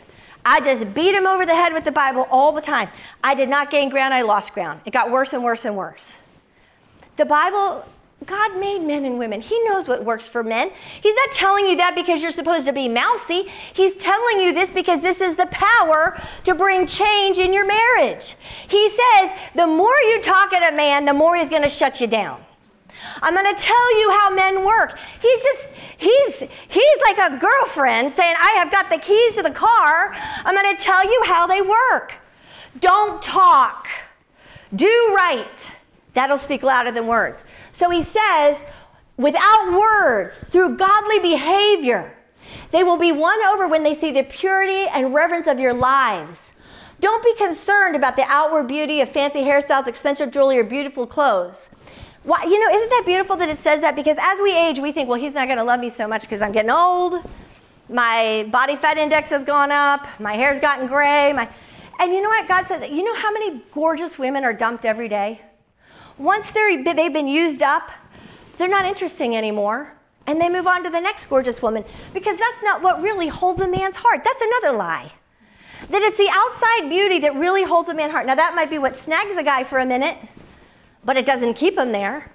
[0.45, 2.89] I just beat him over the head with the Bible all the time.
[3.23, 4.81] I did not gain ground, I lost ground.
[4.85, 6.19] It got worse and worse and worse.
[7.17, 7.85] The Bible
[8.25, 9.43] God made men and women.
[9.43, 10.71] He knows what works for men.
[11.03, 13.43] He's not telling you that because you're supposed to be mousy.
[13.75, 18.35] He's telling you this because this is the power to bring change in your marriage.
[18.69, 22.01] He says, the more you talk at a man, the more he's going to shut
[22.01, 22.43] you down.
[23.23, 24.99] I'm going to tell you how men work.
[25.21, 29.51] He's just, he's, he's like a girlfriend saying, I have got the keys to the
[29.51, 30.15] car.
[30.15, 32.15] I'm going to tell you how they work.
[32.81, 33.87] Don't talk.
[34.75, 35.71] Do right.
[36.15, 37.45] That'll speak louder than words.
[37.73, 38.57] So he says,
[39.17, 42.15] without words, through godly behavior,
[42.71, 46.39] they will be won over when they see the purity and reverence of your lives.
[47.01, 51.69] Don't be concerned about the outward beauty of fancy hairstyles, expensive jewelry, or beautiful clothes.
[52.27, 53.95] Why, you know, isn't that beautiful that it says that?
[53.95, 56.23] Because as we age, we think, well, he's not going to love me so much
[56.23, 57.23] because I'm getting old.
[57.89, 60.05] My body fat index has gone up.
[60.19, 61.33] My hair's gotten gray.
[61.33, 61.49] My,
[62.01, 62.49] and you know what?
[62.49, 65.41] God said, you know how many gorgeous women are dumped every day?
[66.19, 67.93] Once they're, they've been used up,
[68.59, 69.93] they're not interesting anymore.
[70.27, 73.61] And they move on to the next gorgeous woman because that's not what really holds
[73.61, 74.23] a man's heart.
[74.25, 75.13] That's another lie.
[75.91, 78.27] That it's the outside beauty that really holds a man's heart.
[78.27, 80.17] Now, that might be what snags a guy for a minute,
[81.07, 82.31] but it doesn't keep him there.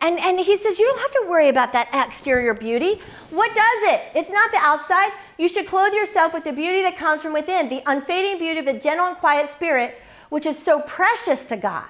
[0.00, 3.00] And, and he says, You don't have to worry about that exterior beauty.
[3.30, 4.02] What does it?
[4.14, 5.12] It's not the outside.
[5.38, 8.66] You should clothe yourself with the beauty that comes from within, the unfading beauty of
[8.66, 11.86] a gentle and quiet spirit, which is so precious to God.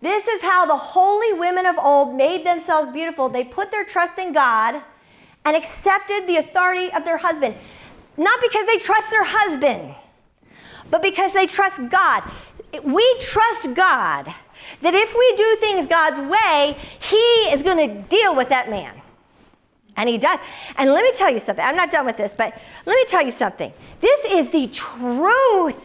[0.00, 3.28] This is how the holy women of old made themselves beautiful.
[3.28, 4.80] They put their trust in God
[5.44, 7.54] and accepted the authority of their husband.
[8.16, 9.94] Not because they trust their husband,
[10.90, 12.22] but because they trust God.
[12.84, 14.32] We trust God
[14.82, 17.16] that if we do things God's way, He
[17.52, 19.00] is going to deal with that man.
[19.96, 20.38] And He does.
[20.76, 21.64] And let me tell you something.
[21.64, 23.72] I'm not done with this, but let me tell you something.
[24.00, 25.76] This is the truth.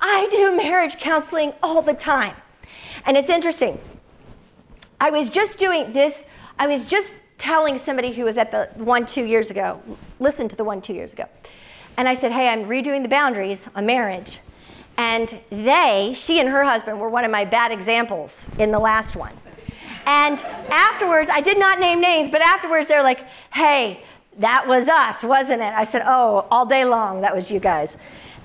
[0.00, 2.34] I do marriage counseling all the time.
[3.06, 3.78] And it's interesting.
[5.00, 6.24] I was just doing this,
[6.58, 9.80] I was just telling somebody who was at the one two years ago,
[10.20, 11.26] listen to the one two years ago.
[11.96, 14.38] And I said, hey, I'm redoing the boundaries on marriage.
[14.96, 19.16] And they, she and her husband, were one of my bad examples in the last
[19.16, 19.32] one.
[20.06, 20.38] And
[20.70, 24.02] afterwards, I did not name names, but afterwards they're like, hey,
[24.38, 25.72] that was us, wasn't it?
[25.72, 27.96] I said, oh, all day long, that was you guys.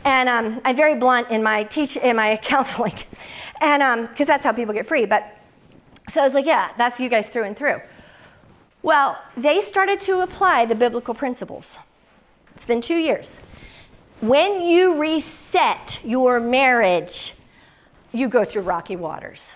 [0.05, 2.93] And um, I'm very blunt in my teach in my counseling,
[3.59, 5.05] and because um, that's how people get free.
[5.05, 5.35] But
[6.09, 7.81] so I was like, yeah, that's you guys through and through.
[8.81, 11.79] Well, they started to apply the biblical principles.
[12.55, 13.37] It's been two years.
[14.21, 17.33] When you reset your marriage,
[18.11, 19.53] you go through rocky waters.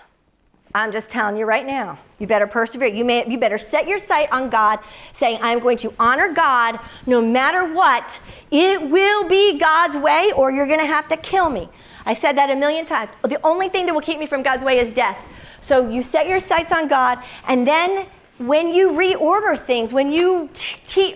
[0.74, 1.98] I'm just telling you right now.
[2.18, 2.88] You better persevere.
[2.88, 4.80] You, may, you better set your sight on God,
[5.12, 8.18] saying, I'm going to honor God no matter what.
[8.50, 11.68] It will be God's way, or you're going to have to kill me.
[12.06, 13.10] I said that a million times.
[13.22, 15.18] The only thing that will keep me from God's way is death.
[15.60, 18.06] So you set your sights on God, and then
[18.38, 20.48] when you reorder things, when you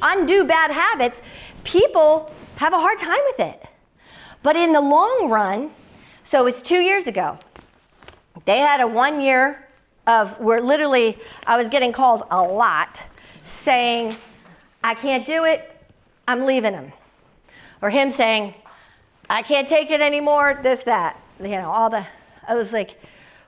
[0.02, 1.20] undo bad habits,
[1.64, 3.62] people have a hard time with it.
[4.42, 5.70] But in the long run,
[6.24, 7.38] so it's two years ago,
[8.46, 9.68] they had a one year
[10.08, 13.02] of where literally I was getting calls a lot
[13.34, 14.16] saying,
[14.82, 15.70] I can't do it,
[16.26, 16.92] I'm leaving him.
[17.80, 18.54] Or him saying,
[19.30, 21.16] I can't take it anymore, this, that.
[21.40, 22.04] You know, all the,
[22.48, 23.00] I was like,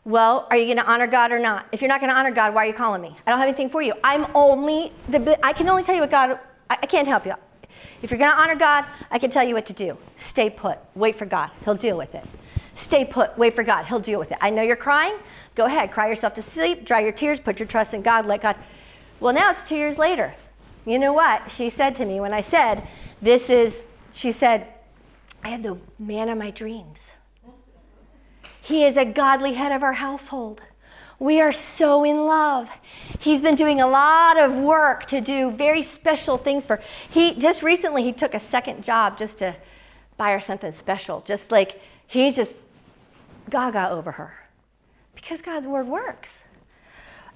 [0.05, 1.67] well, are you going to honor God or not?
[1.73, 3.17] If you're not going to honor God, why are you calling me?
[3.27, 3.95] I don't have anything for you.
[4.05, 6.39] I'm only, the, I can only tell you what God,
[6.69, 7.35] I, I can't help you.
[8.03, 9.97] If you're going to honor God, I can tell you what to do.
[10.19, 10.79] Stay put.
[10.95, 11.51] Wait for God.
[11.65, 12.25] He'll deal with it.
[12.77, 13.37] Stay put.
[13.37, 13.85] Wait for God.
[13.85, 14.39] He'll deal with it.
[14.41, 15.17] I know you're crying.
[15.55, 15.91] Go ahead.
[15.91, 16.85] Cry yourself to sleep.
[16.85, 17.39] Dry your tears.
[17.39, 18.27] Put your trust in God.
[18.27, 18.57] Let God.
[19.21, 20.35] Well, now it's two years later.
[20.87, 21.51] You know what?
[21.51, 22.87] She said to me when I said,
[23.21, 23.83] This is,
[24.13, 24.67] she said,
[25.45, 27.11] I have the man of my dreams.
[28.63, 30.63] He is a godly head of our household.
[31.21, 32.69] We are so in love.
[33.19, 36.81] He's been doing a lot of work to do very special things for.
[37.11, 39.55] He just recently he took a second job just to
[40.17, 41.21] buy her something special.
[41.21, 42.57] Just like he's just
[43.51, 44.33] gaga over her
[45.15, 46.39] because God's word works.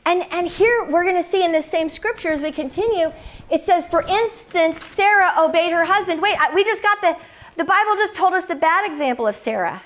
[0.07, 3.13] And, and here we're going to see in this same scripture as we continue,
[3.51, 6.21] it says, for instance, Sarah obeyed her husband.
[6.21, 7.17] Wait, we just got the,
[7.57, 9.83] the Bible just told us the bad example of Sarah.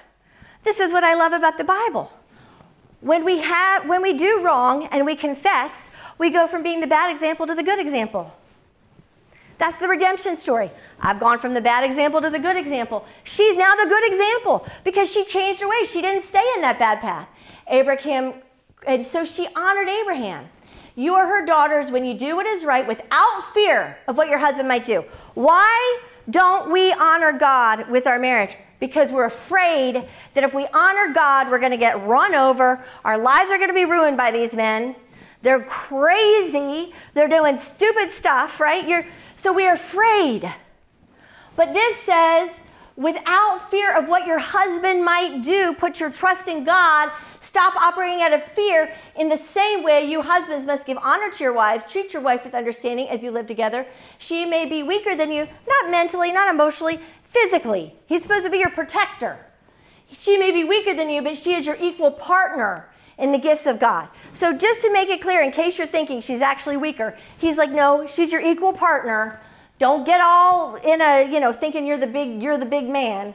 [0.65, 2.13] This is what I love about the Bible.
[3.01, 6.87] When we, have, when we do wrong and we confess, we go from being the
[6.87, 8.37] bad example to the good example.
[9.59, 10.71] That's the redemption story.
[11.01, 13.05] I've gone from the bad example to the good example.
[13.25, 15.91] She's now the good example because she changed her ways.
[15.91, 17.29] She didn't stay in that bad path.
[17.69, 18.35] Abraham,
[18.87, 20.49] and so she honored Abraham.
[20.95, 24.39] You are her daughters when you do what is right without fear of what your
[24.39, 25.05] husband might do.
[25.35, 28.57] Why don't we honor God with our marriage?
[28.81, 32.85] Because we're afraid that if we honor God, we're going to get run over.
[33.05, 34.95] Our lives are going to be ruined by these men.
[35.43, 36.93] They're crazy.
[37.15, 38.87] They're doing stupid stuff, right?
[38.87, 39.07] You're,
[39.37, 40.53] so we're afraid.
[41.57, 42.51] But this says,
[42.97, 47.11] without fear of what your husband might do, put your trust in God.
[47.41, 48.93] Stop operating out of fear.
[49.17, 51.85] In the same way, you husbands must give honor to your wives.
[51.91, 53.87] Treat your wife with understanding as you live together.
[54.19, 57.01] She may be weaker than you, not mentally, not emotionally,
[57.43, 57.95] physically.
[58.07, 59.39] He's supposed to be your protector.
[60.13, 62.89] She may be weaker than you, but she is your equal partner
[63.19, 64.09] in the gifts of God.
[64.33, 67.71] So, just to make it clear, in case you're thinking she's actually weaker, he's like,
[67.71, 69.41] no, she's your equal partner.
[69.79, 73.35] Don't get all in a, you know, thinking you're the big, you're the big man.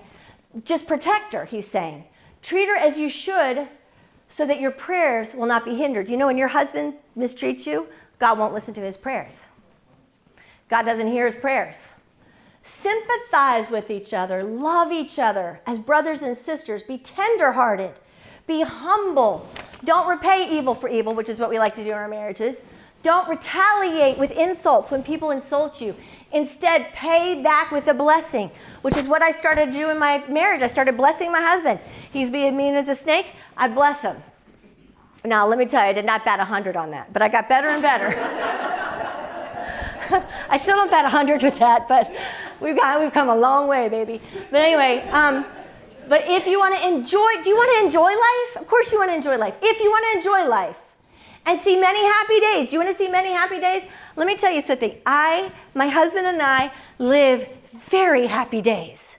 [0.66, 2.06] Just protect her, he's saying.
[2.42, 3.68] Treat her as you should
[4.28, 6.10] so that your prayers will not be hindered.
[6.10, 7.88] You know, when your husband mistreats you,
[8.20, 9.46] God won't listen to his prayers.
[10.70, 11.90] God doesn't hear his prayers.
[12.64, 17.92] Sympathize with each other, love each other as brothers and sisters, be tenderhearted,
[18.48, 19.50] be humble,
[19.84, 22.56] don't repay evil for evil, which is what we like to do in our marriages.
[23.04, 25.94] Don't retaliate with insults when people insult you.
[26.32, 28.50] Instead, pay back with a blessing,
[28.82, 30.62] which is what I started to do in my marriage.
[30.62, 31.82] I started blessing my husband.
[32.14, 33.28] He's being mean as a snake,
[33.58, 34.16] I bless him.
[35.26, 37.50] Now, let me tell you, I did not bat 100 on that, but I got
[37.50, 38.90] better and better.
[40.50, 42.12] I still don't bat 100 with that, but
[42.60, 44.22] we've, got, we've come a long way, baby.
[44.52, 45.46] But anyway, um,
[46.08, 48.62] but if you want to enjoy, do you want to enjoy life?
[48.62, 49.56] Of course you want to enjoy life.
[49.62, 50.78] If you want to enjoy life
[51.46, 53.84] and see many happy days, do you want to see many happy days?
[54.16, 54.96] Let me tell you something.
[55.06, 57.48] I, my husband and I live
[57.90, 59.16] very happy days.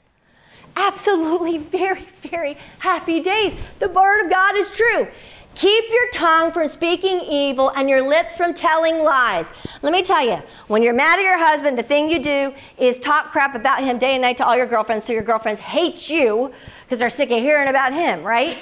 [0.77, 3.55] Absolutely very, very happy days.
[3.79, 5.09] The word of God is true.
[5.55, 9.47] Keep your tongue from speaking evil and your lips from telling lies.
[9.83, 12.99] Let me tell you, when you're mad at your husband, the thing you do is
[12.99, 16.09] talk crap about him day and night to all your girlfriends so your girlfriends hate
[16.09, 16.53] you
[16.85, 18.59] because they're sick of hearing about him, right?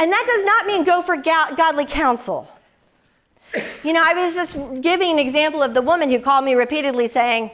[0.00, 2.48] And that does not mean go for godly counsel.
[3.84, 7.06] You know, I was just giving an example of the woman who called me repeatedly
[7.06, 7.50] saying,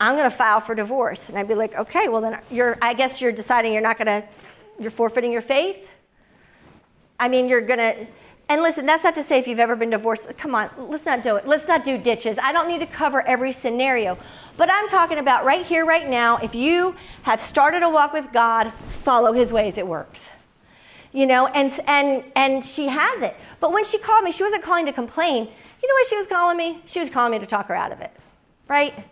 [0.00, 1.28] I'm going to file for divorce.
[1.28, 4.06] And I'd be like, okay, well, then you're, I guess you're deciding you're not going
[4.06, 4.28] to,
[4.80, 5.91] you're forfeiting your faith.
[7.22, 8.06] I mean, you're to,
[8.48, 11.22] and listen, that's not to say if you've ever been divorced, come on, let's not
[11.22, 11.46] do it.
[11.46, 12.36] Let's not do ditches.
[12.42, 14.18] I don't need to cover every scenario.
[14.56, 18.32] But I'm talking about right here, right now, if you have started a walk with
[18.32, 18.72] God,
[19.04, 20.28] follow his ways, it works.
[21.12, 23.36] You know, and, and, and she has it.
[23.60, 25.44] But when she called me, she wasn't calling to complain.
[25.44, 26.82] You know why she was calling me?
[26.86, 28.10] She was calling me to talk her out of it,
[28.66, 29.04] right?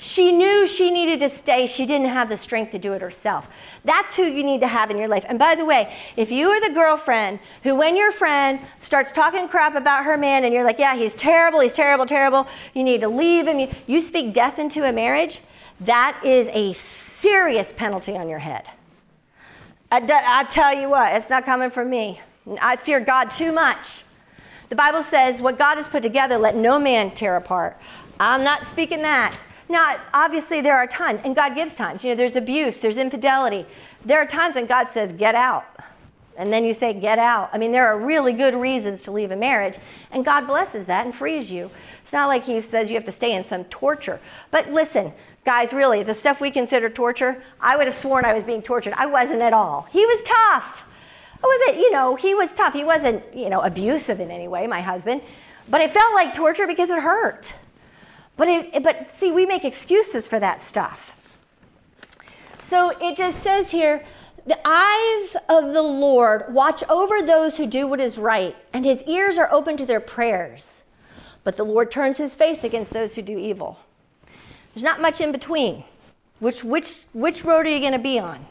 [0.00, 1.66] She knew she needed to stay.
[1.66, 3.48] She didn't have the strength to do it herself.
[3.84, 5.24] That's who you need to have in your life.
[5.28, 9.48] And by the way, if you are the girlfriend who, when your friend starts talking
[9.48, 13.00] crap about her man and you're like, yeah, he's terrible, he's terrible, terrible, you need
[13.00, 15.40] to leave him, you, speak death into a marriage,
[15.80, 18.64] that is a serious penalty on your head.
[19.90, 22.20] I tell you what, it's not coming from me.
[22.62, 24.04] I fear God too much.
[24.68, 27.76] The Bible says, what God has put together, let no man tear apart.
[28.20, 29.42] I'm not speaking that.
[29.68, 32.02] Now, obviously, there are times, and God gives times.
[32.02, 33.66] You know, there's abuse, there's infidelity.
[34.04, 35.66] There are times when God says, get out.
[36.38, 37.50] And then you say, get out.
[37.52, 39.76] I mean, there are really good reasons to leave a marriage,
[40.12, 41.70] and God blesses that and frees you.
[42.00, 44.20] It's not like He says you have to stay in some torture.
[44.52, 45.12] But listen,
[45.44, 48.94] guys, really, the stuff we consider torture, I would have sworn I was being tortured.
[48.96, 49.88] I wasn't at all.
[49.90, 50.84] He was tough.
[51.42, 52.72] I wasn't, you know, he was tough.
[52.72, 55.22] He wasn't, you know, abusive in any way, my husband.
[55.68, 57.52] But it felt like torture because it hurt.
[58.38, 61.14] But, it, but see, we make excuses for that stuff.
[62.60, 64.04] So it just says here
[64.46, 69.02] the eyes of the Lord watch over those who do what is right, and his
[69.02, 70.82] ears are open to their prayers.
[71.44, 73.78] But the Lord turns his face against those who do evil.
[74.72, 75.84] There's not much in between.
[76.38, 78.46] Which, which, which road are you going to be on?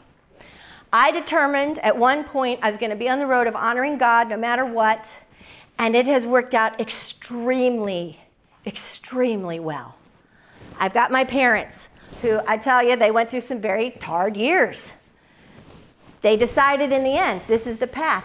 [0.92, 3.96] I determined at one point I was going to be on the road of honoring
[3.96, 5.12] God no matter what,
[5.78, 8.20] and it has worked out extremely
[8.68, 9.96] extremely well.
[10.78, 11.88] I've got my parents
[12.22, 14.92] who I tell you, they went through some very hard years.
[16.20, 18.24] They decided in the end, this is the path.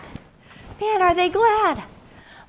[0.79, 1.83] Man, are they glad?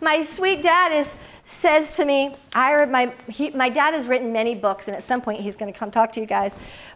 [0.04, 1.16] my sweet dad is
[1.46, 5.20] says to me, I my he, my dad has written many books, and at some
[5.20, 6.52] point he's going to come talk to you guys,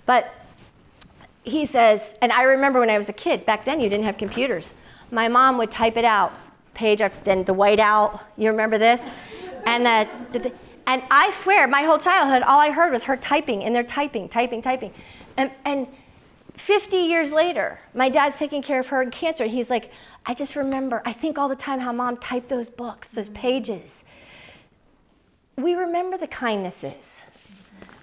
[0.06, 0.34] but
[1.42, 3.46] he says, and I remember when I was a kid.
[3.46, 4.74] Back then, you didn't have computers.
[5.10, 6.32] My mom would type it out,
[6.74, 8.22] page then the white out.
[8.36, 9.00] You remember this?
[9.64, 10.52] And the, the
[10.89, 14.28] and I swear, my whole childhood, all I heard was her typing, and they're typing,
[14.28, 14.93] typing, typing,
[15.36, 15.86] and and
[16.59, 19.44] 50 years later, my dad's taking care of her in cancer.
[19.44, 19.93] And he's like,
[20.27, 24.02] I just remember, I think all the time how mom typed those books, those pages.
[25.56, 27.23] We remember the kindnesses.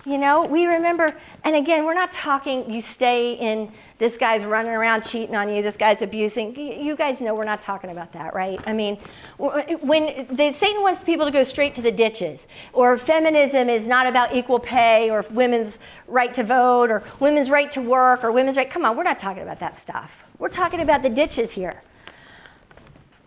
[0.08, 4.72] You know, we remember, and again, we're not talking you stay in this guy's running
[4.72, 6.56] around cheating on you, this guy's abusing.
[6.56, 8.62] You guys know we're not talking about that, right?
[8.68, 9.00] I mean,
[9.38, 14.06] when the, Satan wants people to go straight to the ditches, or feminism is not
[14.06, 18.58] about equal pay, or women's right to vote, or women's right to work, or women's
[18.58, 18.70] right.
[18.70, 20.24] Come on, we're not talking about that stuff.
[20.38, 21.82] We're talking about the ditches here.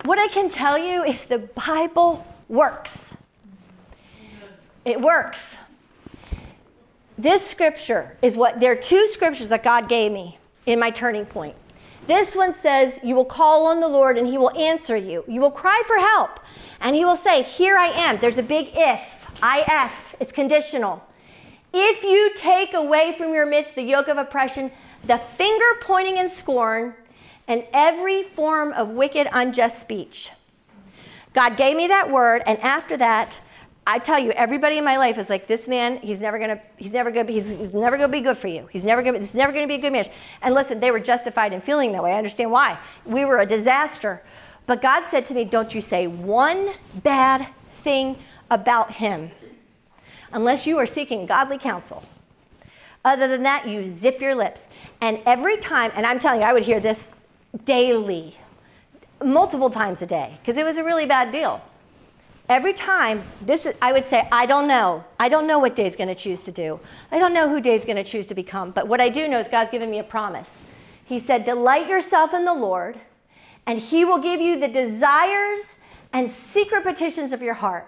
[0.05, 3.15] What I can tell you is the Bible works.
[4.85, 5.57] It works.
[7.19, 11.25] This scripture is what, there are two scriptures that God gave me in my turning
[11.25, 11.53] point.
[12.07, 15.25] This one says, You will call on the Lord and he will answer you.
[15.27, 16.39] You will cry for help
[16.79, 18.19] and he will say, Here I am.
[18.19, 21.05] There's a big if, if, it's conditional.
[21.73, 24.71] If you take away from your midst the yoke of oppression,
[25.03, 26.95] the finger pointing in scorn,
[27.49, 30.31] and every form of wicked, unjust speech.
[31.33, 33.35] God gave me that word, and after that,
[33.89, 36.93] I tell you, everybody in my life is like, this man, he's never gonna, he's
[36.93, 38.69] never gonna, he's, he's never gonna be good for you.
[38.71, 40.11] He's never gonna, it's never gonna be a good marriage.
[40.43, 42.11] And listen, they were justified in feeling that way.
[42.11, 42.77] I understand why.
[43.03, 44.21] We were a disaster.
[44.67, 47.47] But God said to me, don't you say one bad
[47.83, 48.15] thing
[48.51, 49.31] about him
[50.33, 52.03] unless you are seeking godly counsel.
[53.03, 54.65] Other than that, you zip your lips.
[55.01, 57.15] And every time, and I'm telling you, I would hear this
[57.65, 58.37] daily,
[59.25, 61.59] multiple times a day, because it was a really bad deal
[62.49, 65.03] every time this is, i would say i don't know.
[65.19, 66.79] I don't know what dave's going to choose to do.
[67.11, 69.39] I don't know who dave's going to choose to become but what i do know
[69.39, 70.47] is god's given me a promise.
[71.05, 72.99] He said delight yourself in the lord
[73.65, 75.79] and he will give you the desires
[76.11, 77.87] and secret petitions of your heart.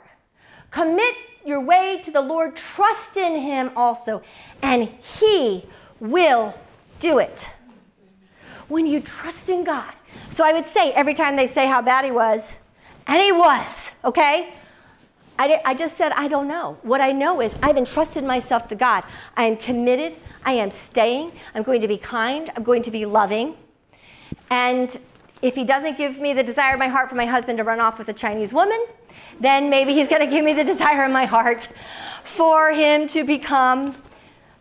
[0.70, 4.22] Commit your way to the lord trust in him also
[4.62, 5.66] and he
[6.00, 6.58] will
[7.00, 7.48] do it.
[8.68, 9.94] When you trust in god.
[10.30, 12.54] So i would say every time they say how bad he was
[13.08, 14.54] and he was, okay?
[15.40, 16.78] I, I just said, I don't know.
[16.84, 19.04] What I know is I've entrusted myself to God.
[19.36, 20.16] I am committed.
[20.46, 21.32] I am staying.
[21.56, 22.52] I'm going to be kind.
[22.56, 23.56] I'm going to be loving.
[24.52, 24.96] And
[25.42, 27.80] if he doesn't give me the desire of my heart for my husband to run
[27.80, 28.86] off with a Chinese woman,
[29.40, 31.70] then maybe he's going to give me the desire in my heart
[32.24, 33.96] for him to become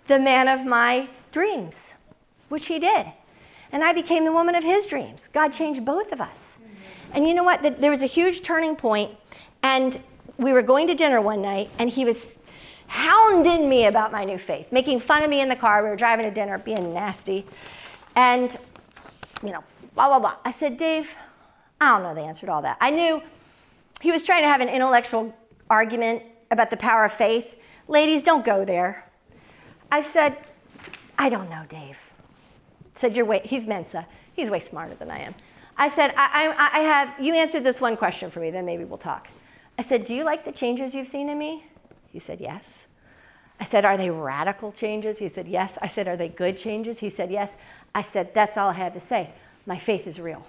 [0.07, 1.93] the man of my dreams,
[2.49, 3.07] which he did.
[3.73, 5.29] And I became the woman of his dreams.
[5.33, 6.50] God changed both of us.
[7.13, 7.81] And you know what?
[7.81, 9.11] There was a huge turning point,
[9.63, 9.99] and
[10.37, 12.17] we were going to dinner one night, and he was
[12.87, 15.83] hounding me about my new faith, making fun of me in the car.
[15.83, 17.47] We were driving to dinner, being nasty.
[18.17, 18.57] And,
[19.43, 19.63] you know,
[19.95, 20.35] blah, blah, blah.
[20.45, 21.15] I said, Dave,
[21.81, 22.79] I don't know the answer to all that.
[22.81, 23.23] I knew
[24.01, 25.35] he was trying to have an intellectual
[25.69, 27.57] argument about the power of faith.
[27.87, 29.05] Ladies, don't go there.
[29.93, 30.37] I said,
[31.19, 32.13] I don't know, Dave.
[32.95, 34.07] Said, you're way, he's Mensa.
[34.33, 35.35] He's way smarter than I am.
[35.77, 38.85] I said, I, I, I have, you answered this one question for me, then maybe
[38.85, 39.29] we'll talk.
[39.79, 41.65] I said, Do you like the changes you've seen in me?
[42.13, 42.87] He said, Yes.
[43.59, 45.19] I said, Are they radical changes?
[45.19, 45.79] He said, Yes.
[45.81, 46.99] I said, Are they good changes?
[46.99, 47.57] He said, Yes.
[47.95, 49.31] I said, That's all I had to say.
[49.67, 50.47] My faith is real.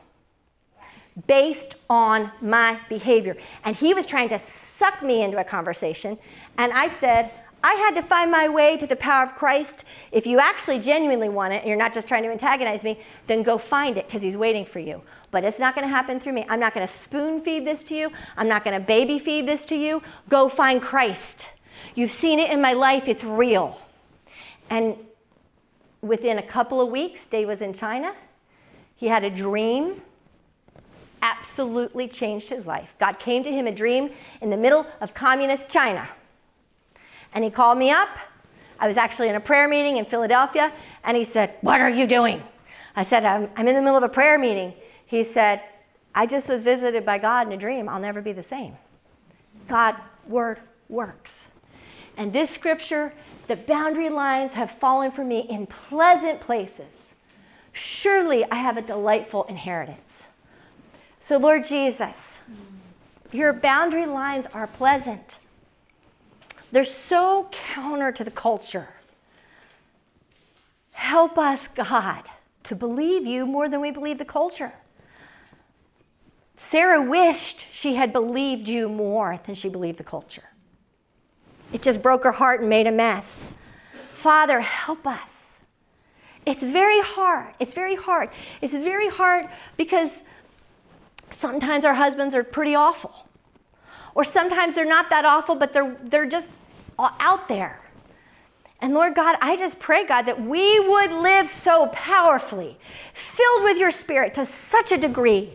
[1.27, 3.37] Based on my behavior.
[3.63, 6.17] And he was trying to suck me into a conversation.
[6.57, 7.31] And I said,
[7.63, 9.85] I had to find my way to the power of Christ.
[10.11, 13.43] If you actually genuinely want it, and you're not just trying to antagonize me, then
[13.43, 15.01] go find it because he's waiting for you.
[15.29, 16.45] But it's not going to happen through me.
[16.49, 18.11] I'm not going to spoon feed this to you.
[18.35, 20.01] I'm not going to baby feed this to you.
[20.27, 21.45] Go find Christ.
[21.93, 23.79] You've seen it in my life, it's real.
[24.69, 24.95] And
[26.01, 28.15] within a couple of weeks, Dave was in China.
[28.95, 30.01] He had a dream,
[31.21, 32.95] absolutely changed his life.
[32.99, 34.11] God came to him a dream
[34.41, 36.07] in the middle of communist China.
[37.33, 38.09] And he called me up.
[38.79, 42.07] I was actually in a prayer meeting in Philadelphia, and he said, What are you
[42.07, 42.41] doing?
[42.95, 44.73] I said, I'm, I'm in the middle of a prayer meeting.
[45.05, 45.61] He said,
[46.13, 47.87] I just was visited by God in a dream.
[47.87, 48.75] I'll never be the same.
[49.67, 49.95] God,
[50.27, 50.59] word
[50.89, 51.47] works.
[52.17, 53.13] And this scripture,
[53.47, 57.13] the boundary lines have fallen for me in pleasant places.
[57.73, 60.25] Surely I have a delightful inheritance.
[61.21, 62.39] So, Lord Jesus,
[63.31, 65.37] your boundary lines are pleasant.
[66.71, 68.87] They're so counter to the culture.
[70.91, 72.23] Help us, God,
[72.63, 74.73] to believe you more than we believe the culture.
[76.57, 80.43] Sarah wished she had believed you more than she believed the culture.
[81.73, 83.47] It just broke her heart and made a mess.
[84.13, 85.61] Father, help us.
[86.45, 87.53] It's very hard.
[87.59, 88.29] It's very hard.
[88.61, 90.11] It's very hard because
[91.29, 93.27] sometimes our husbands are pretty awful.
[94.13, 96.49] Or sometimes they're not that awful, but they're, they're just
[97.19, 97.79] out there.
[98.79, 102.77] And Lord God, I just pray, God, that we would live so powerfully,
[103.13, 105.51] filled with your spirit to such a degree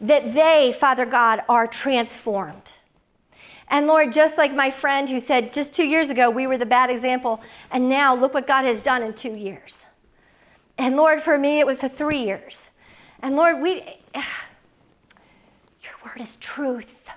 [0.00, 2.72] that they, Father God, are transformed.
[3.68, 6.66] And Lord, just like my friend who said just two years ago we were the
[6.66, 9.84] bad example, and now look what God has done in two years.
[10.78, 12.70] And Lord, for me, it was three years.
[13.20, 13.82] And Lord, we,
[14.14, 17.08] your word is truth.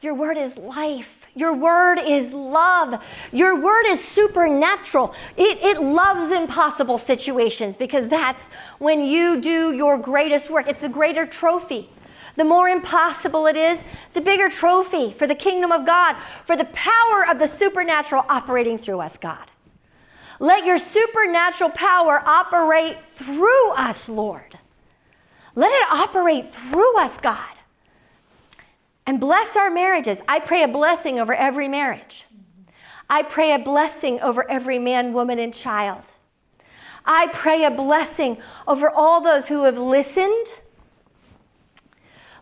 [0.00, 1.19] Your word is life.
[1.34, 3.02] Your word is love.
[3.32, 5.14] Your word is supernatural.
[5.36, 8.46] It, it loves impossible situations because that's
[8.78, 10.66] when you do your greatest work.
[10.68, 11.88] It's a greater trophy.
[12.36, 13.80] The more impossible it is,
[14.12, 16.16] the bigger trophy for the kingdom of God,
[16.46, 19.46] for the power of the supernatural operating through us, God.
[20.38, 24.58] Let your supernatural power operate through us, Lord.
[25.54, 27.49] Let it operate through us, God
[29.06, 30.20] and bless our marriages.
[30.28, 32.26] I pray a blessing over every marriage.
[33.08, 36.04] I pray a blessing over every man, woman, and child.
[37.04, 40.46] I pray a blessing over all those who have listened.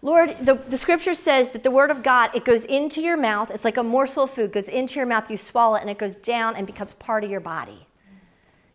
[0.02, 3.50] Lord, the, the scripture says that the word of God, it goes into your mouth.
[3.50, 5.98] It's like a morsel of food, goes into your mouth, you swallow it, and it
[5.98, 7.86] goes down and becomes part of your body.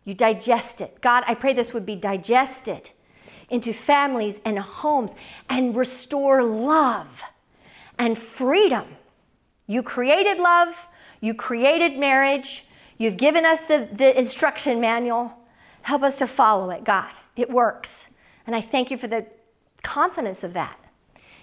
[0.04, 1.00] You digest it.
[1.00, 2.90] God, I pray this would be digested
[3.48, 5.12] into families and homes
[5.48, 7.22] and restore love
[7.98, 8.84] and freedom.
[9.66, 10.86] You created love,
[11.20, 12.64] you created marriage,
[12.98, 15.32] you've given us the, the instruction manual.
[15.82, 17.10] Help us to follow it, God.
[17.36, 18.08] It works.
[18.46, 19.26] And I thank you for the
[19.82, 20.78] confidence of that.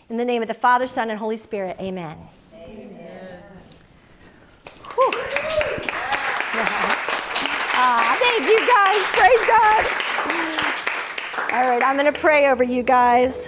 [0.09, 2.17] In the name of the Father, Son, and Holy Spirit, amen.
[2.53, 3.41] Amen.
[7.73, 9.01] Ah, thank you guys.
[9.15, 10.11] Praise God.
[11.53, 13.47] All right, I'm going to pray over you guys.